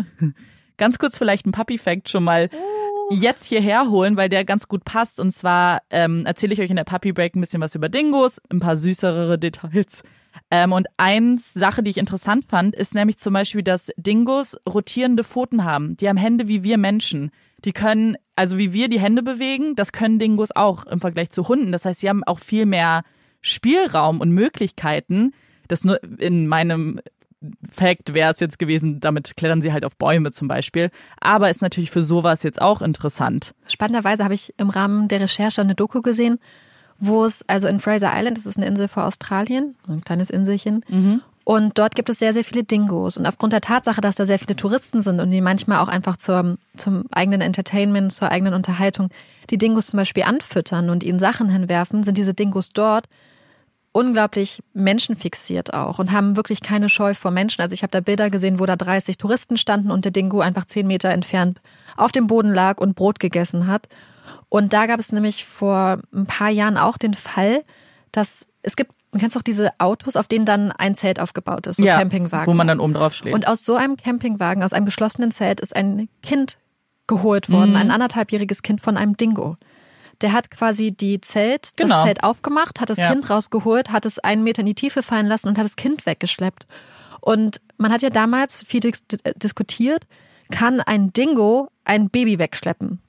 Ganz 0.79 0.97
kurz 0.97 1.17
vielleicht 1.17 1.45
ein 1.45 1.51
Puppy-Fact 1.51 2.09
schon 2.09 2.23
mal. 2.23 2.49
jetzt 3.11 3.45
hierher 3.45 3.89
holen, 3.89 4.17
weil 4.17 4.29
der 4.29 4.45
ganz 4.45 4.67
gut 4.67 4.85
passt. 4.85 5.19
Und 5.19 5.31
zwar 5.31 5.81
ähm, 5.89 6.25
erzähle 6.25 6.53
ich 6.53 6.61
euch 6.61 6.69
in 6.69 6.75
der 6.75 6.83
Puppy 6.83 7.11
Break 7.11 7.35
ein 7.35 7.41
bisschen 7.41 7.61
was 7.61 7.75
über 7.75 7.89
Dingos, 7.89 8.39
ein 8.49 8.59
paar 8.59 8.77
süßere 8.77 9.37
Details. 9.37 10.03
Ähm, 10.51 10.71
und 10.71 10.87
eins 10.97 11.53
Sache, 11.53 11.83
die 11.83 11.89
ich 11.89 11.97
interessant 11.97 12.45
fand, 12.47 12.75
ist 12.75 12.95
nämlich 12.95 13.17
zum 13.17 13.33
Beispiel, 13.33 13.63
dass 13.63 13.91
Dingos 13.97 14.57
rotierende 14.67 15.23
Pfoten 15.23 15.65
haben. 15.65 15.97
Die 15.97 16.07
haben 16.07 16.17
Hände 16.17 16.47
wie 16.47 16.63
wir 16.63 16.77
Menschen. 16.77 17.31
Die 17.65 17.73
können, 17.73 18.15
also 18.35 18.57
wie 18.57 18.71
wir 18.71 18.87
die 18.87 18.99
Hände 18.99 19.21
bewegen, 19.21 19.75
das 19.75 19.91
können 19.91 20.17
Dingos 20.17 20.51
auch 20.55 20.85
im 20.85 21.01
Vergleich 21.01 21.29
zu 21.31 21.47
Hunden. 21.47 21.71
Das 21.71 21.85
heißt, 21.85 21.99
sie 21.99 22.09
haben 22.09 22.23
auch 22.23 22.39
viel 22.39 22.65
mehr 22.65 23.03
Spielraum 23.41 24.21
und 24.21 24.31
Möglichkeiten. 24.31 25.33
Das 25.67 25.83
nur 25.83 25.99
in 26.19 26.47
meinem 26.47 27.01
Fact 27.71 28.13
wäre 28.13 28.31
es 28.31 28.39
jetzt 28.39 28.59
gewesen, 28.59 28.99
damit 28.99 29.37
klettern 29.37 29.61
sie 29.61 29.71
halt 29.71 29.85
auf 29.85 29.95
Bäume 29.95 30.31
zum 30.31 30.47
Beispiel. 30.47 30.91
Aber 31.19 31.49
ist 31.49 31.61
natürlich 31.61 31.91
für 31.91 32.03
sowas 32.03 32.43
jetzt 32.43 32.61
auch 32.61 32.81
interessant. 32.81 33.53
Spannenderweise 33.67 34.23
habe 34.23 34.33
ich 34.33 34.53
im 34.57 34.69
Rahmen 34.69 35.07
der 35.07 35.21
Recherche 35.21 35.61
eine 35.61 35.75
Doku 35.75 36.01
gesehen, 36.01 36.39
wo 36.99 37.23
es, 37.23 37.47
also 37.47 37.67
in 37.67 37.79
Fraser 37.79 38.11
Island, 38.13 38.37
das 38.37 38.45
ist 38.45 38.57
eine 38.57 38.67
Insel 38.67 38.89
vor 38.89 39.05
Australien, 39.05 39.75
ein 39.87 40.03
kleines 40.03 40.29
Inselchen. 40.29 40.83
Mhm. 40.89 41.21
Und 41.45 41.79
dort 41.79 41.95
gibt 41.95 42.09
es 42.09 42.19
sehr, 42.19 42.33
sehr 42.33 42.43
viele 42.43 42.63
Dingos. 42.63 43.17
Und 43.17 43.25
aufgrund 43.25 43.53
der 43.53 43.61
Tatsache, 43.61 44.01
dass 44.01 44.15
da 44.15 44.25
sehr 44.25 44.37
viele 44.37 44.55
Touristen 44.55 45.01
sind 45.01 45.19
und 45.19 45.31
die 45.31 45.41
manchmal 45.41 45.79
auch 45.79 45.87
einfach 45.87 46.17
zur, 46.17 46.57
zum 46.77 47.05
eigenen 47.09 47.41
Entertainment, 47.41 48.11
zur 48.11 48.29
eigenen 48.29 48.53
Unterhaltung 48.53 49.09
die 49.49 49.57
Dingos 49.57 49.87
zum 49.87 49.97
Beispiel 49.97 50.23
anfüttern 50.23 50.89
und 50.91 51.03
ihnen 51.03 51.17
Sachen 51.17 51.49
hinwerfen, 51.49 52.03
sind 52.03 52.17
diese 52.17 52.35
Dingos 52.35 52.69
dort 52.69 53.07
unglaublich 53.91 54.61
menschenfixiert 54.73 55.73
auch 55.73 55.99
und 55.99 56.11
haben 56.11 56.35
wirklich 56.35 56.61
keine 56.61 56.89
Scheu 56.89 57.13
vor 57.15 57.31
Menschen. 57.31 57.61
Also 57.61 57.73
ich 57.73 57.81
habe 57.83 57.91
da 57.91 58.01
Bilder 58.01 58.29
gesehen, 58.29 58.59
wo 58.59 58.65
da 58.65 58.75
30 58.75 59.17
Touristen 59.17 59.57
standen 59.57 59.91
und 59.91 60.05
der 60.05 60.11
Dingo 60.11 60.41
einfach 60.41 60.65
10 60.65 60.85
Meter 60.85 61.09
entfernt 61.09 61.61
auf 61.97 62.11
dem 62.11 62.27
Boden 62.27 62.53
lag 62.53 62.77
und 62.79 62.95
Brot 62.95 63.19
gegessen 63.19 63.67
hat. 63.67 63.87
Und 64.47 64.73
da 64.73 64.85
gab 64.85 64.99
es 64.99 65.11
nämlich 65.11 65.45
vor 65.45 65.99
ein 66.13 66.25
paar 66.27 66.49
Jahren 66.49 66.77
auch 66.77 66.97
den 66.97 67.13
Fall, 67.15 67.63
dass 68.11 68.47
es 68.61 68.75
gibt, 68.75 68.91
du 69.11 69.19
kennst 69.19 69.35
doch 69.35 69.41
diese 69.41 69.71
Autos, 69.79 70.15
auf 70.15 70.27
denen 70.27 70.45
dann 70.45 70.71
ein 70.71 70.93
Zelt 70.95 71.19
aufgebaut 71.19 71.65
ist, 71.67 71.77
so 71.77 71.85
ja, 71.85 71.97
Campingwagen. 71.97 72.47
Wo 72.47 72.53
man 72.55 72.67
dann 72.67 72.79
oben 72.79 72.93
drauf 72.93 73.13
schläft. 73.15 73.33
Und 73.35 73.47
aus 73.47 73.65
so 73.65 73.75
einem 73.75 73.97
Campingwagen, 73.97 74.63
aus 74.63 74.73
einem 74.73 74.85
geschlossenen 74.85 75.31
Zelt, 75.31 75.59
ist 75.61 75.75
ein 75.75 76.09
Kind 76.21 76.57
geholt 77.07 77.49
worden, 77.49 77.71
Mhm. 77.71 77.75
ein 77.75 77.91
anderthalbjähriges 77.91 78.61
Kind 78.61 78.81
von 78.81 78.97
einem 78.97 79.17
Dingo. 79.17 79.57
Der 80.21 80.33
hat 80.33 80.51
quasi 80.51 80.91
die 80.91 81.21
Zelt, 81.21 81.71
Genau. 81.75 81.95
das 81.95 82.03
Zelt 82.05 82.23
aufgemacht, 82.23 82.81
hat 82.81 82.89
das 82.89 82.97
Ja. 82.97 83.11
Kind 83.11 83.29
rausgeholt, 83.29 83.91
hat 83.91 84.05
es 84.05 84.19
einen 84.19 84.43
Meter 84.43 84.61
in 84.61 84.65
die 84.65 84.75
Tiefe 84.75 85.01
fallen 85.03 85.27
lassen 85.27 85.47
und 85.47 85.57
hat 85.57 85.65
das 85.65 85.75
Kind 85.75 86.05
weggeschleppt. 86.05 86.65
Und 87.21 87.61
man 87.77 87.91
hat 87.91 88.01
ja 88.01 88.09
damals 88.09 88.63
viel 88.63 88.85
äh, 88.85 88.91
diskutiert, 89.35 90.05
kann 90.51 90.79
ein 90.81 91.13
Dingo 91.13 91.69
ein 91.85 92.09
Baby 92.09 92.39
wegschleppen? 92.39 93.01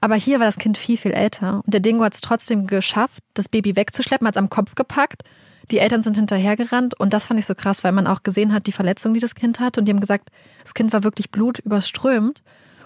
Aber 0.00 0.16
hier 0.16 0.38
war 0.38 0.46
das 0.46 0.58
Kind 0.58 0.76
viel, 0.76 0.98
viel 0.98 1.12
älter. 1.12 1.62
Und 1.64 1.72
der 1.72 1.80
Dingo 1.80 2.04
hat 2.04 2.14
es 2.14 2.20
trotzdem 2.20 2.66
geschafft, 2.66 3.22
das 3.32 3.48
Baby 3.48 3.74
wegzuschleppen, 3.74 4.26
hat 4.28 4.36
es 4.36 4.38
am 4.38 4.50
Kopf 4.50 4.74
gepackt. 4.74 5.22
Die 5.70 5.78
Eltern 5.78 6.02
sind 6.02 6.16
hinterhergerannt 6.16 6.98
und 7.00 7.14
das 7.14 7.26
fand 7.26 7.40
ich 7.40 7.46
so 7.46 7.54
krass, 7.54 7.84
weil 7.84 7.92
man 7.92 8.06
auch 8.06 8.22
gesehen 8.22 8.52
hat, 8.52 8.66
die 8.66 8.72
Verletzung, 8.72 9.14
die 9.14 9.20
das 9.20 9.34
Kind 9.34 9.60
hat. 9.60 9.78
Und 9.78 9.86
die 9.86 9.92
haben 9.92 10.00
gesagt, 10.00 10.28
das 10.62 10.74
Kind 10.74 10.92
war 10.92 11.04
wirklich 11.04 11.30
blutüberströmt. 11.30 12.42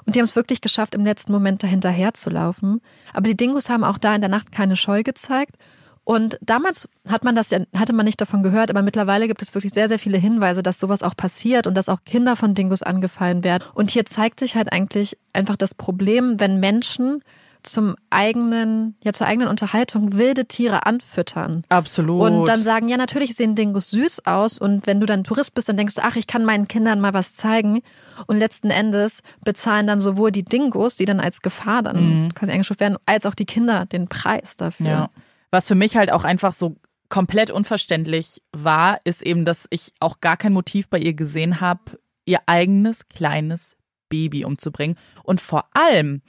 Und 0.08 0.14
die 0.14 0.20
haben 0.20 0.24
es 0.24 0.36
wirklich 0.36 0.62
geschafft, 0.62 0.94
im 0.94 1.04
letzten 1.04 1.32
Moment 1.32 1.62
dahinterher 1.62 2.14
zu 2.14 2.30
laufen. 2.30 2.80
Aber 3.12 3.28
die 3.28 3.36
Dingos 3.36 3.68
haben 3.68 3.84
auch 3.84 3.98
da 3.98 4.14
in 4.14 4.22
der 4.22 4.30
Nacht 4.30 4.52
keine 4.52 4.74
Scheu 4.74 5.02
gezeigt. 5.02 5.56
Und 6.02 6.38
damals 6.40 6.88
hat 7.06 7.24
man 7.24 7.36
das 7.36 7.52
hatte 7.52 7.92
man 7.92 8.06
nicht 8.06 8.18
davon 8.18 8.42
gehört, 8.42 8.70
aber 8.70 8.80
mittlerweile 8.80 9.28
gibt 9.28 9.42
es 9.42 9.54
wirklich 9.54 9.74
sehr, 9.74 9.86
sehr 9.86 9.98
viele 9.98 10.16
Hinweise, 10.16 10.62
dass 10.62 10.80
sowas 10.80 11.02
auch 11.02 11.14
passiert 11.14 11.66
und 11.66 11.74
dass 11.74 11.90
auch 11.90 12.04
Kinder 12.06 12.36
von 12.36 12.54
Dingos 12.54 12.82
angefallen 12.82 13.44
werden. 13.44 13.64
Und 13.74 13.90
hier 13.90 14.06
zeigt 14.06 14.40
sich 14.40 14.56
halt 14.56 14.72
eigentlich 14.72 15.18
einfach 15.34 15.56
das 15.56 15.74
Problem, 15.74 16.40
wenn 16.40 16.58
Menschen 16.58 17.22
zum 17.62 17.96
eigenen, 18.10 18.96
ja, 19.02 19.12
zur 19.12 19.26
eigenen 19.26 19.48
Unterhaltung 19.48 20.16
wilde 20.16 20.46
Tiere 20.46 20.86
anfüttern. 20.86 21.64
Absolut. 21.68 22.22
Und 22.22 22.48
dann 22.48 22.62
sagen, 22.62 22.88
ja, 22.88 22.96
natürlich 22.96 23.34
sehen 23.34 23.54
Dingos 23.54 23.90
süß 23.90 24.26
aus. 24.26 24.58
Und 24.58 24.86
wenn 24.86 25.00
du 25.00 25.06
dann 25.06 25.24
Tourist 25.24 25.54
bist, 25.54 25.68
dann 25.68 25.76
denkst 25.76 25.94
du, 25.94 26.02
ach, 26.02 26.16
ich 26.16 26.26
kann 26.26 26.44
meinen 26.44 26.68
Kindern 26.68 27.00
mal 27.00 27.14
was 27.14 27.34
zeigen. 27.34 27.80
Und 28.26 28.38
letzten 28.38 28.70
Endes 28.70 29.20
bezahlen 29.44 29.86
dann 29.86 30.00
sowohl 30.00 30.32
die 30.32 30.44
Dingos, 30.44 30.96
die 30.96 31.04
dann 31.04 31.20
als 31.20 31.42
Gefahr 31.42 31.82
dann 31.82 32.32
quasi 32.34 32.52
eingestuft 32.52 32.80
werden, 32.80 32.96
als 33.06 33.26
auch 33.26 33.34
die 33.34 33.46
Kinder 33.46 33.86
den 33.86 34.08
Preis 34.08 34.56
dafür. 34.56 34.86
Ja. 34.86 35.10
Was 35.50 35.68
für 35.68 35.74
mich 35.74 35.96
halt 35.96 36.12
auch 36.12 36.24
einfach 36.24 36.52
so 36.52 36.76
komplett 37.08 37.50
unverständlich 37.50 38.42
war, 38.52 38.98
ist 39.04 39.22
eben, 39.22 39.44
dass 39.44 39.66
ich 39.70 39.92
auch 40.00 40.20
gar 40.20 40.36
kein 40.36 40.52
Motiv 40.52 40.88
bei 40.88 40.98
ihr 40.98 41.14
gesehen 41.14 41.60
habe, 41.60 41.98
ihr 42.26 42.40
eigenes 42.46 43.08
kleines 43.08 43.76
Baby 44.08 44.44
umzubringen. 44.44 44.98
Und 45.22 45.40
vor 45.40 45.64
allem, 45.72 46.22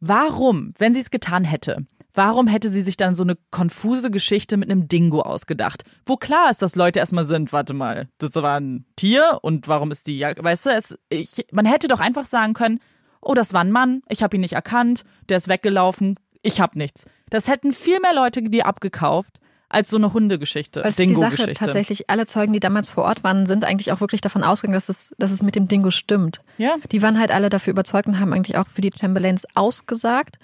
warum, 0.00 0.74
wenn 0.78 0.94
sie 0.94 1.00
es 1.00 1.10
getan 1.10 1.44
hätte, 1.44 1.86
warum 2.14 2.46
hätte 2.46 2.70
sie 2.70 2.82
sich 2.82 2.96
dann 2.96 3.14
so 3.14 3.22
eine 3.22 3.36
konfuse 3.50 4.10
Geschichte 4.10 4.56
mit 4.56 4.70
einem 4.70 4.88
Dingo 4.88 5.20
ausgedacht? 5.20 5.84
Wo 6.04 6.16
klar 6.16 6.50
ist, 6.50 6.62
dass 6.62 6.76
Leute 6.76 6.98
erstmal 6.98 7.24
sind, 7.24 7.52
warte 7.52 7.74
mal, 7.74 8.08
das 8.18 8.34
war 8.34 8.58
ein 8.58 8.84
Tier 8.96 9.38
und 9.42 9.68
warum 9.68 9.90
ist 9.90 10.06
die, 10.06 10.20
weißt 10.20 10.66
du, 10.66 10.70
es, 10.70 10.98
ich, 11.08 11.46
man 11.52 11.66
hätte 11.66 11.88
doch 11.88 12.00
einfach 12.00 12.26
sagen 12.26 12.54
können, 12.54 12.80
oh, 13.20 13.34
das 13.34 13.52
war 13.52 13.60
ein 13.60 13.72
Mann, 13.72 14.02
ich 14.08 14.22
habe 14.22 14.36
ihn 14.36 14.40
nicht 14.40 14.54
erkannt, 14.54 15.04
der 15.28 15.36
ist 15.36 15.48
weggelaufen, 15.48 16.16
ich 16.42 16.60
habe 16.60 16.78
nichts. 16.78 17.06
Das 17.30 17.48
hätten 17.48 17.72
viel 17.72 18.00
mehr 18.00 18.14
Leute 18.14 18.42
die 18.42 18.64
abgekauft 18.64 19.38
als 19.68 19.90
so 19.90 19.96
eine 19.96 20.12
Hundegeschichte, 20.12 20.80
es 20.80 20.98
ist 20.98 21.10
die 21.10 21.14
Sache 21.14 21.52
tatsächlich, 21.52 22.08
alle 22.08 22.26
Zeugen, 22.26 22.52
die 22.52 22.60
damals 22.60 22.88
vor 22.88 23.04
Ort 23.04 23.22
waren, 23.22 23.46
sind 23.46 23.64
eigentlich 23.64 23.92
auch 23.92 24.00
wirklich 24.00 24.20
davon 24.20 24.42
ausgegangen, 24.42 24.74
dass 24.74 24.88
es, 24.88 25.14
dass 25.18 25.30
es 25.30 25.42
mit 25.42 25.56
dem 25.56 25.68
Dingo 25.68 25.90
stimmt. 25.90 26.40
Ja. 26.56 26.76
Die 26.90 27.02
waren 27.02 27.18
halt 27.18 27.30
alle 27.30 27.50
dafür 27.50 27.72
überzeugt 27.72 28.08
und 28.08 28.18
haben 28.18 28.32
eigentlich 28.32 28.56
auch 28.56 28.66
für 28.68 28.80
die 28.80 28.90
Chamberlains 28.98 29.46
ausgesagt. 29.54 30.38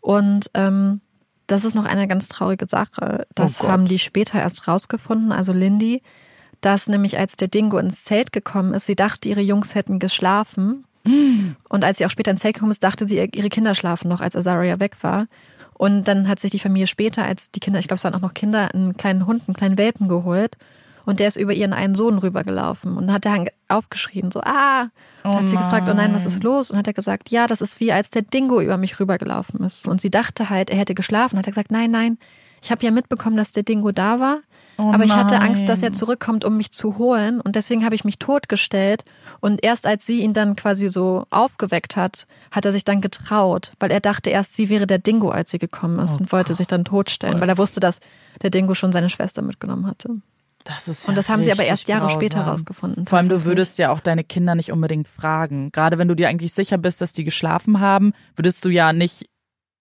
Und 0.00 0.50
ähm, 0.54 1.00
das 1.46 1.64
ist 1.64 1.74
noch 1.74 1.84
eine 1.84 2.08
ganz 2.08 2.28
traurige 2.28 2.66
Sache. 2.68 3.26
Das 3.34 3.60
Oh 3.62 3.68
haben 3.68 3.86
die 3.86 3.98
später 3.98 4.38
erst 4.38 4.66
rausgefunden, 4.66 5.32
also 5.32 5.52
Lindy, 5.52 6.02
dass 6.60 6.88
nämlich 6.88 7.18
als 7.18 7.36
der 7.36 7.48
Dingo 7.48 7.78
ins 7.78 8.04
Zelt 8.04 8.32
gekommen 8.32 8.72
ist, 8.72 8.86
sie 8.86 8.96
dachte, 8.96 9.28
ihre 9.28 9.40
Jungs 9.40 9.74
hätten 9.74 9.98
geschlafen. 9.98 10.84
Und 11.68 11.84
als 11.84 11.98
sie 11.98 12.06
auch 12.06 12.10
später 12.10 12.30
ins 12.30 12.40
Zelt 12.40 12.54
gekommen 12.54 12.72
ist, 12.72 12.84
dachte 12.84 13.08
sie, 13.08 13.16
ihre 13.16 13.48
Kinder 13.48 13.74
schlafen 13.74 14.08
noch, 14.08 14.20
als 14.20 14.36
Azaria 14.36 14.80
weg 14.80 14.96
war. 15.02 15.26
Und 15.80 16.04
dann 16.04 16.28
hat 16.28 16.40
sich 16.40 16.50
die 16.50 16.58
Familie 16.58 16.86
später, 16.86 17.24
als 17.24 17.52
die 17.52 17.58
Kinder, 17.58 17.78
ich 17.78 17.88
glaube, 17.88 17.96
es 17.96 18.04
waren 18.04 18.14
auch 18.14 18.20
noch 18.20 18.34
Kinder, 18.34 18.74
einen 18.74 18.98
kleinen 18.98 19.24
Hund, 19.24 19.44
einen 19.46 19.56
kleinen 19.56 19.78
Welpen 19.78 20.08
geholt. 20.08 20.58
Und 21.06 21.20
der 21.20 21.28
ist 21.28 21.38
über 21.38 21.54
ihren 21.54 21.72
einen 21.72 21.94
Sohn 21.94 22.18
rübergelaufen. 22.18 22.98
Und 22.98 23.06
dann 23.06 23.14
hat 23.14 23.24
er 23.24 23.46
aufgeschrien, 23.68 24.30
so, 24.30 24.42
ah. 24.42 24.90
Und 25.22 25.30
Oh 25.30 25.34
hat 25.36 25.48
sie 25.48 25.56
gefragt, 25.56 25.88
oh 25.88 25.94
nein, 25.94 26.12
was 26.12 26.24
nein. 26.24 26.34
ist 26.34 26.42
los? 26.42 26.70
Und 26.70 26.76
hat 26.76 26.86
er 26.86 26.92
gesagt, 26.92 27.30
ja, 27.30 27.46
das 27.46 27.62
ist 27.62 27.80
wie 27.80 27.92
als 27.92 28.10
der 28.10 28.20
Dingo 28.20 28.60
über 28.60 28.76
mich 28.76 29.00
rübergelaufen 29.00 29.64
ist. 29.64 29.88
Und 29.88 30.02
sie 30.02 30.10
dachte 30.10 30.50
halt, 30.50 30.68
er 30.68 30.76
hätte 30.76 30.94
geschlafen. 30.94 31.38
Hat 31.38 31.46
er 31.46 31.52
gesagt, 31.52 31.70
nein, 31.70 31.90
nein, 31.90 32.18
ich 32.62 32.70
habe 32.70 32.84
ja 32.84 32.90
mitbekommen, 32.90 33.38
dass 33.38 33.52
der 33.52 33.62
Dingo 33.62 33.90
da 33.90 34.20
war. 34.20 34.40
Oh 34.80 34.92
aber 34.92 35.04
ich 35.04 35.12
hatte. 35.12 35.40
Angst, 35.40 35.68
dass 35.68 35.82
er 35.82 35.92
zurückkommt, 35.92 36.44
um 36.44 36.56
mich 36.56 36.72
zu 36.72 36.98
holen. 36.98 37.40
Und 37.40 37.56
deswegen 37.56 37.84
habe 37.84 37.94
ich 37.94 38.04
mich 38.04 38.18
totgestellt. 38.18 39.04
Und 39.40 39.62
erst 39.64 39.86
als 39.86 40.06
sie 40.06 40.20
ihn 40.20 40.32
dann 40.32 40.56
quasi 40.56 40.88
so 40.88 41.26
aufgeweckt 41.30 41.96
hat, 41.96 42.26
hat 42.50 42.64
er 42.64 42.72
sich 42.72 42.84
dann 42.84 43.00
getraut, 43.00 43.72
weil 43.78 43.90
er 43.90 44.00
dachte 44.00 44.30
erst, 44.30 44.56
sie 44.56 44.70
wäre 44.70 44.86
der 44.86 44.98
Dingo, 44.98 45.30
als 45.30 45.50
sie 45.50 45.58
gekommen 45.58 45.98
ist 45.98 46.14
Oh 46.14 46.20
und 46.20 46.32
wollte 46.32 46.54
sich 46.54 46.66
dann 46.66 46.84
totstellen, 46.84 47.40
weil 47.40 47.48
er 47.48 47.58
wusste, 47.58 47.80
dass 47.80 48.00
der 48.42 48.50
Dingo 48.50 48.74
schon 48.74 48.92
seine 48.92 49.08
Schwester 49.10 49.42
mitgenommen 49.42 49.86
hatte. 49.86 50.16
Das 50.64 50.88
ist 50.88 51.08
Und 51.08 51.14
ja 51.14 51.16
das 51.16 51.28
haben 51.30 51.42
sie 51.42 51.52
aber 51.52 51.64
erst 51.64 51.88
Jahre 51.88 52.10
später 52.10 52.38
grausam. 52.38 52.50
rausgefunden. 52.52 53.06
Vor 53.06 53.18
allem, 53.18 53.28
du 53.30 53.44
würdest 53.44 53.78
ja 53.78 53.90
auch 53.90 54.00
deine 54.00 54.24
Kinder 54.24 54.54
nicht 54.54 54.70
unbedingt 54.72 55.08
fragen. 55.08 55.70
Gerade 55.72 55.96
wenn 55.98 56.06
du 56.08 56.14
dir 56.14 56.28
eigentlich 56.28 56.52
sicher 56.52 56.76
bist, 56.76 57.00
dass 57.00 57.12
die 57.14 57.24
geschlafen 57.24 57.80
haben, 57.80 58.12
würdest 58.36 58.64
du 58.64 58.68
ja 58.68 58.92
nicht, 58.92 59.30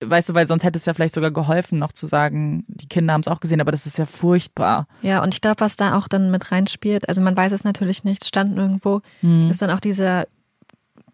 weißt 0.03 0.29
du, 0.29 0.33
weil 0.33 0.47
sonst 0.47 0.63
hätte 0.63 0.77
es 0.77 0.85
ja 0.85 0.93
vielleicht 0.93 1.13
sogar 1.13 1.31
geholfen, 1.31 1.77
noch 1.79 1.91
zu 1.91 2.07
sagen, 2.07 2.63
die 2.67 2.87
Kinder 2.87 3.13
haben 3.13 3.21
es 3.21 3.27
auch 3.27 3.39
gesehen, 3.39 3.59
aber 3.61 3.71
das 3.71 3.85
ist 3.85 3.97
ja 3.97 4.05
furchtbar. 4.05 4.87
Ja, 5.01 5.21
und 5.23 5.33
ich 5.33 5.41
glaube, 5.41 5.59
was 5.61 5.75
da 5.75 5.97
auch 5.97 6.07
dann 6.07 6.31
mit 6.31 6.51
reinspielt, 6.51 7.07
also 7.09 7.21
man 7.21 7.35
weiß 7.35 7.51
es 7.51 7.63
natürlich 7.63 8.03
nicht, 8.03 8.25
stand 8.25 8.55
nirgendwo, 8.55 9.01
Hm. 9.21 9.49
ist 9.49 9.61
dann 9.61 9.69
auch 9.71 9.79
diese, 9.81 10.27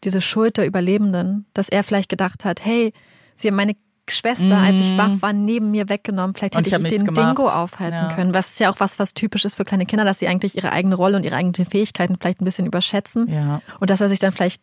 diese 0.04 0.22
Schuld 0.22 0.58
der 0.58 0.68
Überlebenden, 0.68 1.46
dass 1.54 1.70
er 1.70 1.84
vielleicht 1.84 2.10
gedacht 2.10 2.46
hat, 2.46 2.64
hey, 2.64 2.94
sie 3.36 3.48
haben 3.48 3.56
meine 3.56 3.74
Schwester, 4.08 4.60
als 4.60 4.80
ich 4.80 4.96
wach 5.00 5.20
war, 5.22 5.34
neben 5.34 5.72
mir 5.72 5.90
weggenommen. 5.90 6.36
Vielleicht 6.36 6.56
hätte 6.56 6.70
ich 6.70 6.76
ich, 6.76 6.90
den 7.02 7.06
gemacht. 7.06 7.18
Dingo 7.38 7.50
aufhalten 7.50 8.10
Ja. 8.10 8.14
können. 8.14 8.36
Was 8.36 8.50
ist 8.50 8.60
ja 8.60 8.70
auch 8.70 8.80
was, 8.80 9.00
was 9.00 9.16
typisch 9.16 9.46
ist 9.46 9.56
für 9.56 9.66
kleine 9.66 9.88
Kinder, 9.88 10.06
dass 10.06 10.20
sie 10.20 10.28
eigentlich 10.28 10.56
ihre 10.56 10.72
eigene 10.72 10.94
Rolle 10.94 11.18
und 11.18 11.24
ihre 11.24 11.36
eigenen 11.36 11.56
Fähigkeiten 11.56 12.18
vielleicht 12.22 12.40
ein 12.40 12.46
bisschen 12.46 12.68
überschätzen. 12.68 13.28
Ja. 13.28 13.62
Und 13.80 13.90
dass 13.90 14.02
er 14.02 14.10
sich 14.10 14.20
dann 14.20 14.32
vielleicht 14.32 14.62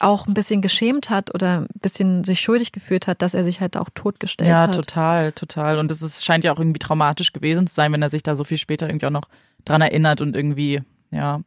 auch 0.00 0.26
ein 0.26 0.34
bisschen 0.34 0.62
geschämt 0.62 1.10
hat 1.10 1.34
oder 1.34 1.60
ein 1.60 1.66
bisschen 1.80 2.24
sich 2.24 2.40
schuldig 2.40 2.72
gefühlt 2.72 3.06
hat, 3.06 3.22
dass 3.22 3.34
er 3.34 3.44
sich 3.44 3.60
halt 3.60 3.76
auch 3.76 3.88
totgestellt 3.94 4.50
Ja, 4.50 4.62
hat. 4.62 4.74
total, 4.74 5.32
total. 5.32 5.78
Und 5.78 5.90
es 5.92 6.02
ist, 6.02 6.24
scheint 6.24 6.42
ja 6.44 6.52
auch 6.52 6.58
irgendwie 6.58 6.78
traumatisch 6.78 7.32
gewesen 7.32 7.66
zu 7.66 7.74
sein, 7.74 7.92
wenn 7.92 8.02
er 8.02 8.10
sich 8.10 8.22
da 8.22 8.34
so 8.34 8.44
viel 8.44 8.56
später 8.58 8.88
irgendwie 8.88 9.06
auch 9.06 9.10
noch 9.10 9.28
dran 9.64 9.82
erinnert 9.82 10.20
und 10.20 10.34
irgendwie, 10.34 10.82
ja. 11.10 11.40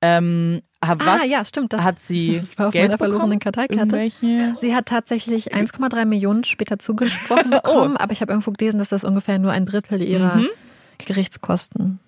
Ähm, 0.00 0.62
was 0.80 1.22
Ah, 1.22 1.24
ja, 1.24 1.44
stimmt, 1.44 1.72
das- 1.72 1.84
hat 1.84 2.00
sie 2.00 2.36
das 2.40 2.58
war 2.58 2.68
auf 2.68 2.72
Geld 2.72 2.88
meiner 2.88 2.98
verlorenen? 2.98 3.38
Karteikarte. 3.38 4.08
Sie 4.58 4.74
hat 4.74 4.86
tatsächlich 4.86 5.54
1,3 5.54 6.04
Millionen 6.04 6.44
später 6.44 6.78
zugesprochen 6.78 7.50
bekommen, 7.50 7.96
aber 7.96 8.12
ich 8.12 8.20
habe 8.20 8.32
irgendwo 8.32 8.50
gelesen, 8.52 8.78
dass 8.78 8.88
das 8.88 9.04
ungefähr 9.04 9.38
nur 9.38 9.52
ein 9.52 9.66
Drittel 9.66 10.00
ihrer 10.02 10.36
Mhm. 10.38 10.48
Gerichtskosten 10.98 11.98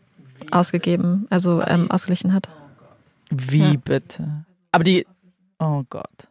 ausgegeben, 0.51 1.27
also 1.31 1.63
ähm, 1.63 1.91
ausgeglichen 1.91 2.33
hat. 2.33 2.49
Wie 3.31 3.73
Ja. 3.75 3.81
bitte? 3.85 4.45
Aber 4.73 4.85
die, 4.85 5.07
oh 5.59 5.83
Gott. 5.91 6.29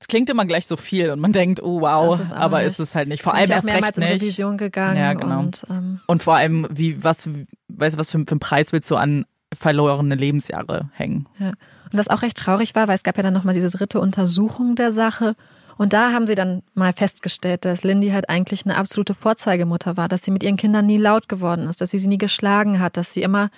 es 0.00 0.06
klingt 0.06 0.28
immer 0.28 0.44
gleich 0.44 0.66
so 0.66 0.76
viel 0.76 1.10
und 1.10 1.20
man 1.20 1.32
denkt, 1.32 1.62
oh 1.62 1.80
wow, 1.80 2.20
ist 2.20 2.32
aber 2.32 2.58
nicht. 2.58 2.68
ist 2.68 2.78
es 2.80 2.94
halt 2.94 3.08
nicht. 3.08 3.22
Vor 3.22 3.34
allem 3.34 3.50
erst 3.50 3.64
mehrmals 3.64 3.96
recht 3.96 3.98
in 3.98 4.12
nicht. 4.12 4.22
Revision 4.22 4.58
gegangen 4.58 4.98
Ja, 4.98 5.14
genau. 5.14 5.40
und 5.40 5.64
ähm, 5.70 6.00
Und 6.06 6.22
vor 6.22 6.36
allem, 6.36 6.66
wie, 6.70 7.02
was, 7.02 7.28
weißt 7.68 7.96
du, 7.96 7.98
was 7.98 8.10
für, 8.10 8.18
für 8.18 8.30
einen 8.30 8.40
Preis 8.40 8.72
willst 8.72 8.90
du 8.90 8.96
an 8.96 9.24
verlorene 9.54 10.14
Lebensjahre 10.14 10.90
hängen? 10.92 11.26
Ja. 11.38 11.48
Und 11.48 11.98
was 11.98 12.08
auch 12.08 12.22
recht 12.22 12.36
traurig 12.36 12.74
war, 12.74 12.88
weil 12.88 12.96
es 12.96 13.02
gab 13.02 13.16
ja 13.16 13.22
dann 13.22 13.34
nochmal 13.34 13.54
diese 13.54 13.70
dritte 13.70 14.00
Untersuchung 14.00 14.74
der 14.74 14.92
Sache. 14.92 15.36
Und 15.76 15.92
da 15.92 16.12
haben 16.12 16.26
sie 16.26 16.34
dann 16.34 16.62
mal 16.74 16.92
festgestellt, 16.92 17.64
dass 17.64 17.82
Lindy 17.82 18.10
halt 18.10 18.28
eigentlich 18.28 18.64
eine 18.64 18.76
absolute 18.76 19.14
Vorzeigemutter 19.14 19.96
war, 19.96 20.08
dass 20.08 20.22
sie 20.22 20.30
mit 20.30 20.42
ihren 20.42 20.56
Kindern 20.56 20.86
nie 20.86 20.98
laut 20.98 21.28
geworden 21.28 21.68
ist, 21.68 21.80
dass 21.80 21.90
sie 21.90 21.98
sie 21.98 22.08
nie 22.08 22.18
geschlagen 22.18 22.78
hat, 22.78 22.96
dass 22.96 23.12
sie 23.12 23.22
immer 23.22 23.50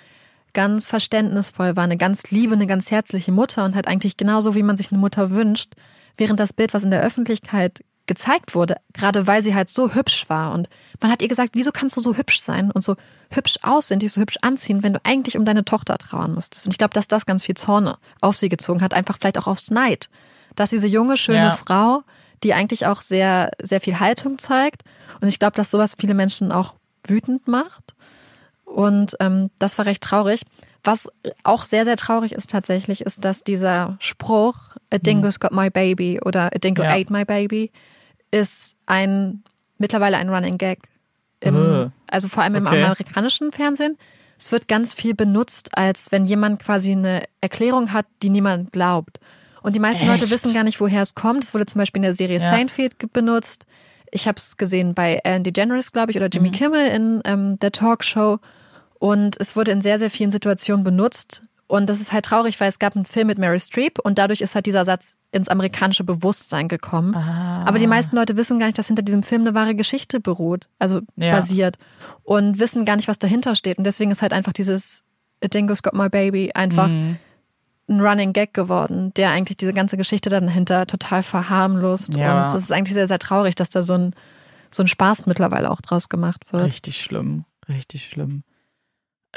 ganz 0.53 0.87
verständnisvoll 0.87 1.75
war, 1.75 1.83
eine 1.83 1.97
ganz 1.97 2.31
liebe, 2.31 2.53
eine 2.53 2.67
ganz 2.67 2.91
herzliche 2.91 3.31
Mutter 3.31 3.65
und 3.65 3.75
halt 3.75 3.87
eigentlich 3.87 4.17
genauso, 4.17 4.55
wie 4.55 4.63
man 4.63 4.77
sich 4.77 4.91
eine 4.91 4.99
Mutter 4.99 5.31
wünscht. 5.31 5.73
Während 6.17 6.39
das 6.39 6.53
Bild, 6.53 6.73
was 6.73 6.83
in 6.83 6.91
der 6.91 7.03
Öffentlichkeit 7.03 7.83
gezeigt 8.07 8.55
wurde, 8.55 8.77
gerade 8.93 9.27
weil 9.27 9.43
sie 9.43 9.53
halt 9.53 9.69
so 9.69 9.93
hübsch 9.93 10.29
war. 10.29 10.53
Und 10.53 10.69
man 11.01 11.11
hat 11.11 11.21
ihr 11.21 11.27
gesagt, 11.27 11.51
wieso 11.53 11.71
kannst 11.71 11.95
du 11.97 12.01
so 12.01 12.15
hübsch 12.15 12.39
sein 12.39 12.71
und 12.71 12.83
so 12.83 12.95
hübsch 13.29 13.59
aussehen, 13.61 13.99
dich 13.99 14.13
so 14.13 14.21
hübsch 14.21 14.37
anziehen, 14.41 14.81
wenn 14.81 14.93
du 14.93 14.99
eigentlich 15.03 15.37
um 15.37 15.45
deine 15.45 15.65
Tochter 15.65 15.97
trauern 15.97 16.33
musstest. 16.33 16.65
Und 16.65 16.71
ich 16.71 16.77
glaube, 16.77 16.93
dass 16.93 17.07
das 17.07 17.25
ganz 17.25 17.43
viel 17.43 17.55
Zorn 17.55 17.93
auf 18.21 18.37
sie 18.37 18.49
gezogen 18.49 18.81
hat, 18.81 18.93
einfach 18.93 19.17
vielleicht 19.19 19.37
auch 19.37 19.47
aufs 19.47 19.69
Neid. 19.69 20.09
Dass 20.55 20.71
diese 20.71 20.87
junge, 20.87 21.17
schöne 21.17 21.37
Ja. 21.37 21.51
Frau, 21.51 22.03
die 22.43 22.53
eigentlich 22.53 22.85
auch 22.87 23.01
sehr, 23.01 23.51
sehr 23.61 23.81
viel 23.81 23.99
Haltung 23.99 24.39
zeigt. 24.39 24.83
Und 25.21 25.27
ich 25.27 25.37
glaube, 25.37 25.55
dass 25.55 25.69
sowas 25.69 25.95
viele 25.99 26.13
Menschen 26.13 26.51
auch 26.51 26.75
wütend 27.05 27.47
macht. 27.47 27.95
Und 28.67 29.15
ähm, 29.21 29.49
das 29.59 29.77
war 29.77 29.85
recht 29.85 30.03
traurig. 30.03 30.41
Was 30.83 31.09
auch 31.43 31.65
sehr, 31.65 31.85
sehr 31.85 31.97
traurig 31.97 32.33
ist 32.33 32.49
tatsächlich, 32.49 33.01
ist, 33.01 33.23
dass 33.25 33.43
dieser 33.43 33.97
Spruch, 33.99 34.55
a 34.91 34.97
dingo's 34.99 35.39
got 35.39 35.51
my 35.51 35.69
baby 35.69 36.19
oder 36.23 36.47
a 36.53 36.57
dingo 36.59 36.83
Ja. 36.83 36.89
ate 36.91 37.11
my 37.11 37.25
baby, 37.25 37.71
ist 38.31 38.75
ein 38.85 39.43
mittlerweile 39.77 40.17
ein 40.17 40.29
Running 40.29 40.57
Gag. 40.57 40.79
Im, 41.39 41.55
Äh. 41.55 41.89
Also 42.09 42.27
vor 42.27 42.43
allem 42.43 42.55
im 42.55 42.67
Okay. 42.67 42.83
amerikanischen 42.83 43.51
Fernsehen. 43.51 43.97
Es 44.39 44.51
wird 44.51 44.67
ganz 44.67 44.93
viel 44.93 45.15
benutzt, 45.15 45.69
als 45.77 46.11
wenn 46.11 46.25
jemand 46.25 46.61
quasi 46.61 46.91
eine 46.91 47.23
Erklärung 47.41 47.91
hat, 47.93 48.05
die 48.21 48.29
niemand 48.29 48.71
glaubt. 48.71 49.19
Und 49.63 49.75
die 49.75 49.79
meisten 49.79 50.05
Leute 50.07 50.25
Echt? 50.25 50.33
wissen 50.33 50.53
gar 50.53 50.63
nicht, 50.63 50.79
woher 50.79 51.01
es 51.01 51.15
kommt. 51.15 51.43
Es 51.43 51.53
wurde 51.53 51.65
zum 51.65 51.79
Beispiel 51.79 51.99
in 51.99 52.03
der 52.03 52.13
Serie 52.13 52.39
Ja. 52.39 52.49
Seinfeld 52.49 52.95
benutzt. 53.13 53.65
Ich 54.11 54.27
habe 54.27 54.37
es 54.37 54.57
gesehen 54.57 54.93
bei 54.93 55.19
Ellen 55.23 55.43
DeGeneres, 55.43 55.91
glaube 55.91 56.11
ich, 56.11 56.17
oder 56.17 56.27
Jimmy 56.27 56.51
Kimmel 56.51 56.87
in 56.87 57.21
ähm, 57.25 57.59
der 57.59 57.71
Talkshow. 57.71 58.39
Und 58.99 59.39
es 59.39 59.55
wurde 59.55 59.71
in 59.71 59.81
sehr, 59.81 59.99
sehr 59.99 60.09
vielen 60.09 60.31
Situationen 60.31 60.83
benutzt. 60.83 61.43
Und 61.67 61.89
das 61.89 61.99
ist 61.99 62.13
halt 62.13 62.23
traurig, 62.25 62.59
weil 62.61 62.69
es 62.69 62.79
gab 62.79 62.95
einen 62.95 63.03
Film 63.05 63.27
mit 63.27 63.37
Mary 63.37 63.59
Streep 63.59 63.99
und 63.99 64.17
dadurch 64.17 64.39
ist 64.39 64.55
halt 64.55 64.65
dieser 64.65 64.85
Satz 64.85 65.17
ins 65.33 65.49
amerikanische 65.49 66.05
Bewusstsein 66.05 66.69
gekommen. 66.69 67.13
Aber 67.13 67.77
die 67.77 67.87
meisten 67.87 68.15
Leute 68.15 68.37
wissen 68.37 68.57
gar 68.57 68.67
nicht, 68.67 68.77
dass 68.77 68.87
hinter 68.87 69.01
diesem 69.01 69.21
Film 69.21 69.41
eine 69.41 69.53
wahre 69.53 69.75
Geschichte 69.75 70.21
beruht, 70.21 70.67
also 70.79 71.01
Ja. 71.17 71.31
basiert. 71.31 71.77
Und 72.23 72.59
wissen 72.59 72.85
gar 72.85 72.95
nicht, 72.95 73.09
was 73.09 73.19
dahinter 73.19 73.53
steht. 73.55 73.77
Und 73.77 73.83
deswegen 73.83 74.11
ist 74.11 74.21
halt 74.21 74.31
einfach 74.31 74.53
dieses 74.53 75.03
A 75.43 75.49
Dingo's 75.49 75.83
Got 75.83 75.93
My 75.93 76.07
Baby 76.07 76.51
einfach 76.53 76.87
Mhm. 76.87 77.17
Ein 77.89 78.01
Running 78.01 78.33
Gag 78.33 78.53
geworden, 78.53 79.13
der 79.15 79.31
eigentlich 79.31 79.57
diese 79.57 79.73
ganze 79.73 79.97
Geschichte 79.97 80.29
dann 80.29 80.47
dahinter 80.47 80.87
total 80.87 81.23
verharmlost. 81.23 82.15
Ja. 82.15 82.45
Und 82.45 82.53
das 82.53 82.61
ist 82.61 82.71
eigentlich 82.71 82.93
sehr, 82.93 83.07
sehr 83.07 83.19
traurig, 83.19 83.55
dass 83.55 83.69
da 83.69 83.83
so 83.83 83.93
ein, 83.93 84.13
so 84.71 84.83
ein 84.83 84.87
Spaß 84.87 85.25
mittlerweile 85.25 85.71
auch 85.71 85.81
draus 85.81 86.09
gemacht 86.09 86.51
wird. 86.51 86.65
Richtig 86.65 87.01
schlimm, 87.01 87.45
richtig 87.69 88.05
schlimm. 88.05 88.43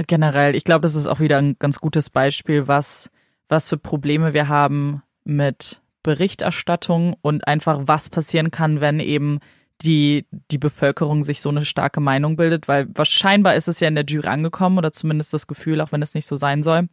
Generell, 0.07 0.57
ich 0.57 0.65
glaube, 0.65 0.83
das 0.83 0.95
ist 0.95 1.07
auch 1.07 1.21
wieder 1.21 1.39
ein 1.39 1.57
ganz 1.59 1.79
gutes 1.79 2.11
Beispiel, 2.11 2.67
was, 2.67 3.11
was 3.49 3.69
für 3.69 3.77
Probleme 3.77 4.35
wir 4.35 4.49
haben 4.49 5.03
mit 5.25 5.83
Berichterstattung 6.03 7.15
und 7.21 7.47
einfach 7.47 7.83
was 7.85 8.09
passieren 8.09 8.51
kann, 8.51 8.81
wenn 8.81 9.01
eben 9.01 9.41
die, 9.83 10.27
die 10.51 10.59
Bevölkerung 10.59 11.23
sich 11.25 11.41
so 11.41 11.49
eine 11.49 11.65
starke 11.65 12.01
Meinung 12.01 12.37
bildet, 12.37 12.69
weil 12.69 12.89
wahrscheinlich 12.95 13.55
ist 13.55 13.69
es 13.69 13.81
ja 13.81 13.89
in 13.89 13.95
der 13.95 14.05
Jury 14.05 14.29
angekommen 14.29 14.79
oder 14.79 14.93
zumindest 14.93 15.33
das 15.33 15.47
Gefühl, 15.47 15.81
auch 15.81 15.93
wenn 15.93 16.03
es 16.03 16.15
nicht 16.15 16.27
so 16.27 16.37
sein 16.37 16.63
soll. 16.63 16.89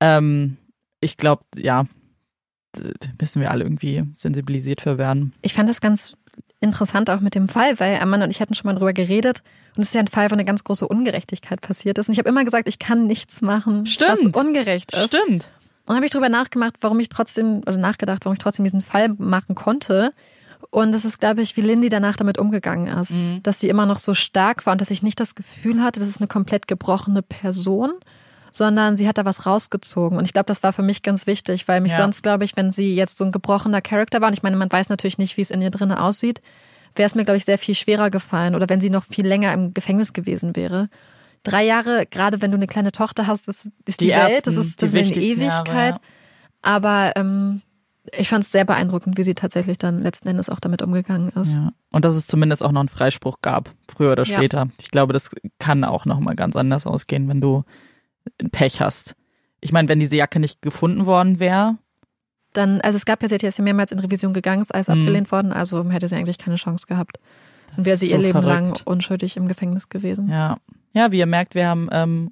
Ähm, 0.00 0.58
ich 1.04 1.16
glaube, 1.16 1.44
ja, 1.56 1.84
müssen 3.20 3.40
wir 3.40 3.50
alle 3.50 3.64
irgendwie 3.64 4.04
sensibilisiert 4.14 4.80
für 4.80 4.98
werden. 4.98 5.32
Ich 5.42 5.54
fand 5.54 5.68
das 5.68 5.80
ganz 5.80 6.16
interessant 6.60 7.10
auch 7.10 7.20
mit 7.20 7.34
dem 7.34 7.48
Fall, 7.48 7.78
weil 7.78 7.98
Amanda 8.00 8.24
und 8.24 8.30
ich 8.30 8.40
hatten 8.40 8.54
schon 8.54 8.66
mal 8.66 8.74
drüber 8.74 8.92
geredet. 8.92 9.42
Und 9.76 9.82
es 9.82 9.88
ist 9.88 9.94
ja 9.94 10.00
ein 10.00 10.08
Fall, 10.08 10.30
wo 10.30 10.34
eine 10.34 10.44
ganz 10.44 10.64
große 10.64 10.88
Ungerechtigkeit 10.88 11.60
passiert 11.60 11.98
ist. 11.98 12.08
Und 12.08 12.14
ich 12.14 12.18
habe 12.18 12.28
immer 12.28 12.44
gesagt, 12.44 12.68
ich 12.68 12.78
kann 12.78 13.06
nichts 13.06 13.42
machen, 13.42 13.86
Stimmt. 13.86 14.34
was 14.34 14.44
ungerecht 14.44 14.92
ist. 14.94 15.08
Stimmt. 15.08 15.50
Und 15.86 15.88
dann 15.88 15.96
habe 15.96 16.06
ich 16.06 16.12
drüber 16.12 16.30
nachgemacht, 16.30 16.76
warum 16.80 16.98
ich 17.00 17.10
trotzdem, 17.10 17.58
oder 17.58 17.76
nachgedacht, 17.76 18.24
warum 18.24 18.34
ich 18.34 18.42
trotzdem 18.42 18.64
diesen 18.64 18.80
Fall 18.80 19.10
machen 19.18 19.54
konnte. 19.54 20.14
Und 20.70 20.92
das 20.92 21.04
ist, 21.04 21.20
glaube 21.20 21.42
ich, 21.42 21.56
wie 21.56 21.60
Lindy 21.60 21.90
danach 21.90 22.16
damit 22.16 22.38
umgegangen 22.38 22.86
ist. 22.86 23.12
Mhm. 23.12 23.42
Dass 23.42 23.60
sie 23.60 23.68
immer 23.68 23.84
noch 23.84 23.98
so 23.98 24.14
stark 24.14 24.64
war 24.64 24.72
und 24.72 24.80
dass 24.80 24.90
ich 24.90 25.02
nicht 25.02 25.20
das 25.20 25.34
Gefühl 25.34 25.82
hatte, 25.82 26.00
das 26.00 26.08
ist 26.08 26.20
eine 26.20 26.28
komplett 26.28 26.66
gebrochene 26.66 27.22
Person, 27.22 27.92
sondern 28.56 28.96
sie 28.96 29.08
hat 29.08 29.18
da 29.18 29.24
was 29.24 29.46
rausgezogen. 29.46 30.16
Und 30.16 30.24
ich 30.26 30.32
glaube, 30.32 30.46
das 30.46 30.62
war 30.62 30.72
für 30.72 30.82
mich 30.84 31.02
ganz 31.02 31.26
wichtig, 31.26 31.66
weil 31.66 31.80
mich 31.80 31.90
Ja. 31.90 31.98
sonst, 31.98 32.22
glaube 32.22 32.44
ich, 32.44 32.56
wenn 32.56 32.70
sie 32.70 32.94
jetzt 32.94 33.18
so 33.18 33.24
ein 33.24 33.32
gebrochener 33.32 33.82
Charakter 33.82 34.20
war, 34.20 34.28
und 34.28 34.34
ich 34.34 34.44
meine, 34.44 34.56
man 34.56 34.70
weiß 34.70 34.90
natürlich 34.90 35.18
nicht, 35.18 35.36
wie 35.36 35.42
es 35.42 35.50
in 35.50 35.60
ihr 35.60 35.72
drinnen 35.72 35.98
aussieht, 35.98 36.40
wäre 36.94 37.08
es 37.08 37.16
mir, 37.16 37.24
glaube 37.24 37.38
ich, 37.38 37.44
sehr 37.44 37.58
viel 37.58 37.74
schwerer 37.74 38.10
gefallen. 38.10 38.54
Oder 38.54 38.68
wenn 38.68 38.80
sie 38.80 38.90
noch 38.90 39.02
viel 39.04 39.26
länger 39.26 39.52
im 39.52 39.74
Gefängnis 39.74 40.12
gewesen 40.12 40.54
wäre. 40.54 40.88
Drei 41.42 41.64
Jahre, 41.64 42.06
gerade 42.08 42.40
wenn 42.42 42.52
du 42.52 42.56
eine 42.56 42.68
kleine 42.68 42.92
Tochter 42.92 43.26
hast, 43.26 43.48
das 43.48 43.68
ist 43.86 44.00
die, 44.00 44.04
Die 44.06 44.10
Welt, 44.12 44.46
das 44.46 44.54
ersten, 44.54 44.60
ist, 44.60 44.82
das 44.82 44.90
die 44.92 44.98
ist 45.00 45.12
eine 45.16 45.24
Ewigkeit. 45.24 45.66
Jahre, 45.66 45.88
ja. 45.88 46.00
Aber 46.62 47.12
ähm, 47.16 47.60
ich 48.16 48.28
fand 48.28 48.44
es 48.44 48.52
sehr 48.52 48.64
beeindruckend, 48.64 49.18
wie 49.18 49.24
sie 49.24 49.34
tatsächlich 49.34 49.78
dann 49.78 50.00
letzten 50.00 50.28
Endes 50.28 50.48
auch 50.48 50.60
damit 50.60 50.80
umgegangen 50.80 51.30
ist. 51.30 51.56
Ja. 51.56 51.72
Und 51.90 52.04
dass 52.04 52.14
es 52.14 52.28
zumindest 52.28 52.62
auch 52.62 52.70
noch 52.70 52.80
einen 52.80 52.88
Freispruch 52.88 53.38
gab, 53.42 53.74
früher 53.94 54.12
oder 54.12 54.22
Ja. 54.22 54.36
später. 54.38 54.68
Ich 54.80 54.92
glaube, 54.92 55.12
das 55.12 55.28
kann 55.58 55.82
auch 55.82 56.04
noch 56.04 56.20
mal 56.20 56.36
ganz 56.36 56.54
anders 56.54 56.86
ausgehen, 56.86 57.28
wenn 57.28 57.40
du 57.40 57.64
Pech 58.52 58.80
hast. 58.80 59.14
Ich 59.60 59.72
meine, 59.72 59.88
wenn 59.88 60.00
diese 60.00 60.16
Jacke 60.16 60.40
nicht 60.40 60.60
gefunden 60.62 61.06
worden 61.06 61.38
wäre, 61.38 61.78
Dann, 62.52 62.80
also 62.82 62.96
es 62.96 63.04
gab 63.04 63.22
ja, 63.22 63.28
sie 63.28 63.36
ja 63.36 63.50
mehrmals 63.64 63.90
in 63.92 63.98
Revision 63.98 64.32
gegangen, 64.32 64.60
ist 64.62 64.72
alles 64.74 64.88
Mhm. 64.88 65.00
abgelehnt 65.00 65.32
worden, 65.32 65.52
also 65.52 65.88
hätte 65.90 66.06
sie 66.08 66.14
eigentlich 66.16 66.38
keine 66.38 66.56
Chance 66.56 66.86
gehabt. 66.86 67.18
Dann 67.74 67.84
wäre 67.84 67.96
sie 67.96 68.06
so 68.06 68.12
ihr 68.14 68.18
Leben 68.22 68.42
lang 68.42 68.66
verrückt. 68.66 68.82
unschuldig 68.86 69.36
im 69.36 69.48
Gefängnis 69.48 69.88
gewesen. 69.88 70.28
ja. 70.28 70.56
Ja, 70.96 71.10
wie 71.10 71.18
ihr 71.18 71.26
merkt, 71.26 71.56
wir 71.56 71.66
haben 71.66 71.88
ähm, 71.90 72.30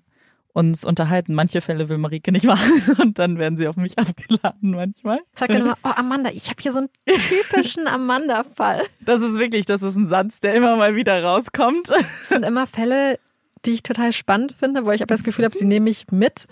uns 0.52 0.84
unterhalten. 0.84 1.34
Manche 1.34 1.60
Fälle 1.60 1.88
will 1.88 1.98
Marike 1.98 2.30
nicht 2.30 2.44
machen 2.44 2.62
und 3.00 3.18
dann 3.18 3.36
werden 3.38 3.58
sie 3.58 3.66
auf 3.66 3.74
mich 3.76 3.98
abgeladen 3.98 4.70
manchmal. 4.70 5.18
Sag 5.34 5.48
dann 5.48 5.62
immer, 5.62 5.76
oh 5.84 5.88
Amanda, 5.96 6.30
ich 6.30 6.48
habe 6.48 6.62
hier 6.62 6.70
so 6.70 6.78
einen 6.78 6.88
typischen 7.04 7.88
Amanda-Fall. 7.88 8.82
Das 9.00 9.20
ist 9.20 9.36
wirklich, 9.40 9.64
das 9.66 9.82
ist 9.82 9.96
ein 9.96 10.06
Satz, 10.06 10.38
der 10.38 10.54
immer 10.54 10.76
mal 10.76 10.94
wieder 10.94 11.24
rauskommt. 11.24 11.90
Das 11.90 12.28
sind 12.28 12.44
immer 12.44 12.68
Fälle, 12.68 13.18
die 13.64 13.72
ich 13.72 13.82
total 13.82 14.12
spannend 14.12 14.54
finde, 14.58 14.84
wo 14.84 14.90
ich 14.90 15.02
aber 15.02 15.14
das 15.14 15.24
Gefühl 15.24 15.44
habe, 15.44 15.56
sie 15.56 15.64
nehmen 15.64 15.84
mich 15.84 16.06
mit. 16.10 16.46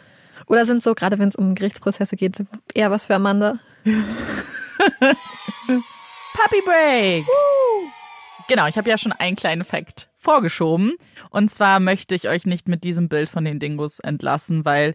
Oder 0.46 0.66
sind 0.66 0.82
so, 0.82 0.94
gerade 0.94 1.18
wenn 1.18 1.28
es 1.28 1.36
um 1.36 1.54
Gerichtsprozesse 1.54 2.16
geht, 2.16 2.42
eher 2.74 2.90
was 2.90 3.06
für 3.06 3.14
Amanda. 3.14 3.58
Puppy 3.84 4.02
Break! 6.64 7.24
Genau, 8.48 8.66
ich 8.66 8.76
habe 8.76 8.90
ja 8.90 8.98
schon 8.98 9.12
einen 9.12 9.36
kleinen 9.36 9.64
Fact 9.64 10.08
vorgeschoben. 10.16 10.96
Und 11.30 11.50
zwar 11.50 11.78
möchte 11.78 12.14
ich 12.14 12.28
euch 12.28 12.46
nicht 12.46 12.68
mit 12.68 12.84
diesem 12.84 13.08
Bild 13.08 13.28
von 13.28 13.44
den 13.44 13.60
Dingos 13.60 14.00
entlassen, 14.00 14.64
weil 14.64 14.94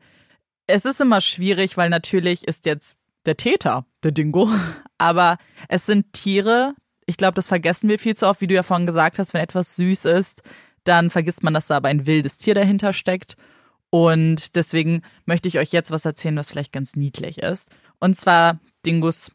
es 0.68 0.86
ist 0.86 1.00
immer 1.00 1.22
schwierig, 1.22 1.78
weil 1.78 1.90
natürlich 1.90 2.48
ist 2.48 2.66
jetzt 2.66 2.98
der 3.26 3.38
Täter 3.38 3.86
der 4.04 4.12
Dingo. 4.12 4.50
Aber 4.98 5.38
es 5.70 5.86
sind 5.86 6.14
Tiere. 6.14 6.74
Ich 7.06 7.18
glaube, 7.18 7.36
das 7.36 7.48
vergessen 7.48 7.90
wir 7.90 8.00
viel 8.00 8.16
zu 8.16 8.28
oft, 8.28 8.42
wie 8.42 8.48
du 8.48 8.56
ja 8.56 8.64
vorhin 8.64 8.88
gesagt 8.88 9.20
hast, 9.20 9.34
wenn 9.34 9.42
etwas 9.42 9.76
süß 9.76 10.06
ist, 10.06 10.42
dann 10.88 11.10
vergisst 11.10 11.44
man, 11.44 11.54
dass 11.54 11.68
da 11.68 11.78
aber 11.78 11.90
ein 11.90 12.06
wildes 12.06 12.38
Tier 12.38 12.56
dahinter 12.56 12.94
steckt. 12.94 13.36
Und 13.90 14.56
deswegen 14.56 15.02
möchte 15.26 15.48
ich 15.48 15.58
euch 15.60 15.72
jetzt 15.72 15.92
was 15.92 16.06
erzählen, 16.06 16.38
was 16.38 16.50
vielleicht 16.50 16.74
ganz 16.74 16.96
niedlich 16.96 17.40
ist. 17.40 17.70
Und 18.00 18.16
zwar, 18.16 18.60
Dingos 18.86 19.32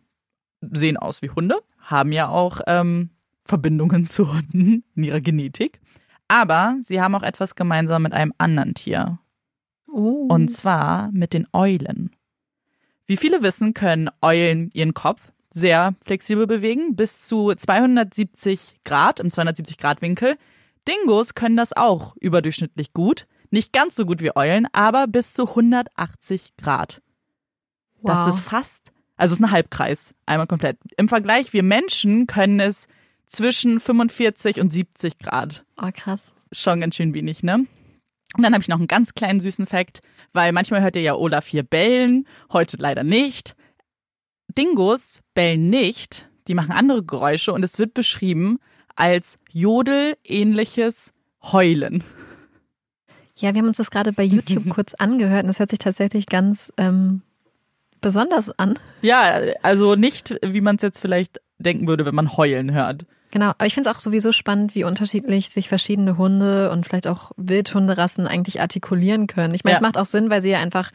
sehen 0.61 0.97
aus 0.97 1.23
wie 1.23 1.31
Hunde, 1.31 1.59
haben 1.79 2.13
ja 2.13 2.29
auch 2.29 2.61
ähm, 2.67 3.11
Verbindungen 3.45 4.07
zu 4.09 4.33
Hunden 4.33 4.85
in 4.95 5.05
ihrer 5.05 5.21
Genetik. 5.21 5.81
Aber 6.29 6.77
sie 6.85 7.01
haben 7.01 7.15
auch 7.15 7.23
etwas 7.23 7.55
gemeinsam 7.57 8.03
mit 8.03 8.13
einem 8.13 8.33
anderen 8.39 8.75
Tier. 8.75 9.19
Oh. 9.89 10.29
Und 10.29 10.49
zwar 10.49 11.11
mit 11.11 11.33
den 11.33 11.47
Eulen. 11.53 12.11
Wie 13.07 13.17
viele 13.17 13.43
wissen, 13.43 13.75
können 13.75 14.09
Eulen 14.23 14.71
ihren 14.73 14.95
Kopf 14.95 15.33
sehr 15.53 15.95
flexibel 16.05 16.47
bewegen, 16.47 16.95
bis 16.95 17.27
zu 17.27 17.53
270 17.53 18.77
Grad, 18.85 19.19
im 19.19 19.31
270 19.33 19.79
Grad 19.79 20.01
Winkel. 20.01 20.37
Dingos 20.89 21.35
können 21.35 21.57
das 21.57 21.73
auch 21.77 22.17
überdurchschnittlich 22.21 22.93
gut. 22.93 23.27
Nicht 23.51 23.73
ganz 23.73 23.97
so 23.97 24.07
gut 24.07 24.21
wie 24.21 24.35
Eulen, 24.37 24.67
aber 24.73 25.07
bis 25.07 25.35
zu 25.35 25.49
180 25.49 26.57
Grad. 26.57 27.03
wow. 28.01 28.27
Das 28.27 28.37
ist 28.37 28.45
fast, 28.45 28.93
also 29.17 29.33
es 29.33 29.41
ist 29.41 29.45
ein 29.45 29.51
Halbkreis, 29.51 30.15
einmal 30.27 30.47
komplett. 30.47 30.79
Im 30.97 31.09
Vergleich, 31.09 31.53
wir 31.53 31.63
Menschen 31.63 32.27
können 32.27 32.61
es 32.61 32.87
zwischen 33.27 33.81
45 33.81 34.61
und 34.61 34.73
70 34.73 35.19
Grad. 35.19 35.65
oh, 35.81 35.91
krass. 35.93 36.33
Schon 36.53 36.81
ganz 36.81 36.97
schön 36.97 37.15
wenig, 37.15 37.43
ne? 37.43 37.67
Und 38.37 38.43
dann 38.43 38.55
habe 38.55 38.63
ich 38.63 38.69
noch 38.69 38.79
einen 38.79 38.89
ganz 38.89 39.15
kleinen 39.15 39.41
süßen 39.41 39.67
Fakt, 39.67 40.01
weil 40.33 40.53
manchmal 40.53 40.83
hört 40.83 40.97
ihr 40.97 41.03
ja 41.03 41.15
Olaf 41.15 41.47
hier 41.47 41.63
bellen, 41.63 42.27
heute 42.53 42.77
leider 42.77 43.03
nicht. 43.03 43.57
Dingos 44.57 45.21
bellen 45.35 45.69
nicht, 45.69 46.29
die 46.49 46.55
machen 46.55 46.73
andere 46.73 47.05
Geräusche 47.05 47.53
und 47.53 47.65
es 47.65 47.79
wird 47.79 47.95
beschrieben 47.95 48.59
als 49.01 49.39
Jodel-ähnliches 49.51 51.13
Heulen. 51.43 52.05
Ja, 53.37 53.55
wir 53.55 53.61
haben 53.63 53.69
uns 53.69 53.79
das 53.79 53.91
gerade 53.91 54.13
bei 54.13 54.23
YouTube 54.23 54.69
kurz 54.69 54.93
angehört 54.95 55.45
und 55.45 55.51
es 55.51 55.59
hört 55.59 55.71
sich 55.71 55.79
tatsächlich 55.79 56.27
ganz 56.27 56.71
ähm, 56.77 57.23
besonders 58.03 58.51
an. 58.59 58.79
Ja, 59.01 59.33
also 59.63 59.95
nicht, 59.95 60.37
wie 60.43 60.61
man 60.61 60.77
es 60.77 60.83
jetzt 60.83 61.01
vielleicht 61.01 61.41
denken 61.59 61.87
würde, 61.89 62.05
wenn 62.05 62.15
man 62.15 62.37
heulen 62.37 62.73
hört. 62.73 63.07
Genau, 63.31 63.51
aber 63.51 63.65
ich 63.67 63.75
finde 63.75 63.89
es 63.89 63.97
auch 63.97 64.01
sowieso 64.01 64.33
spannend, 64.33 64.75
wie 64.75 64.85
unterschiedlich 64.85 65.51
sich 65.51 65.69
verschiedene 65.69 66.19
Hunde 66.19 66.71
und 66.71 66.85
vielleicht 66.85 67.07
auch 67.07 67.31
Wildhunderassen 67.37 68.27
eigentlich 68.27 68.61
artikulieren 68.61 69.27
können. 69.29 69.55
Ich 69.55 69.65
meine, 69.65 69.77
es 69.77 69.81
Ja. 69.81 69.87
macht 69.87 69.97
auch 69.97 70.05
Sinn, 70.05 70.31
weil 70.31 70.43
sie 70.43 70.51
ja 70.51 70.59
einfach 70.59 70.91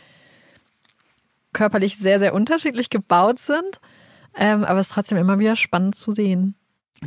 körperlich 1.54 1.98
sehr, 1.98 2.20
sehr 2.20 2.34
unterschiedlich 2.34 2.90
gebaut 2.90 3.40
sind. 3.40 3.80
Ähm, 4.38 4.66
aber 4.66 4.80
es 4.82 4.88
ist 4.88 4.94
trotzdem 4.94 5.18
immer 5.18 5.40
wieder 5.40 5.56
spannend 5.56 5.96
zu 5.96 6.12
sehen. 6.12 6.56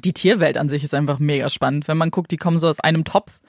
Die 0.04 0.12
Tierwelt 0.12 0.56
an 0.56 0.68
sich 0.68 0.84
ist 0.84 0.94
einfach 0.94 1.18
mega 1.18 1.48
spannend. 1.48 1.88
Wenn 1.88 1.96
man 1.96 2.10
guckt, 2.10 2.30
die 2.30 2.36
kommen 2.36 2.58
so 2.58 2.68
aus 2.68 2.80
einem 2.80 3.04
Topf 3.04 3.40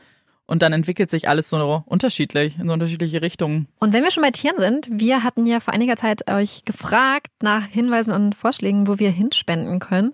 und 0.49 0.63
dann 0.63 0.73
entwickelt 0.73 1.11
sich 1.11 1.29
alles 1.29 1.49
so 1.49 1.83
unterschiedlich, 1.85 2.57
in 2.57 2.67
so 2.67 2.73
unterschiedliche 2.73 3.21
Richtungen. 3.21 3.67
Und 3.79 3.93
wenn 3.93 4.03
wir 4.03 4.09
schon 4.09 4.23
bei 4.23 4.31
Tieren 4.31 4.57
sind, 4.57 4.89
wir 4.91 5.23
hatten 5.23 5.45
ja 5.45 5.59
vor 5.59 5.73
einiger 5.73 5.95
Zeit 5.95 6.29
euch 6.29 6.65
gefragt 6.65 7.31
nach 7.43 7.65
Hinweisen 7.65 8.13
und 8.13 8.33
Vorschlägen, 8.33 8.87
wo 8.87 8.97
wir 8.97 9.11
hinspenden 9.11 9.79
können. 9.79 10.13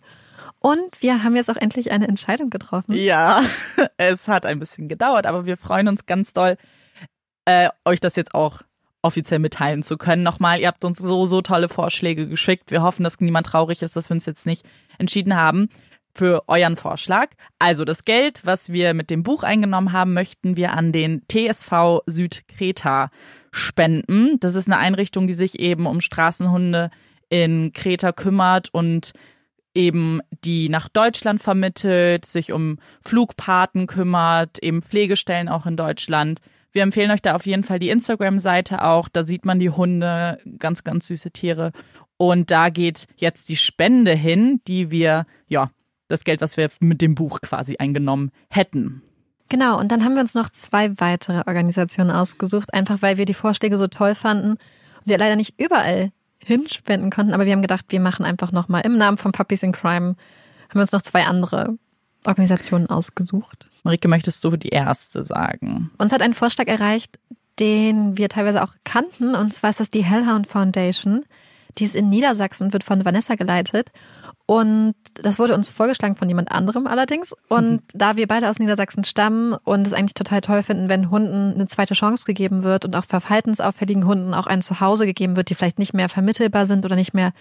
Und 0.59 1.01
wir 1.01 1.23
haben 1.23 1.35
jetzt 1.37 1.49
auch 1.49 1.55
endlich 1.55 1.91
eine 1.91 2.07
Entscheidung 2.07 2.49
getroffen. 2.49 2.95
Ja, 2.95 3.43
es 3.97 4.27
hat 4.27 4.45
ein 4.45 4.59
bisschen 4.59 4.89
gedauert, 4.89 5.25
aber 5.25 5.45
wir 5.45 5.55
freuen 5.55 5.87
uns 5.87 6.05
ganz 6.05 6.33
doll, 6.33 6.57
äh, 7.45 7.69
euch 7.85 8.01
das 8.01 8.17
jetzt 8.17 8.33
auch 8.33 8.61
offiziell 9.03 9.39
mitteilen 9.39 9.83
zu 9.83 9.97
können. 9.97 10.23
Nochmal, 10.23 10.59
ihr 10.59 10.67
habt 10.67 10.83
uns 10.83 10.97
so, 10.97 11.27
so 11.27 11.41
tolle 11.41 11.69
Vorschläge 11.69 12.27
geschickt. 12.27 12.71
Wir 12.71 12.81
hoffen, 12.81 13.03
dass 13.03 13.19
niemand 13.19 13.47
traurig 13.47 13.83
ist, 13.83 13.95
dass 13.95 14.09
wir 14.09 14.15
uns 14.15 14.25
jetzt 14.25 14.45
nicht 14.45 14.65
entschieden 14.97 15.35
haben 15.35 15.69
für 16.15 16.43
euren 16.47 16.77
Vorschlag. 16.77 17.27
Also 17.59 17.85
das 17.85 18.05
Geld, 18.05 18.41
was 18.45 18.71
wir 18.71 18.93
mit 18.93 19.09
dem 19.09 19.23
Buch 19.23 19.43
eingenommen 19.43 19.91
haben, 19.91 20.13
möchten 20.13 20.57
wir 20.57 20.73
an 20.73 20.91
den 20.91 21.23
TSV 21.29 22.01
Südkreta 22.07 23.11
spenden. 23.51 24.39
Das 24.39 24.55
ist 24.55 24.67
eine 24.67 24.77
Einrichtung, 24.77 25.27
die 25.27 25.33
sich 25.33 25.59
eben 25.59 25.85
um 25.85 26.01
Straßenhunde 26.01 26.89
in 27.29 27.73
Kreta 27.73 28.11
kümmert 28.11 28.69
und 28.73 29.13
eben 29.73 30.21
die 30.43 30.69
nach 30.69 30.87
Deutschland 30.87 31.41
vermittelt, 31.41 32.25
sich 32.25 32.53
um 32.53 32.79
Flugpaten 33.01 33.87
kümmert, 33.87 34.59
eben 34.63 34.81
Pflegestellen 34.81 35.49
auch 35.49 35.65
in 35.65 35.75
Deutschland. 35.75 36.39
Wir 36.71 36.83
empfehlen 36.83 37.11
euch 37.11 37.21
da 37.21 37.35
auf 37.35 37.45
jeden 37.45 37.63
Fall 37.63 37.79
die 37.79 37.89
Instagram-Seite 37.89 38.83
auch. 38.83 39.09
Da 39.09 39.25
sieht 39.25 39.45
man 39.45 39.59
die 39.59 39.69
Hunde, 39.69 40.39
ganz, 40.59 40.83
ganz 40.83 41.07
süße 41.07 41.31
Tiere. 41.31 41.71
Und 42.17 42.51
da 42.51 42.69
geht 42.69 43.07
jetzt 43.17 43.49
die 43.49 43.57
Spende 43.57 44.13
hin, 44.13 44.61
die 44.67 44.91
wir, 44.91 45.25
ja, 45.49 45.71
das 46.07 46.23
Geld, 46.23 46.41
was 46.41 46.57
wir 46.57 46.69
mit 46.79 47.01
dem 47.01 47.15
Buch 47.15 47.41
quasi 47.41 47.77
eingenommen 47.77 48.31
hätten. 48.49 49.01
Genau, 49.49 49.79
und 49.79 49.91
dann 49.91 50.03
haben 50.03 50.15
wir 50.15 50.21
uns 50.21 50.33
noch 50.33 50.49
zwei 50.49 50.99
weitere 50.99 51.43
Organisationen 51.45 52.11
ausgesucht, 52.11 52.73
einfach 52.73 53.01
weil 53.01 53.17
wir 53.17 53.25
die 53.25 53.33
Vorschläge 53.33 53.77
so 53.77 53.87
toll 53.87 54.15
fanden 54.15 54.51
und 54.51 54.59
wir 55.05 55.17
leider 55.17 55.35
nicht 55.35 55.59
überall 55.59 56.11
hinspenden 56.39 57.11
konnten, 57.11 57.33
aber 57.33 57.45
wir 57.45 57.53
haben 57.53 57.61
gedacht, 57.61 57.85
wir 57.89 57.99
machen 57.99 58.25
einfach 58.25 58.51
nochmal 58.51 58.81
im 58.85 58.97
Namen 58.97 59.17
von 59.17 59.31
Puppies 59.31 59.63
in 59.63 59.71
Crime, 59.71 60.15
haben 60.69 60.73
wir 60.73 60.81
uns 60.81 60.91
noch 60.91 61.01
zwei 61.01 61.25
andere 61.25 61.77
Organisationen 62.25 62.87
ausgesucht. 62.87 63.69
Marike, 63.83 64.07
möchtest 64.07 64.43
du 64.43 64.55
die 64.57 64.69
erste 64.69 65.23
sagen? 65.23 65.91
Uns 65.97 66.11
hat 66.11 66.21
ein 66.21 66.33
Vorschlag 66.33 66.67
erreicht, 66.67 67.19
den 67.59 68.17
wir 68.17 68.29
teilweise 68.29 68.63
auch 68.63 68.73
kannten, 68.83 69.35
und 69.35 69.53
zwar 69.53 69.69
ist 69.69 69.79
das 69.79 69.89
die 69.89 70.03
Hellhound 70.03 70.47
Foundation. 70.47 71.23
Die 71.77 71.85
ist 71.85 71.95
in 71.95 72.09
Niedersachsen 72.09 72.65
und 72.65 72.73
wird 72.73 72.83
von 72.83 73.03
Vanessa 73.05 73.35
geleitet. 73.35 73.91
Und 74.47 74.93
das 75.15 75.39
wurde 75.39 75.55
uns 75.55 75.69
vorgeschlagen 75.69 76.15
von 76.15 76.29
jemand 76.29 76.51
anderem 76.51 76.85
allerdings. 76.85 77.33
Und 77.49 77.81
da 77.93 78.15
wir 78.15 78.27
beide 78.27 78.47
aus 78.47 78.59
Niedersachsen 78.59 79.03
stammen 79.03 79.53
und 79.63 79.87
es 79.87 79.93
eigentlich 79.93 80.13
total 80.13 80.41
toll 80.41 80.61
finden, 80.61 80.87
wenn 80.87 81.09
Hunden 81.09 81.53
eine 81.53 81.67
zweite 81.67 81.95
Chance 81.95 82.25
gegeben 82.25 82.63
wird 82.63 82.85
und 82.85 82.95
auch 82.95 83.05
verhaltensauffälligen 83.05 84.05
Hunden 84.05 84.35
auch 84.35 84.45
ein 84.45 84.61
Zuhause 84.61 85.07
gegeben 85.07 85.35
wird, 85.35 85.49
die 85.49 85.55
vielleicht 85.55 85.79
nicht 85.79 85.95
mehr 85.95 86.09
vermittelbar 86.09 86.67
sind 86.67 86.85
oder 86.85 86.95
nicht 86.95 87.13
mehr 87.13 87.33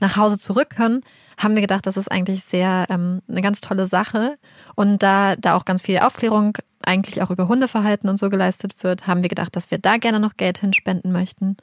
nach 0.00 0.16
Hause 0.16 0.38
zurück 0.38 0.70
können, 0.70 1.02
haben 1.36 1.54
wir 1.54 1.60
gedacht, 1.60 1.86
das 1.86 1.96
ist 1.96 2.10
eigentlich 2.10 2.44
sehr 2.44 2.86
ähm, 2.88 3.20
eine 3.28 3.42
ganz 3.42 3.60
tolle 3.60 3.86
Sache. 3.86 4.38
Und 4.74 5.02
da, 5.02 5.36
da 5.36 5.54
auch 5.54 5.64
ganz 5.64 5.82
viel 5.82 5.98
Aufklärung 5.98 6.56
eigentlich 6.82 7.20
auch 7.20 7.30
über 7.30 7.48
Hundeverhalten 7.48 8.08
und 8.08 8.18
so 8.18 8.30
geleistet 8.30 8.82
wird, 8.82 9.06
haben 9.06 9.22
wir 9.22 9.28
gedacht, 9.28 9.54
dass 9.54 9.70
wir 9.70 9.78
da 9.78 9.98
gerne 9.98 10.20
noch 10.20 10.36
Geld 10.36 10.58
hinspenden 10.58 11.12
möchten. 11.12 11.56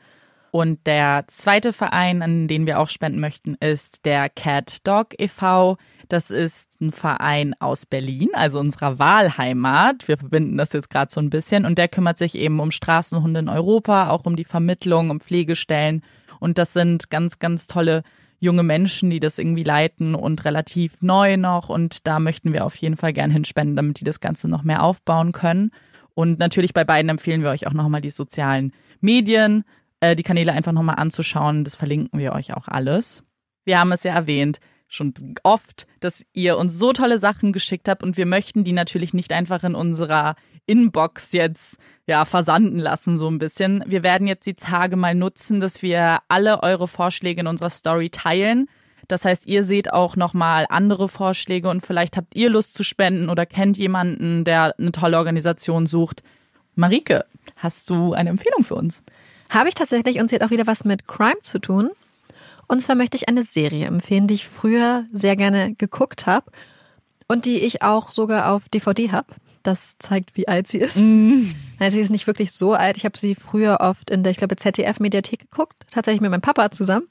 Und 0.56 0.88
der 0.88 1.26
zweite 1.28 1.74
Verein, 1.74 2.22
an 2.22 2.48
den 2.48 2.66
wir 2.66 2.80
auch 2.80 2.88
spenden 2.88 3.20
möchten, 3.20 3.56
ist 3.56 4.06
der 4.06 4.30
Cat 4.30 4.88
Dog 4.88 5.08
e.V. 5.18 5.76
Das 6.08 6.32
ist 6.32 6.80
ein 6.80 6.94
Verein 6.94 7.56
aus 7.60 7.86
Berlin, 7.86 8.30
also 8.32 8.62
unserer 8.62 8.98
Wahlheimat. 8.98 10.08
Wir 10.08 10.18
verbinden 10.18 10.56
das 10.56 10.72
jetzt 10.72 10.90
gerade 10.90 11.12
so 11.14 11.20
ein 11.20 11.30
bisschen. 11.30 11.66
Und 11.66 11.78
der 11.78 11.90
kümmert 11.90 12.18
sich 12.18 12.36
eben 12.36 12.62
um 12.62 12.72
Straßenhunde 12.72 13.42
in 13.42 13.50
Europa, 13.50 14.10
auch 14.10 14.26
um 14.26 14.38
die 14.38 14.46
Vermittlung, 14.46 15.10
um 15.10 15.20
Pflegestellen. 15.20 16.04
Und 16.40 16.58
das 16.58 16.72
sind 16.72 17.10
ganz, 17.10 17.40
ganz 17.40 17.68
tolle 17.68 18.04
junge 18.40 18.64
Menschen, 18.64 19.10
die 19.10 19.20
das 19.20 19.38
irgendwie 19.38 19.64
leiten 19.64 20.16
und 20.16 20.46
relativ 20.46 20.94
neu 21.02 21.36
noch. 21.36 21.68
Und 21.68 22.08
da 22.08 22.22
möchten 22.22 22.54
wir 22.54 22.64
auf 22.64 22.78
jeden 22.78 22.96
Fall 22.96 23.12
gern 23.12 23.30
hinspenden, 23.30 23.76
damit 23.76 24.00
die 24.00 24.06
das 24.06 24.22
Ganze 24.22 24.48
noch 24.48 24.64
mehr 24.64 24.84
aufbauen 24.84 25.34
können. 25.34 25.72
Und 26.14 26.40
natürlich 26.40 26.74
bei 26.74 26.86
beiden 26.86 27.10
empfehlen 27.10 27.44
wir 27.44 27.50
euch 27.50 27.68
auch 27.68 27.74
nochmal 27.74 28.00
die 28.00 28.10
sozialen 28.10 28.72
Medien, 29.02 29.66
äh, 30.06 30.16
die 30.16 30.24
Kanäle 30.24 30.54
einfach 30.54 30.72
nochmal 30.72 30.96
anzuschauen. 30.98 31.64
Das 31.64 31.76
verlinken 31.76 32.20
wir 32.20 32.34
euch 32.34 32.54
auch 32.54 32.68
alles. 32.68 33.24
Wir 33.64 33.80
haben 33.80 33.92
es 33.92 34.04
ja 34.04 34.14
erwähnt, 34.14 34.60
schon 34.88 35.14
oft, 35.44 35.88
dass 36.00 36.26
ihr 36.34 36.58
uns 36.58 36.78
so 36.78 36.94
tolle 36.94 37.18
Sachen 37.18 37.52
geschickt 37.52 37.88
habt 37.88 38.04
und 38.04 38.18
wir 38.18 38.26
möchten 38.26 38.64
die 38.64 38.72
natürlich 38.72 39.14
nicht 39.14 39.32
einfach 39.34 39.64
in 39.64 39.76
unserer 39.76 40.36
Inbox 40.68 41.32
jetzt 41.32 41.78
ja 42.08 42.26
versanden 42.26 42.80
lassen 42.80 43.18
so 43.18 43.28
ein 43.28 43.40
bisschen. 43.40 43.84
Wir 43.88 44.04
werden 44.04 44.28
jetzt 44.28 44.46
die 44.46 44.54
Tage 44.54 44.96
mal 44.96 45.16
nutzen, 45.16 45.60
dass 45.60 45.82
wir 45.82 46.20
alle 46.28 46.62
eure 46.62 46.88
Vorschläge 46.88 47.42
in 47.42 47.48
unserer 47.48 47.70
Story 47.70 48.10
teilen. 48.10 48.68
Das 49.08 49.26
heißt, 49.26 49.46
ihr 49.48 49.64
seht 49.64 49.92
auch 49.92 50.16
nochmal 50.16 50.66
andere 50.70 51.08
Vorschläge 51.08 51.70
und 51.70 51.86
vielleicht 51.86 52.18
habt 52.18 52.36
ihr 52.36 52.50
Lust 52.50 52.74
zu 52.74 52.84
spenden 52.84 53.30
oder 53.30 53.46
kennt 53.46 53.78
jemanden, 53.78 54.44
der 54.44 54.76
eine 54.80 54.92
tolle 54.92 55.18
Organisation 55.18 55.86
sucht. 55.86 56.24
Marike, 56.76 57.26
hast 57.56 57.90
du 57.90 58.14
eine 58.14 58.30
Empfehlung 58.30 58.64
für 58.64 58.76
uns? 58.76 59.04
Habe 59.56 59.70
ich 59.70 59.76
tatsächlich 59.76 60.20
und 60.20 60.30
sie 60.30 60.36
hat 60.36 60.44
auch 60.44 60.52
wieder 60.52 60.68
was 60.68 60.84
mit 60.84 61.08
Crime 61.08 61.40
zu 61.42 61.60
tun. 61.60 61.90
Und 62.68 62.82
zwar 62.82 62.98
möchte 62.98 63.16
ich 63.16 63.30
eine 63.30 63.44
Serie 63.44 63.86
empfehlen, 63.86 64.28
die 64.28 64.34
ich 64.34 64.50
früher 64.50 65.06
sehr 65.14 65.38
gerne 65.38 65.76
geguckt 65.76 66.28
habe 66.28 66.52
und 67.30 67.46
die 67.46 67.60
ich 67.60 67.82
auch 67.82 68.12
sogar 68.12 68.52
auf 68.52 68.68
DVD 68.68 69.14
habe. 69.14 69.28
Das 69.64 69.98
zeigt, 69.98 70.36
wie 70.36 70.50
alt 70.50 70.68
sie 70.68 70.80
ist. 70.80 70.98
Nein, 71.80 71.92
sie 71.92 72.02
ist 72.02 72.10
nicht 72.10 72.28
wirklich 72.28 72.52
so 72.52 72.74
alt. 72.74 72.98
Ich 72.98 73.06
habe 73.06 73.18
sie 73.18 73.34
früher 73.34 73.78
oft 73.80 74.10
in 74.12 74.24
der, 74.24 74.32
ich 74.32 74.38
glaube, 74.38 74.58
ZDF-Mediathek 74.58 75.50
geguckt, 75.50 75.76
tatsächlich 75.90 76.22
mit 76.22 76.32
meinem 76.32 76.42
Papa 76.42 76.70
zusammen. 76.72 77.08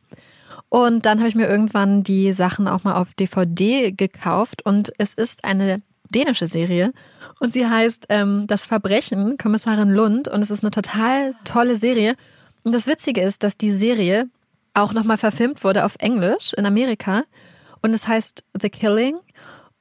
Und 0.68 1.06
dann 1.06 1.20
habe 1.20 1.28
ich 1.28 1.34
mir 1.34 1.48
irgendwann 1.48 2.02
die 2.04 2.32
Sachen 2.32 2.68
auch 2.68 2.84
mal 2.84 2.94
auf 2.94 3.14
DVD 3.14 3.90
gekauft. 3.90 4.66
Und 4.66 4.92
es 4.98 5.14
ist 5.14 5.44
eine 5.44 5.80
dänische 6.10 6.46
Serie. 6.46 6.92
Und 7.40 7.54
sie 7.54 7.66
heißt 7.66 8.06
ähm, 8.10 8.46
Das 8.48 8.66
Verbrechen, 8.66 9.38
Kommissarin 9.38 9.88
Lund. 9.88 10.28
Und 10.28 10.42
es 10.42 10.50
ist 10.50 10.62
eine 10.62 10.70
total 10.70 11.34
tolle 11.44 11.76
Serie. 11.76 12.16
Und 12.64 12.72
das 12.72 12.86
Witzige 12.86 13.20
ist, 13.20 13.42
dass 13.42 13.56
die 13.56 13.72
Serie 13.72 14.28
auch 14.74 14.92
nochmal 14.92 15.18
verfilmt 15.18 15.62
wurde 15.64 15.84
auf 15.84 15.94
Englisch 15.98 16.52
in 16.54 16.66
Amerika. 16.66 17.22
Und 17.82 17.92
es 17.92 18.08
heißt 18.08 18.44
The 18.60 18.70
Killing. 18.70 19.16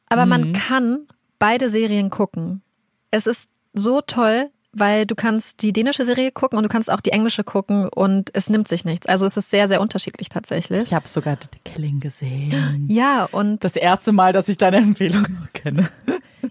Aber 0.09 0.25
man 0.25 0.53
kann 0.53 1.07
beide 1.39 1.69
Serien 1.69 2.09
gucken. 2.11 2.61
Es 3.09 3.25
ist 3.25 3.49
so 3.73 4.01
toll, 4.01 4.49
weil 4.73 5.05
du 5.05 5.15
kannst 5.15 5.61
die 5.63 5.71
dänische 5.73 6.05
Serie 6.05 6.31
gucken 6.31 6.57
und 6.57 6.63
du 6.63 6.69
kannst 6.69 6.91
auch 6.91 6.99
die 7.01 7.11
englische 7.11 7.43
gucken 7.43 7.88
und 7.89 8.29
es 8.34 8.49
nimmt 8.49 8.67
sich 8.67 8.86
nichts. 8.86 9.07
Also 9.07 9.25
es 9.25 9.38
ist 9.38 9.49
sehr, 9.49 9.67
sehr 9.67 9.81
unterschiedlich 9.81 10.29
tatsächlich. 10.29 10.84
Ich 10.84 10.93
habe 10.93 11.07
sogar 11.07 11.38
The 11.41 11.47
Killing 11.63 11.99
gesehen. 11.99 12.86
Ja, 12.89 13.25
und 13.31 13.63
Das 13.63 13.75
erste 13.75 14.11
Mal, 14.11 14.34
dass 14.34 14.49
ich 14.49 14.57
deine 14.57 14.77
Empfehlung 14.77 15.25
kenne. 15.53 15.89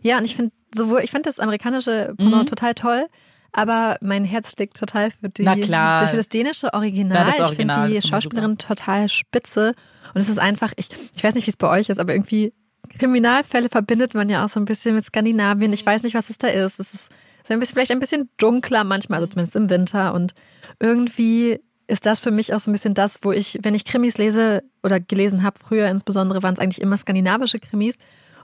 ja, 0.03 0.19
und 0.19 0.25
ich 0.25 0.35
finde 0.37 0.53
sowohl, 0.75 1.01
ich 1.03 1.11
finde 1.11 1.29
das 1.29 1.39
amerikanische 1.39 2.15
Porno 2.17 2.39
Mhm. 2.39 2.47
total 2.47 2.75
toll, 2.75 3.07
aber 3.53 3.99
mein 4.01 4.25
Herz 4.25 4.53
schlägt 4.53 4.77
total 4.77 5.11
für 5.11 5.29
die 5.29 5.43
Na 5.43 5.57
klar. 5.57 6.09
für 6.09 6.17
das 6.17 6.29
dänische 6.29 6.73
Original. 6.73 7.19
Ja, 7.19 7.25
das 7.25 7.37
ich 7.37 7.43
Original 7.43 7.89
finde 7.89 8.01
die 8.01 8.07
Schauspielerin 8.07 8.59
total 8.59 9.09
spitze 9.09 9.75
und 10.15 10.21
es 10.21 10.29
ist 10.29 10.39
einfach, 10.39 10.73
ich, 10.77 10.89
ich 11.15 11.23
weiß 11.23 11.35
nicht, 11.35 11.47
wie 11.47 11.51
es 11.51 11.57
bei 11.57 11.69
euch 11.69 11.89
ist, 11.89 11.99
aber 11.99 12.15
irgendwie 12.15 12.53
Kriminalfälle 12.99 13.69
verbindet 13.69 14.15
man 14.15 14.29
ja 14.29 14.45
auch 14.45 14.49
so 14.49 14.61
ein 14.61 14.65
bisschen 14.65 14.95
mit 14.95 15.05
Skandinavien. 15.05 15.73
Ich 15.73 15.85
weiß 15.85 16.03
nicht, 16.03 16.15
was 16.15 16.31
es 16.31 16.39
da 16.39 16.49
ist. 16.49 16.81
Es 16.81 16.95
ist, 16.95 17.11
ist 17.43 17.51
ein 17.51 17.59
bisschen, 17.59 17.75
vielleicht 17.75 17.91
ein 17.91 18.01
bisschen 18.01 18.29
dunkler 18.39 18.85
manchmal, 18.85 19.21
also 19.21 19.31
zumindest 19.31 19.57
im 19.57 19.71
Winter. 19.71 20.15
Und 20.15 20.35
irgendwie 20.79 21.61
ist 21.87 22.07
das 22.07 22.21
für 22.21 22.31
mich 22.31 22.55
auch 22.55 22.61
so 22.61 22.71
ein 22.71 22.73
bisschen 22.73 22.95
das, 22.95 23.21
wo 23.23 23.33
ich, 23.33 23.59
wenn 23.63 23.75
ich 23.75 23.85
Krimis 23.85 24.19
lese 24.19 24.63
oder 24.83 25.01
gelesen 25.01 25.43
habe, 25.43 25.59
früher 25.63 25.89
insbesondere, 25.89 26.43
waren 26.43 26.55
es 26.55 26.61
eigentlich 26.61 26.83
immer 26.83 26.97
skandinavische 26.97 27.61
Krimis. 27.61 27.99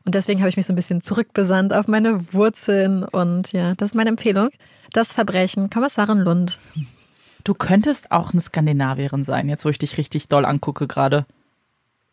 Und 0.09 0.14
deswegen 0.14 0.40
habe 0.40 0.48
ich 0.48 0.56
mich 0.56 0.64
so 0.64 0.72
ein 0.72 0.76
bisschen 0.76 1.02
zurückbesannt 1.02 1.74
auf 1.74 1.86
meine 1.86 2.32
Wurzeln. 2.32 3.04
Und 3.04 3.52
ja, 3.52 3.74
das 3.74 3.90
ist 3.90 3.94
meine 3.94 4.09
Empfehlung. 4.09 4.48
Das 4.94 5.12
Verbrechen, 5.12 5.68
Kommissarin 5.68 6.20
Lund. 6.20 6.61
Du 7.44 7.52
könntest 7.52 8.11
auch 8.11 8.32
eine 8.32 8.40
Skandinavierin 8.40 9.22
sein, 9.22 9.50
jetzt 9.50 9.66
wo 9.66 9.68
ich 9.68 9.76
dich 9.76 9.98
richtig 9.98 10.28
doll 10.28 10.46
angucke 10.46 10.86
gerade. 10.86 11.26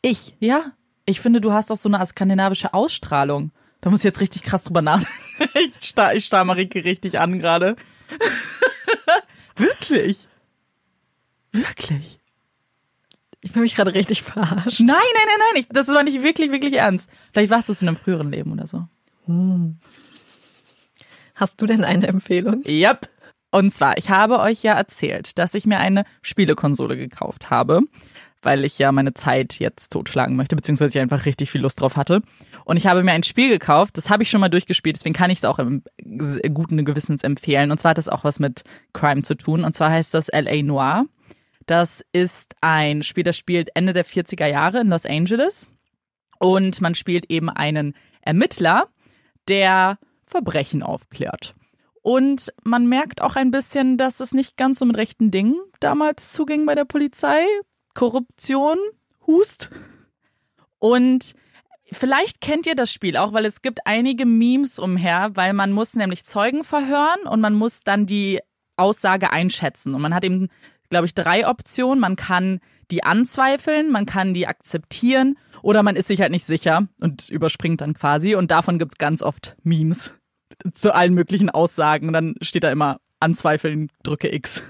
Ich. 0.01 0.35
Ja, 0.41 0.73
ich 1.05 1.21
finde, 1.21 1.39
du 1.39 1.53
hast 1.53 1.71
auch 1.71 1.77
so 1.77 1.87
eine 1.87 2.05
skandinavische 2.05 2.73
Ausstrahlung. 2.73 3.51
Da 3.79 3.89
muss 3.89 4.01
ich 4.01 4.03
jetzt 4.03 4.19
richtig 4.19 4.43
krass 4.43 4.65
drüber 4.65 4.81
nachdenken. 4.81 5.53
ich 5.79 5.87
starr, 5.87 6.15
ich 6.15 6.25
starr 6.25 6.43
Marike 6.43 6.83
richtig 6.83 7.17
an 7.17 7.39
gerade. 7.39 7.77
Wirklich? 9.55 10.27
Wirklich? 11.53 12.19
Ich 13.45 13.51
fühle 13.51 13.61
mich 13.61 13.75
gerade 13.75 13.93
richtig 13.93 14.23
verarscht. 14.23 14.79
Nein, 14.79 14.87
nein, 14.87 15.27
nein, 15.27 15.37
nein. 15.37 15.61
Ich, 15.61 15.67
das 15.69 15.87
war 15.89 16.01
nicht 16.01 16.23
wirklich, 16.23 16.51
wirklich 16.51 16.73
ernst. 16.73 17.07
Vielleicht 17.31 17.51
warst 17.51 17.69
du 17.69 17.73
es 17.73 17.81
in 17.81 17.87
einem 17.87 17.95
früheren 17.95 18.31
Leben 18.31 18.51
oder 18.51 18.65
so. 18.65 18.87
Hast 21.35 21.61
du 21.61 21.67
denn 21.67 21.83
eine 21.83 22.07
Empfehlung? 22.07 22.63
Yep. 22.67 23.07
Und 23.51 23.71
zwar, 23.71 23.99
ich 23.99 24.09
habe 24.09 24.39
euch 24.39 24.63
ja 24.63 24.73
erzählt, 24.73 25.37
dass 25.37 25.53
ich 25.53 25.67
mir 25.67 25.77
eine 25.77 26.05
Spielekonsole 26.23 26.97
gekauft 26.97 27.51
habe, 27.51 27.81
weil 28.41 28.65
ich 28.65 28.79
ja 28.79 28.91
meine 28.91 29.13
Zeit 29.13 29.59
jetzt 29.59 29.93
totschlagen 29.93 30.35
möchte, 30.35 30.55
beziehungsweise 30.55 30.97
ich 30.97 30.99
einfach 30.99 31.27
richtig 31.27 31.51
viel 31.51 31.61
Lust 31.61 31.79
drauf 31.79 31.97
hatte. 31.97 32.23
Und 32.63 32.77
ich 32.77 32.87
habe 32.87 33.03
mir 33.03 33.11
ein 33.11 33.21
Spiel 33.21 33.49
gekauft, 33.49 33.95
das 33.95 34.09
habe 34.09 34.23
ich 34.23 34.31
schon 34.31 34.41
mal 34.41 34.49
durchgespielt, 34.49 34.95
deswegen 34.95 35.13
kann 35.13 35.29
ich 35.29 35.37
es 35.37 35.45
auch 35.45 35.59
im 35.59 35.83
guten 36.51 36.83
Gewissens 36.83 37.23
empfehlen. 37.23 37.69
Und 37.69 37.79
zwar 37.79 37.91
hat 37.91 37.99
das 37.99 38.09
auch 38.09 38.23
was 38.23 38.39
mit 38.39 38.63
Crime 38.93 39.21
zu 39.21 39.35
tun. 39.35 39.63
Und 39.63 39.73
zwar 39.73 39.91
heißt 39.91 40.15
das 40.15 40.29
LA 40.33 40.63
Noir. 40.63 41.05
Das 41.65 42.03
ist 42.11 42.55
ein 42.61 43.03
Spiel, 43.03 43.23
das 43.23 43.37
spielt 43.37 43.69
Ende 43.73 43.93
der 43.93 44.05
40er 44.05 44.47
Jahre 44.47 44.81
in 44.81 44.89
Los 44.89 45.05
Angeles. 45.05 45.67
Und 46.39 46.81
man 46.81 46.95
spielt 46.95 47.29
eben 47.31 47.49
einen 47.49 47.95
Ermittler, 48.21 48.89
der 49.47 49.97
Verbrechen 50.25 50.83
aufklärt. 50.83 51.55
Und 52.01 52.53
man 52.63 52.87
merkt 52.87 53.21
auch 53.21 53.35
ein 53.35 53.49
bisschen, 53.49 53.97
dass 53.97 54.19
es 54.19 54.31
nicht 54.33 54.57
ganz 54.57 54.79
so 54.79 54.85
mit 54.85 54.97
rechten 54.97 55.31
Dingen 55.31 55.55
damals 55.79 56.33
zuging 56.33 56.65
bei 56.65 56.75
der 56.75 56.85
Polizei. 56.85 57.43
Korruption, 57.95 58.77
Hust. 59.25 59.71
Und 60.77 61.33
vielleicht 61.91 62.41
kennt 62.41 62.67
ihr 62.67 62.75
das 62.75 62.91
Spiel 62.91 63.17
auch, 63.17 63.33
weil 63.33 63.45
es 63.45 63.63
gibt 63.63 63.79
einige 63.85 64.27
Memes 64.27 64.77
umher, 64.77 65.31
weil 65.33 65.53
man 65.53 65.71
muss 65.71 65.95
nämlich 65.95 66.25
Zeugen 66.25 66.63
verhören 66.63 67.21
und 67.27 67.41
man 67.41 67.55
muss 67.55 67.83
dann 67.83 68.05
die 68.05 68.39
Aussage 68.77 69.31
einschätzen. 69.31 69.95
Und 69.95 70.01
man 70.01 70.13
hat 70.13 70.23
eben, 70.23 70.49
glaube 70.89 71.05
ich, 71.05 71.13
drei 71.13 71.47
Optionen. 71.47 71.99
Man 71.99 72.15
kann 72.15 72.59
die 72.91 73.03
anzweifeln, 73.03 73.91
man 73.91 74.05
kann 74.05 74.33
die 74.33 74.47
akzeptieren 74.47 75.37
oder 75.61 75.81
man 75.83 75.95
ist 75.95 76.07
sich 76.07 76.21
halt 76.21 76.31
nicht 76.31 76.45
sicher 76.45 76.87
und 76.99 77.29
überspringt 77.29 77.81
dann 77.81 77.93
quasi. 77.93 78.35
Und 78.35 78.51
davon 78.51 78.77
gibt 78.79 78.93
es 78.93 78.97
ganz 78.97 79.23
oft 79.23 79.55
Memes 79.63 80.13
zu 80.73 80.93
allen 80.93 81.13
möglichen 81.13 81.49
Aussagen. 81.49 82.07
Und 82.07 82.13
dann 82.13 82.35
steht 82.41 82.63
da 82.63 82.71
immer 82.71 82.99
anzweifeln, 83.19 83.89
drücke 84.03 84.33
X. 84.33 84.63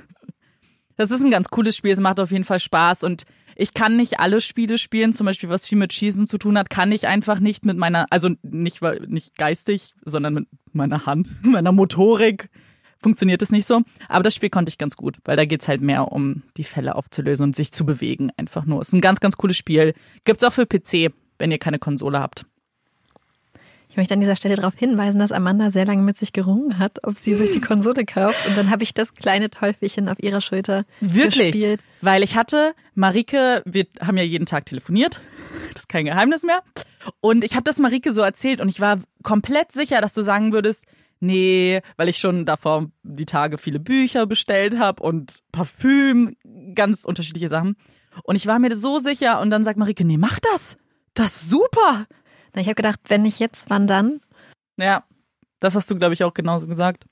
Das 0.97 1.11
ist 1.11 1.22
ein 1.22 1.32
ganz 1.32 1.49
cooles 1.49 1.76
Spiel. 1.76 1.91
Es 1.91 1.99
macht 1.99 2.20
auf 2.20 2.32
jeden 2.32 2.45
Fall 2.45 2.59
Spaß 2.59 3.03
und 3.03 3.26
ich 3.57 3.74
kann 3.74 3.95
nicht 3.95 4.20
alle 4.20 4.41
Spiele 4.41 4.78
spielen, 4.78 5.13
zum 5.13 5.26
Beispiel 5.26 5.49
was 5.49 5.66
viel 5.66 5.78
mit 5.78 5.93
Schießen 5.93 6.28
zu 6.28 6.38
tun 6.38 6.57
hat, 6.57 6.70
kann 6.70 6.91
ich 6.91 7.07
einfach 7.07 7.39
nicht 7.39 7.66
mit 7.66 7.78
meiner, 7.78 8.05
also 8.09 8.30
nicht, 8.43 8.82
nicht 9.07 9.38
geistig, 9.38 9.93
sondern 10.03 10.34
mit 10.34 10.47
meiner 10.74 11.05
Hand, 11.05 11.30
meiner 11.43 11.72
Motorik 11.72 12.49
funktioniert 13.02 13.41
es 13.41 13.52
nicht 13.52 13.68
so. 13.68 13.82
Aber 14.08 14.24
das 14.24 14.36
Spiel 14.36 14.50
konnte 14.50 14.70
ich 14.70 14.78
ganz 14.78 14.96
gut, 14.96 15.18
weil 15.26 15.38
da 15.38 15.46
geht's 15.46 15.68
halt 15.68 15.82
mehr 15.82 16.12
um 16.12 16.43
die 16.58 16.64
Fälle 16.64 16.96
aufzulösen 16.96 17.43
und 17.43 17.56
sich 17.56 17.72
zu 17.72 17.86
bewegen 17.86 18.32
einfach 18.38 18.66
nur. 18.66 18.82
Ist 18.82 18.93
ein 18.93 19.02
ganz, 19.02 19.20
ganz 19.20 19.38
cooles 19.38 19.58
Spiel. 19.58 19.93
Gibt's 20.24 20.43
auch 20.43 20.54
für 20.54 20.66
PC, 20.66 21.14
wenn 21.38 21.52
ihr 21.52 21.60
keine 21.60 21.80
Konsole 21.80 22.20
habt. 22.20 22.46
Ich 23.96 23.98
möchte 23.98 24.14
an 24.14 24.20
dieser 24.20 24.36
Stelle 24.36 24.56
darauf 24.56 24.74
hinweisen, 24.76 25.20
dass 25.20 25.32
Amanda 25.32 25.72
sehr 25.72 25.86
lange 25.86 26.02
mit 26.02 26.18
sich 26.18 26.34
gerungen 26.34 26.80
hat, 26.80 27.00
ob 27.04 27.16
sie 27.16 27.34
sich 27.34 27.52
die 27.52 27.62
Konsole 27.62 28.04
kauft. 28.04 28.46
Und 28.48 28.58
dann 28.58 28.70
habe 28.70 28.84
ich 28.84 28.93
das 28.93 29.14
kleine 29.14 29.50
Teufelchen 29.50 30.10
auf 30.10 30.22
ihrer 30.22 30.41
Schulter 30.41 30.84
Wirklich? 31.00 31.54
gespielt. 31.54 31.82
Weil 32.02 32.22
ich 32.22 32.36
hatte, 32.36 32.74
Marike, 32.93 33.62
wir 33.66 33.86
haben 34.02 34.18
ja 34.18 34.24
jeden 34.24 34.46
Tag 34.46 34.66
telefoniert. 34.66 35.22
Das 35.74 35.84
ist 35.84 35.88
kein 35.88 36.04
Geheimnis 36.04 36.43
mehr. 36.43 36.62
Und 37.22 37.46
ich 37.46 37.54
habe 37.54 37.64
das 37.64 37.80
Marike 37.80 38.12
so 38.12 38.22
erzählt 38.22 38.60
und 38.60 38.68
ich 38.68 38.82
war 38.82 39.00
komplett 39.24 39.72
sicher, 39.72 40.02
dass 40.02 40.14
du 40.14 40.22
sagen 40.22 40.52
würdest, 40.52 40.84
nee, 41.20 41.82
weil 41.97 42.09
ich 42.09 42.18
schon 42.18 42.45
davor 42.45 42.88
die 43.03 43.26
Tage 43.26 43.57
viele 43.57 43.80
Bücher 43.80 44.26
bestellt 44.26 44.78
habe 44.80 45.01
und 45.03 45.39
Parfüm, 45.51 46.36
ganz 46.74 47.05
unterschiedliche 47.05 47.49
Sachen. 47.49 47.76
Und 48.24 48.36
ich 48.36 48.47
war 48.47 48.59
mir 48.59 48.76
so 48.76 48.99
sicher 48.99 49.41
und 49.41 49.49
dann 49.49 49.63
sagt 49.63 49.78
Marike, 49.78 50.05
nee, 50.05 50.18
mach 50.18 50.39
das. 50.39 50.78
Das 51.13 51.36
ist 51.43 51.49
super. 51.49 52.05
Na, 52.53 52.61
Ich 52.61 52.68
habe 52.68 52.76
gedacht, 52.76 52.99
wenn 53.07 53.24
nicht 53.24 53.39
jetzt, 53.39 53.70
wann 53.70 53.88
dann? 53.88 54.22
Ja, 54.78 55.03
das 55.59 55.76
hast 55.76 55.89
du, 55.91 55.95
glaube 55.97 56.13
ich, 56.13 56.24
auch 56.24 56.34
genauso 56.34 56.68
gesagt. 56.68 57.05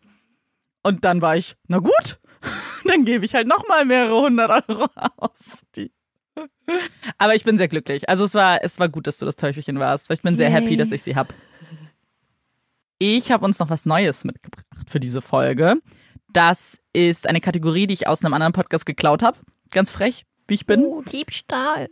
Und 0.84 1.04
dann 1.06 1.22
war 1.22 1.36
ich, 1.38 1.56
na 1.68 1.80
gut, 1.80 2.20
dann 2.86 3.06
gebe 3.06 3.26
ich 3.26 3.34
halt 3.36 3.48
nochmal 3.48 3.86
mehrere 3.86 4.22
hundert 4.22 4.70
Euro 4.70 4.88
aus. 5.18 5.62
Aber 7.18 7.36
ich 7.36 7.44
bin 7.44 7.58
sehr 7.58 7.68
glücklich. 7.68 8.10
Also 8.10 8.26
es 8.26 8.34
war, 8.34 8.64
es 8.64 8.80
war 8.80 8.90
gut, 8.90 9.08
dass 9.08 9.18
du 9.18 9.26
das 9.26 9.36
Teufelchen 9.36 9.80
warst. 9.80 10.10
Ich 10.12 10.22
bin 10.22 10.36
sehr 10.38 10.50
Yay. 10.50 10.62
happy, 10.62 10.78
dass 10.78 10.92
ich 10.92 11.04
sie 11.04 11.16
hab. 11.16 11.34
Ich 13.06 13.34
habe 13.34 13.44
uns 13.44 13.60
noch 13.60 13.70
was 13.70 13.86
Neues 13.86 14.24
mitgebracht 14.24 14.66
für 14.88 15.02
diese 15.02 15.20
Folge. 15.20 15.76
Das 16.32 16.80
ist 16.94 17.28
eine 17.28 17.42
Kategorie, 17.42 17.86
die 17.86 17.96
ich 17.96 18.08
aus 18.08 18.24
einem 18.24 18.34
anderen 18.34 18.54
Podcast 18.54 18.86
geklaut 18.86 19.24
habe. 19.24 19.40
Ganz 19.72 19.92
frech, 19.92 20.24
wie 20.48 20.54
ich 20.54 20.66
bin. 20.66 20.86
Oh, 20.86 21.02
Diebstahl. 21.02 21.90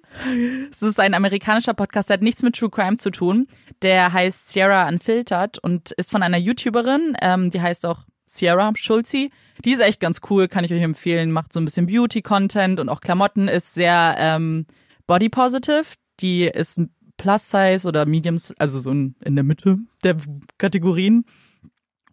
Es 0.71 0.81
ist 0.81 1.01
ein 1.01 1.13
amerikanischer 1.13 1.73
Podcast, 1.73 2.07
der 2.07 2.13
hat 2.13 2.21
nichts 2.21 2.43
mit 2.43 2.55
True 2.55 2.69
Crime 2.69 2.95
zu 2.95 3.11
tun. 3.11 3.47
Der 3.81 4.13
heißt 4.13 4.51
Sierra 4.51 4.87
Unfiltered 4.87 5.59
und 5.59 5.91
ist 5.91 6.11
von 6.11 6.23
einer 6.23 6.37
YouTuberin, 6.37 7.17
ähm, 7.21 7.49
die 7.49 7.59
heißt 7.59 7.85
auch 7.85 8.05
Sierra 8.25 8.71
Schulzi. 8.77 9.31
Die 9.65 9.73
ist 9.73 9.81
echt 9.81 9.99
ganz 9.99 10.21
cool, 10.29 10.47
kann 10.47 10.63
ich 10.63 10.73
euch 10.73 10.81
empfehlen. 10.81 11.33
Macht 11.33 11.51
so 11.51 11.59
ein 11.59 11.65
bisschen 11.65 11.87
Beauty-Content 11.87 12.79
und 12.79 12.87
auch 12.87 13.01
Klamotten, 13.01 13.49
ist 13.49 13.73
sehr 13.73 14.15
ähm, 14.17 14.65
body 15.07 15.27
positive. 15.27 15.87
Die 16.21 16.45
ist 16.45 16.77
ein 16.77 16.95
Plus-Size 17.21 17.87
oder 17.87 18.07
Mediums, 18.07 18.51
also 18.57 18.79
so 18.79 18.89
in, 18.89 19.13
in 19.23 19.35
der 19.35 19.43
Mitte 19.43 19.77
der 20.03 20.17
Kategorien. 20.57 21.23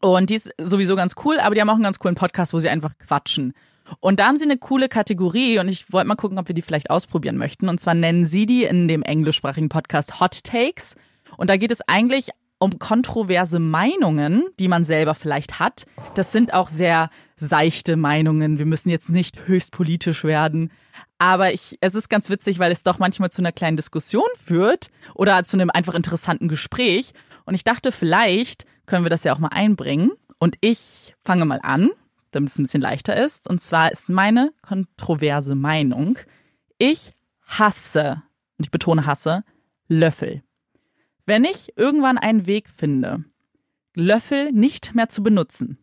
Und 0.01 0.29
die 0.29 0.35
ist 0.35 0.51
sowieso 0.61 0.97
ganz 0.97 1.15
cool, 1.25 1.41
aber 1.41 1.55
die 1.55 1.63
haben 1.63 1.71
auch 1.71 1.75
einen 1.75 1.83
ganz 1.83 1.99
coolen 1.99 2.15
Podcast, 2.15 2.53
wo 2.53 2.59
sie 2.59 2.69
einfach 2.69 2.93
quatschen. 2.99 3.55
Und 4.01 4.21
da 4.21 4.27
haben 4.27 4.37
sie 4.37 4.45
eine 4.45 4.59
coole 4.59 4.91
Kategorie 4.91 5.59
und 5.59 5.69
ich 5.69 5.91
wollte 5.91 6.09
mal 6.09 6.15
gucken, 6.15 6.39
ob 6.39 6.49
wir 6.49 6.55
die 6.55 6.61
vielleicht 6.61 6.91
ausprobieren 6.91 7.39
möchten. 7.39 7.71
Und 7.71 7.81
zwar 7.81 7.95
nennen 7.95 8.27
sie 8.27 8.45
die 8.45 8.65
in 8.65 8.87
dem 8.87 9.03
englischsprachigen 9.03 9.71
Podcast 9.71 10.21
Hot 10.21 10.45
Takes. 10.45 10.95
Und 11.39 11.49
da 11.49 11.57
geht 11.57 11.73
es 11.73 11.81
eigentlich 11.89 12.29
um 12.59 12.79
kontroverse 12.79 13.59
Meinungen, 13.59 14.45
die 14.59 14.69
man 14.69 14.85
selber 14.85 15.15
vielleicht 15.15 15.61
hat. 15.61 15.87
Das 16.15 16.33
sind 16.33 16.53
auch 16.53 16.69
sehr 16.69 17.11
seichte 17.37 17.97
Meinungen. 17.97 18.59
Wir 18.59 18.67
müssen 18.67 18.91
jetzt 18.91 19.11
nicht 19.11 19.47
höchst 19.47 19.73
politisch 19.73 20.25
werden. 20.25 20.73
Aber 21.19 21.53
ich, 21.53 21.79
es 21.81 21.95
ist 21.95 22.09
ganz 22.09 22.31
witzig, 22.31 22.59
weil 22.59 22.73
es 22.73 22.83
doch 22.83 22.99
manchmal 22.99 23.31
zu 23.31 23.43
einer 23.43 23.53
kleinen 23.53 23.77
Diskussion 23.77 24.29
führt 24.45 24.89
oder 25.15 25.43
zu 25.45 25.57
einem 25.57 25.71
einfach 25.71 25.95
interessanten 25.95 26.49
Gespräch. 26.49 27.13
Und 27.45 27.55
ich 27.55 27.65
dachte, 27.65 27.93
vielleicht 27.93 28.67
können 28.87 29.05
wir 29.05 29.11
das 29.11 29.25
ja 29.25 29.35
auch 29.35 29.39
mal 29.39 29.49
einbringen. 29.49 30.11
Und 30.39 30.57
ich 30.61 31.15
fange 31.25 31.45
mal 31.45 31.61
an, 31.63 31.91
damit 32.31 32.51
es 32.51 32.59
ein 32.59 32.65
bisschen 32.65 32.83
leichter 32.83 33.17
ist. 33.17 33.49
Und 33.49 33.63
zwar 33.63 33.93
ist 33.93 34.09
meine 34.09 34.53
kontroverse 34.63 35.55
Meinung, 35.55 36.19
ich 36.79 37.13
hasse, 37.45 38.23
und 38.57 38.65
ich 38.65 38.71
betone 38.71 39.07
hasse, 39.07 39.45
Löffel. 39.89 40.43
Wenn 41.29 41.45
ich 41.45 41.75
irgendwann 41.77 42.17
einen 42.17 42.47
Weg 42.47 42.71
finde, 42.71 43.23
Löffel 43.95 44.51
nicht 44.51 44.95
mehr 44.95 45.11
zu 45.11 45.23
benutzen. 45.23 45.77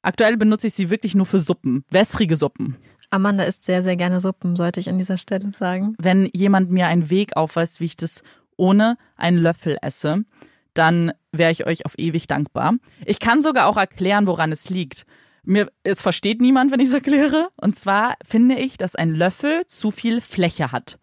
Aktuell 0.00 0.38
benutze 0.38 0.68
ich 0.68 0.72
sie 0.72 0.88
wirklich 0.88 1.14
nur 1.14 1.26
für 1.26 1.40
Suppen, 1.40 1.84
wässrige 1.90 2.36
Suppen. 2.36 2.78
Amanda 3.10 3.44
isst 3.44 3.64
sehr, 3.64 3.82
sehr 3.82 3.96
gerne 3.96 4.22
Suppen, 4.22 4.56
sollte 4.56 4.80
ich 4.80 4.88
an 4.88 4.96
dieser 4.96 5.18
Stelle 5.18 5.52
sagen. 5.54 5.94
Wenn 5.98 6.30
jemand 6.32 6.70
mir 6.70 6.86
einen 6.86 7.10
Weg 7.10 7.36
aufweist, 7.36 7.80
wie 7.80 7.84
ich 7.84 7.96
das 7.96 8.22
ohne 8.56 8.96
einen 9.16 9.36
Löffel 9.36 9.76
esse, 9.82 10.24
dann 10.72 11.12
wäre 11.32 11.52
ich 11.52 11.66
euch 11.66 11.84
auf 11.84 11.98
ewig 11.98 12.26
dankbar. 12.26 12.72
Ich 13.04 13.20
kann 13.20 13.42
sogar 13.42 13.66
auch 13.66 13.76
erklären, 13.76 14.26
woran 14.26 14.52
es 14.52 14.70
liegt. 14.70 15.04
Mir, 15.42 15.70
es 15.82 16.00
versteht 16.00 16.40
niemand, 16.40 16.72
wenn 16.72 16.80
ich 16.80 16.88
es 16.88 16.94
erkläre. 16.94 17.50
Und 17.60 17.76
zwar 17.76 18.14
finde 18.26 18.54
ich, 18.54 18.78
dass 18.78 18.96
ein 18.96 19.10
Löffel 19.10 19.66
zu 19.66 19.90
viel 19.90 20.22
Fläche 20.22 20.72
hat. 20.72 20.98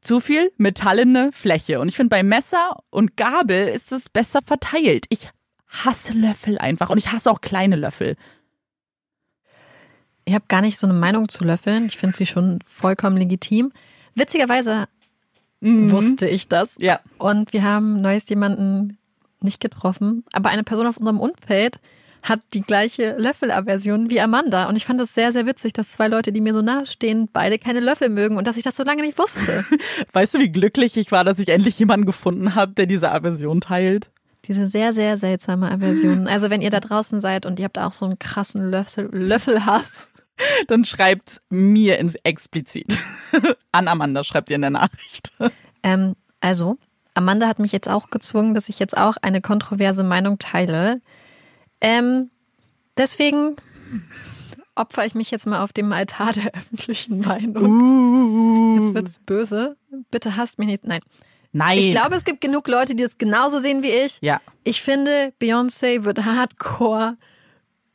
Zu 0.00 0.20
viel 0.20 0.52
metallene 0.56 1.30
Fläche. 1.32 1.80
Und 1.80 1.88
ich 1.88 1.96
finde, 1.96 2.10
bei 2.10 2.22
Messer 2.22 2.82
und 2.90 3.16
Gabel 3.16 3.68
ist 3.68 3.92
es 3.92 4.08
besser 4.08 4.40
verteilt. 4.44 5.06
Ich 5.08 5.30
hasse 5.68 6.12
Löffel 6.12 6.58
einfach. 6.58 6.90
Und 6.90 6.98
ich 6.98 7.12
hasse 7.12 7.30
auch 7.30 7.40
kleine 7.40 7.76
Löffel. 7.76 8.16
Ich 10.24 10.34
habe 10.34 10.44
gar 10.48 10.60
nicht 10.60 10.78
so 10.78 10.86
eine 10.86 10.98
Meinung 10.98 11.28
zu 11.28 11.44
Löffeln. 11.44 11.86
Ich 11.86 11.96
finde 11.96 12.16
sie 12.16 12.26
schon 12.26 12.58
vollkommen 12.66 13.16
legitim. 13.16 13.72
Witzigerweise 14.14 14.86
Mhm. 15.60 15.90
wusste 15.90 16.28
ich 16.28 16.48
das. 16.48 16.76
Ja. 16.78 17.00
Und 17.18 17.52
wir 17.52 17.64
haben 17.64 18.00
neues 18.00 18.28
jemanden 18.28 18.98
nicht 19.40 19.60
getroffen, 19.60 20.24
aber 20.32 20.50
eine 20.50 20.64
Person 20.64 20.86
auf 20.86 20.96
unserem 20.98 21.20
Umfeld 21.20 21.80
hat 22.22 22.40
die 22.54 22.62
gleiche 22.62 23.16
Löffelaversion 23.16 24.10
wie 24.10 24.20
Amanda. 24.20 24.68
Und 24.68 24.76
ich 24.76 24.84
fand 24.84 25.00
das 25.00 25.14
sehr, 25.14 25.32
sehr 25.32 25.46
witzig, 25.46 25.72
dass 25.72 25.92
zwei 25.92 26.08
Leute, 26.08 26.32
die 26.32 26.40
mir 26.40 26.52
so 26.52 26.62
nahe 26.62 26.86
stehen, 26.86 27.28
beide 27.32 27.58
keine 27.58 27.80
Löffel 27.80 28.08
mögen 28.08 28.36
und 28.36 28.46
dass 28.46 28.56
ich 28.56 28.62
das 28.62 28.76
so 28.76 28.84
lange 28.84 29.02
nicht 29.02 29.18
wusste. 29.18 29.64
Weißt 30.12 30.34
du, 30.34 30.38
wie 30.38 30.50
glücklich 30.50 30.96
ich 30.96 31.12
war, 31.12 31.24
dass 31.24 31.38
ich 31.38 31.48
endlich 31.48 31.78
jemanden 31.78 32.06
gefunden 32.06 32.54
habe, 32.54 32.72
der 32.72 32.86
diese 32.86 33.10
Aversion 33.10 33.60
teilt? 33.60 34.10
Diese 34.44 34.66
sehr, 34.66 34.92
sehr 34.92 35.18
seltsame 35.18 35.70
Aversion. 35.70 36.26
Also 36.26 36.48
wenn 36.50 36.62
ihr 36.62 36.70
da 36.70 36.80
draußen 36.80 37.20
seid 37.20 37.44
und 37.44 37.58
ihr 37.58 37.64
habt 37.64 37.78
auch 37.78 37.92
so 37.92 38.06
einen 38.06 38.18
krassen 38.18 38.70
Löffel, 38.70 39.08
Löffelhass, 39.12 40.08
Dann 40.66 40.84
schreibt 40.84 41.40
mir 41.48 41.98
ins 41.98 42.14
explizit. 42.16 42.98
An 43.72 43.88
Amanda 43.88 44.24
schreibt 44.24 44.50
ihr 44.50 44.56
in 44.56 44.62
der 44.62 44.70
Nachricht. 44.70 45.32
Ähm, 45.82 46.14
also, 46.40 46.76
Amanda 47.14 47.48
hat 47.48 47.58
mich 47.58 47.72
jetzt 47.72 47.88
auch 47.88 48.10
gezwungen, 48.10 48.54
dass 48.54 48.68
ich 48.68 48.78
jetzt 48.78 48.96
auch 48.96 49.16
eine 49.20 49.40
kontroverse 49.40 50.04
Meinung 50.04 50.38
teile. 50.38 51.00
Ähm, 51.80 52.30
deswegen 52.96 53.56
opfer 54.74 55.04
ich 55.04 55.14
mich 55.14 55.30
jetzt 55.30 55.46
mal 55.46 55.62
auf 55.62 55.72
dem 55.72 55.92
Altar 55.92 56.32
der 56.32 56.54
öffentlichen 56.54 57.20
Meinung. 57.20 58.76
Jetzt 58.80 58.94
wird's 58.94 59.18
böse. 59.18 59.76
Bitte 60.10 60.36
hasst 60.36 60.58
mich 60.58 60.68
nicht. 60.68 60.84
Nein. 60.84 61.00
Nein. 61.52 61.78
Ich 61.78 61.90
glaube, 61.90 62.14
es 62.14 62.24
gibt 62.24 62.40
genug 62.40 62.68
Leute, 62.68 62.94
die 62.94 63.02
es 63.02 63.18
genauso 63.18 63.58
sehen 63.58 63.82
wie 63.82 63.90
ich. 63.90 64.18
Ja. 64.20 64.40
Ich 64.64 64.82
finde, 64.82 65.32
Beyoncé 65.40 66.04
wird 66.04 66.24
hardcore 66.24 67.16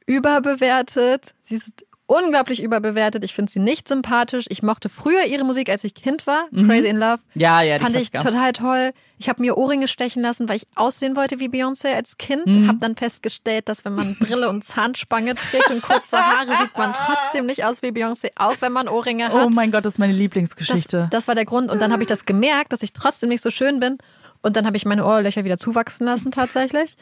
überbewertet. 0.05 1.35
Sie 1.43 1.55
ist 1.55 1.85
unglaublich 2.13 2.61
überbewertet. 2.61 3.23
Ich 3.23 3.33
finde 3.33 3.51
sie 3.51 3.59
nicht 3.59 3.87
sympathisch. 3.87 4.45
Ich 4.49 4.63
mochte 4.63 4.89
früher 4.89 5.25
ihre 5.25 5.43
Musik, 5.43 5.69
als 5.69 5.83
ich 5.83 5.95
Kind 5.95 6.27
war. 6.27 6.45
Crazy 6.49 6.87
in 6.87 6.97
Love. 6.97 7.19
Ja, 7.35 7.61
ja, 7.61 7.79
Fand 7.79 7.95
ich 7.95 8.11
total 8.11 8.53
toll. 8.53 8.91
Ich 9.17 9.29
habe 9.29 9.41
mir 9.41 9.57
Ohrringe 9.57 9.87
stechen 9.87 10.21
lassen, 10.21 10.49
weil 10.49 10.57
ich 10.57 10.67
aussehen 10.75 11.15
wollte 11.15 11.39
wie 11.39 11.47
Beyoncé 11.47 11.93
als 11.93 12.17
Kind. 12.17 12.45
Mhm. 12.45 12.67
Habe 12.67 12.79
dann 12.79 12.95
festgestellt, 12.95 13.69
dass 13.69 13.85
wenn 13.85 13.95
man 13.95 14.15
Brille 14.19 14.49
und 14.49 14.63
Zahnspange 14.63 15.35
trägt 15.35 15.69
und 15.71 15.81
kurze 15.81 16.17
Haare, 16.17 16.51
sieht 16.61 16.77
man 16.77 16.93
trotzdem 16.93 17.45
nicht 17.45 17.65
aus 17.65 17.81
wie 17.81 17.89
Beyoncé, 17.89 18.31
auch 18.35 18.55
wenn 18.59 18.73
man 18.73 18.87
Ohrringe 18.87 19.29
hat. 19.29 19.33
Oh 19.33 19.49
mein 19.49 19.71
Gott, 19.71 19.85
das 19.85 19.93
ist 19.93 19.99
meine 19.99 20.13
das, 20.13 20.19
Lieblingsgeschichte. 20.19 21.07
das 21.09 21.27
war 21.27 21.35
der 21.35 21.45
Grund. 21.45 21.71
Und 21.71 21.81
dann 21.81 21.91
habe 21.91 22.03
ich 22.03 22.09
das 22.09 22.25
gemerkt, 22.25 22.73
dass 22.73 22.83
ich 22.83 22.93
trotzdem 22.93 23.29
nicht 23.29 23.41
so 23.41 23.49
schön 23.49 23.79
bin. 23.79 23.97
Und 24.41 24.57
dann 24.57 24.65
habe 24.65 24.75
ich 24.77 24.85
meine 24.85 25.05
Ohrlöcher 25.05 25.45
wieder 25.45 25.57
zuwachsen 25.57 26.05
lassen 26.05 26.31
tatsächlich. 26.31 26.97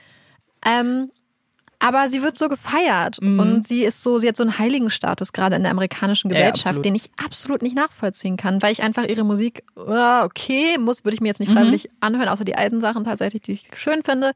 Ähm, 0.65 1.11
aber 1.83 2.07
sie 2.09 2.21
wird 2.21 2.37
so 2.37 2.47
gefeiert 2.47 3.17
und 3.19 3.67
sie 3.67 3.83
ist 3.83 4.03
so, 4.03 4.19
sie 4.19 4.27
hat 4.27 4.37
so 4.37 4.43
einen 4.43 4.59
Heiligenstatus 4.59 5.33
gerade 5.33 5.55
in 5.55 5.63
der 5.63 5.71
amerikanischen 5.71 6.27
Mhm. 6.29 6.35
Ja, 6.35 6.39
Gesellschaft, 6.41 6.67
absolut. 6.67 6.85
den 6.85 6.95
ich 6.95 7.09
absolut 7.23 7.61
nicht 7.63 7.75
nachvollziehen 7.75 8.37
kann, 8.37 8.61
weil 8.61 8.71
ich 8.71 8.83
einfach 8.83 9.05
ihre 9.07 9.23
Musik, 9.23 9.63
äh, 9.75 10.23
okay, 10.23 10.77
muss, 10.77 11.03
würde 11.03 11.15
ich 11.15 11.21
mir 11.21 11.29
jetzt 11.29 11.39
Mhm. 11.39 11.47
nicht 11.47 11.53
freiwillig 11.57 11.89
anhören, 11.99 12.29
außer 12.29 12.45
die 12.45 12.55
alten 12.55 12.81
Sachen 12.81 13.03
tatsächlich, 13.03 13.41
die 13.41 13.53
ich 13.53 13.67
schön 13.73 14.03
finde. 14.03 14.31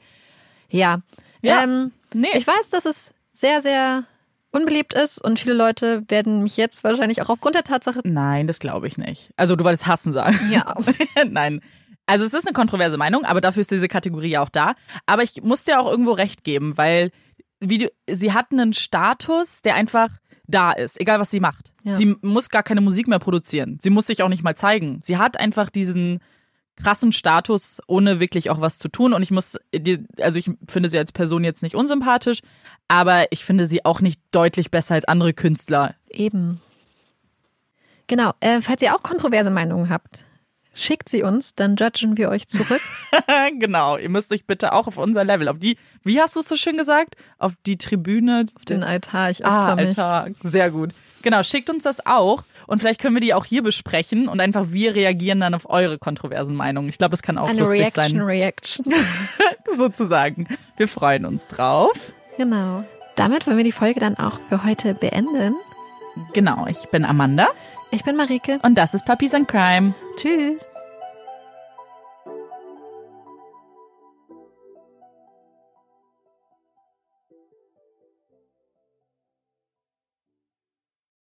Ja. 0.69 0.99
Ja. 1.41 1.63
Ähm, 1.63 1.91
Nee. 2.13 2.27
Ich 2.33 2.47
weiß, 2.47 2.69
dass 2.71 2.85
es 2.85 3.11
sehr, 3.33 3.61
sehr 3.61 4.05
unbeliebt 4.51 4.93
ist 4.93 5.19
und 5.21 5.37
viele 5.37 5.53
Leute 5.55 6.03
werden 6.07 6.43
mich 6.43 6.55
jetzt 6.55 6.83
wahrscheinlich 6.85 7.21
auch 7.21 7.27
aufgrund 7.29 7.55
der 7.55 7.63
Tatsache. 7.65 7.99
Nein, 8.05 8.47
das 8.47 8.59
glaube 8.59 8.87
ich 8.87 8.97
nicht. 8.97 9.31
Also 9.35 9.55
du 9.57 9.63
wolltest 9.65 9.85
hassen 9.85 10.13
sagen. 10.13 10.39
Ja. 10.49 10.75
Nein. 11.29 11.59
Also 12.05 12.23
es 12.23 12.33
ist 12.33 12.45
eine 12.47 12.53
kontroverse 12.53 12.95
Meinung, 12.97 13.25
aber 13.25 13.41
dafür 13.41 13.61
ist 13.61 13.71
diese 13.71 13.87
Kategorie 13.89 14.29
ja 14.29 14.41
auch 14.41 14.49
da. 14.49 14.75
Aber 15.05 15.23
ich 15.23 15.41
muss 15.43 15.63
dir 15.65 15.79
auch 15.81 15.89
irgendwo 15.91 16.11
recht 16.11 16.43
geben, 16.45 16.77
weil 16.77 17.11
du, 17.67 17.91
sie 18.09 18.33
hat 18.33 18.51
einen 18.51 18.73
Status, 18.73 19.61
der 19.61 19.75
einfach 19.75 20.09
da 20.47 20.71
ist, 20.71 20.99
egal 20.99 21.19
was 21.19 21.31
sie 21.31 21.39
macht. 21.39 21.73
Ja. 21.83 21.93
Sie 21.95 22.15
muss 22.21 22.49
gar 22.49 22.63
keine 22.63 22.81
Musik 22.81 23.07
mehr 23.07 23.19
produzieren. 23.19 23.79
Sie 23.81 23.89
muss 23.89 24.07
sich 24.07 24.21
auch 24.21 24.29
nicht 24.29 24.43
mal 24.43 24.55
zeigen. 24.55 24.99
Sie 25.03 25.17
hat 25.17 25.39
einfach 25.39 25.69
diesen 25.69 26.19
krassen 26.75 27.11
Status, 27.11 27.81
ohne 27.87 28.19
wirklich 28.19 28.49
auch 28.49 28.61
was 28.61 28.77
zu 28.77 28.89
tun. 28.89 29.13
Und 29.13 29.21
ich 29.21 29.31
muss, 29.31 29.57
also 30.19 30.37
ich 30.37 30.51
finde 30.67 30.89
sie 30.89 30.97
als 30.97 31.11
Person 31.11 31.43
jetzt 31.43 31.63
nicht 31.63 31.75
unsympathisch, 31.75 32.41
aber 32.87 33.31
ich 33.31 33.45
finde 33.45 33.65
sie 33.65 33.85
auch 33.85 34.01
nicht 34.01 34.21
deutlich 34.31 34.71
besser 34.71 34.95
als 34.95 35.05
andere 35.05 35.33
Künstler. 35.33 35.95
Eben. 36.09 36.61
Genau. 38.07 38.33
Äh, 38.39 38.61
falls 38.61 38.81
ihr 38.81 38.95
auch 38.95 39.03
kontroverse 39.03 39.49
Meinungen 39.49 39.89
habt, 39.89 40.25
schickt 40.75 41.09
sie 41.09 41.23
uns, 41.23 41.55
dann 41.55 41.75
judgen 41.75 42.17
wir 42.17 42.29
euch 42.29 42.47
zurück. 42.47 42.81
genau, 43.59 43.97
ihr 43.97 44.09
müsst 44.09 44.31
euch 44.31 44.45
bitte 44.45 44.73
auch 44.73 44.87
auf 44.87 44.97
unser 44.97 45.23
Level, 45.23 45.47
auf 45.47 45.57
die, 45.57 45.77
wie 46.03 46.21
hast 46.21 46.35
du 46.35 46.41
es 46.41 46.47
so 46.47 46.55
schön 46.55 46.77
gesagt? 46.77 47.15
Auf 47.39 47.53
die 47.65 47.77
Tribüne. 47.77 48.45
Auf 48.55 48.65
den 48.65 48.83
Altar. 48.83 49.31
Ich 49.31 49.43
ah, 49.45 49.75
mich. 49.75 49.97
Alter, 49.97 50.27
sehr 50.43 50.69
gut. 50.69 50.93
Genau, 51.23 51.41
schickt 51.41 51.69
uns 51.71 51.83
das 51.83 52.05
auch 52.05 52.43
und 52.67 52.79
vielleicht 52.79 53.01
können 53.01 53.15
wir 53.15 53.21
die 53.21 53.33
auch 53.33 53.45
hier 53.45 53.63
besprechen 53.63 54.27
und 54.27 54.39
einfach 54.39 54.67
wir 54.69 54.93
reagieren 54.93 55.39
dann 55.39 55.55
auf 55.55 55.67
eure 55.67 55.97
kontroversen 55.97 56.55
Meinungen. 56.55 56.89
Ich 56.89 56.99
glaube, 56.99 57.11
das 57.11 57.23
kann 57.23 57.37
auch 57.37 57.47
Eine 57.47 57.61
lustig 57.61 57.81
Reaction, 57.81 58.17
sein, 58.17 58.21
Reaction. 58.21 58.93
sozusagen. 59.75 60.47
Wir 60.77 60.87
freuen 60.87 61.25
uns 61.25 61.47
drauf. 61.47 62.13
genau. 62.37 62.83
Damit 63.15 63.47
wollen 63.47 63.55
wir 63.55 63.63
die 63.63 63.71
Folge 63.71 64.01
dann 64.01 64.17
auch 64.17 64.39
für 64.49 64.65
heute 64.65 64.93
beenden. 64.93 65.55
Genau, 66.33 66.67
ich 66.67 66.89
bin 66.91 67.05
Amanda 67.05 67.47
Ich 67.95 68.03
bin 68.03 68.17
Marike. 68.17 68.59
und 68.61 68.75
das 68.75 68.93
ist 68.93 69.05
Puppies 69.05 69.33
and 69.33 69.47
Crime. 69.47 69.95
Tschüss. 70.17 70.69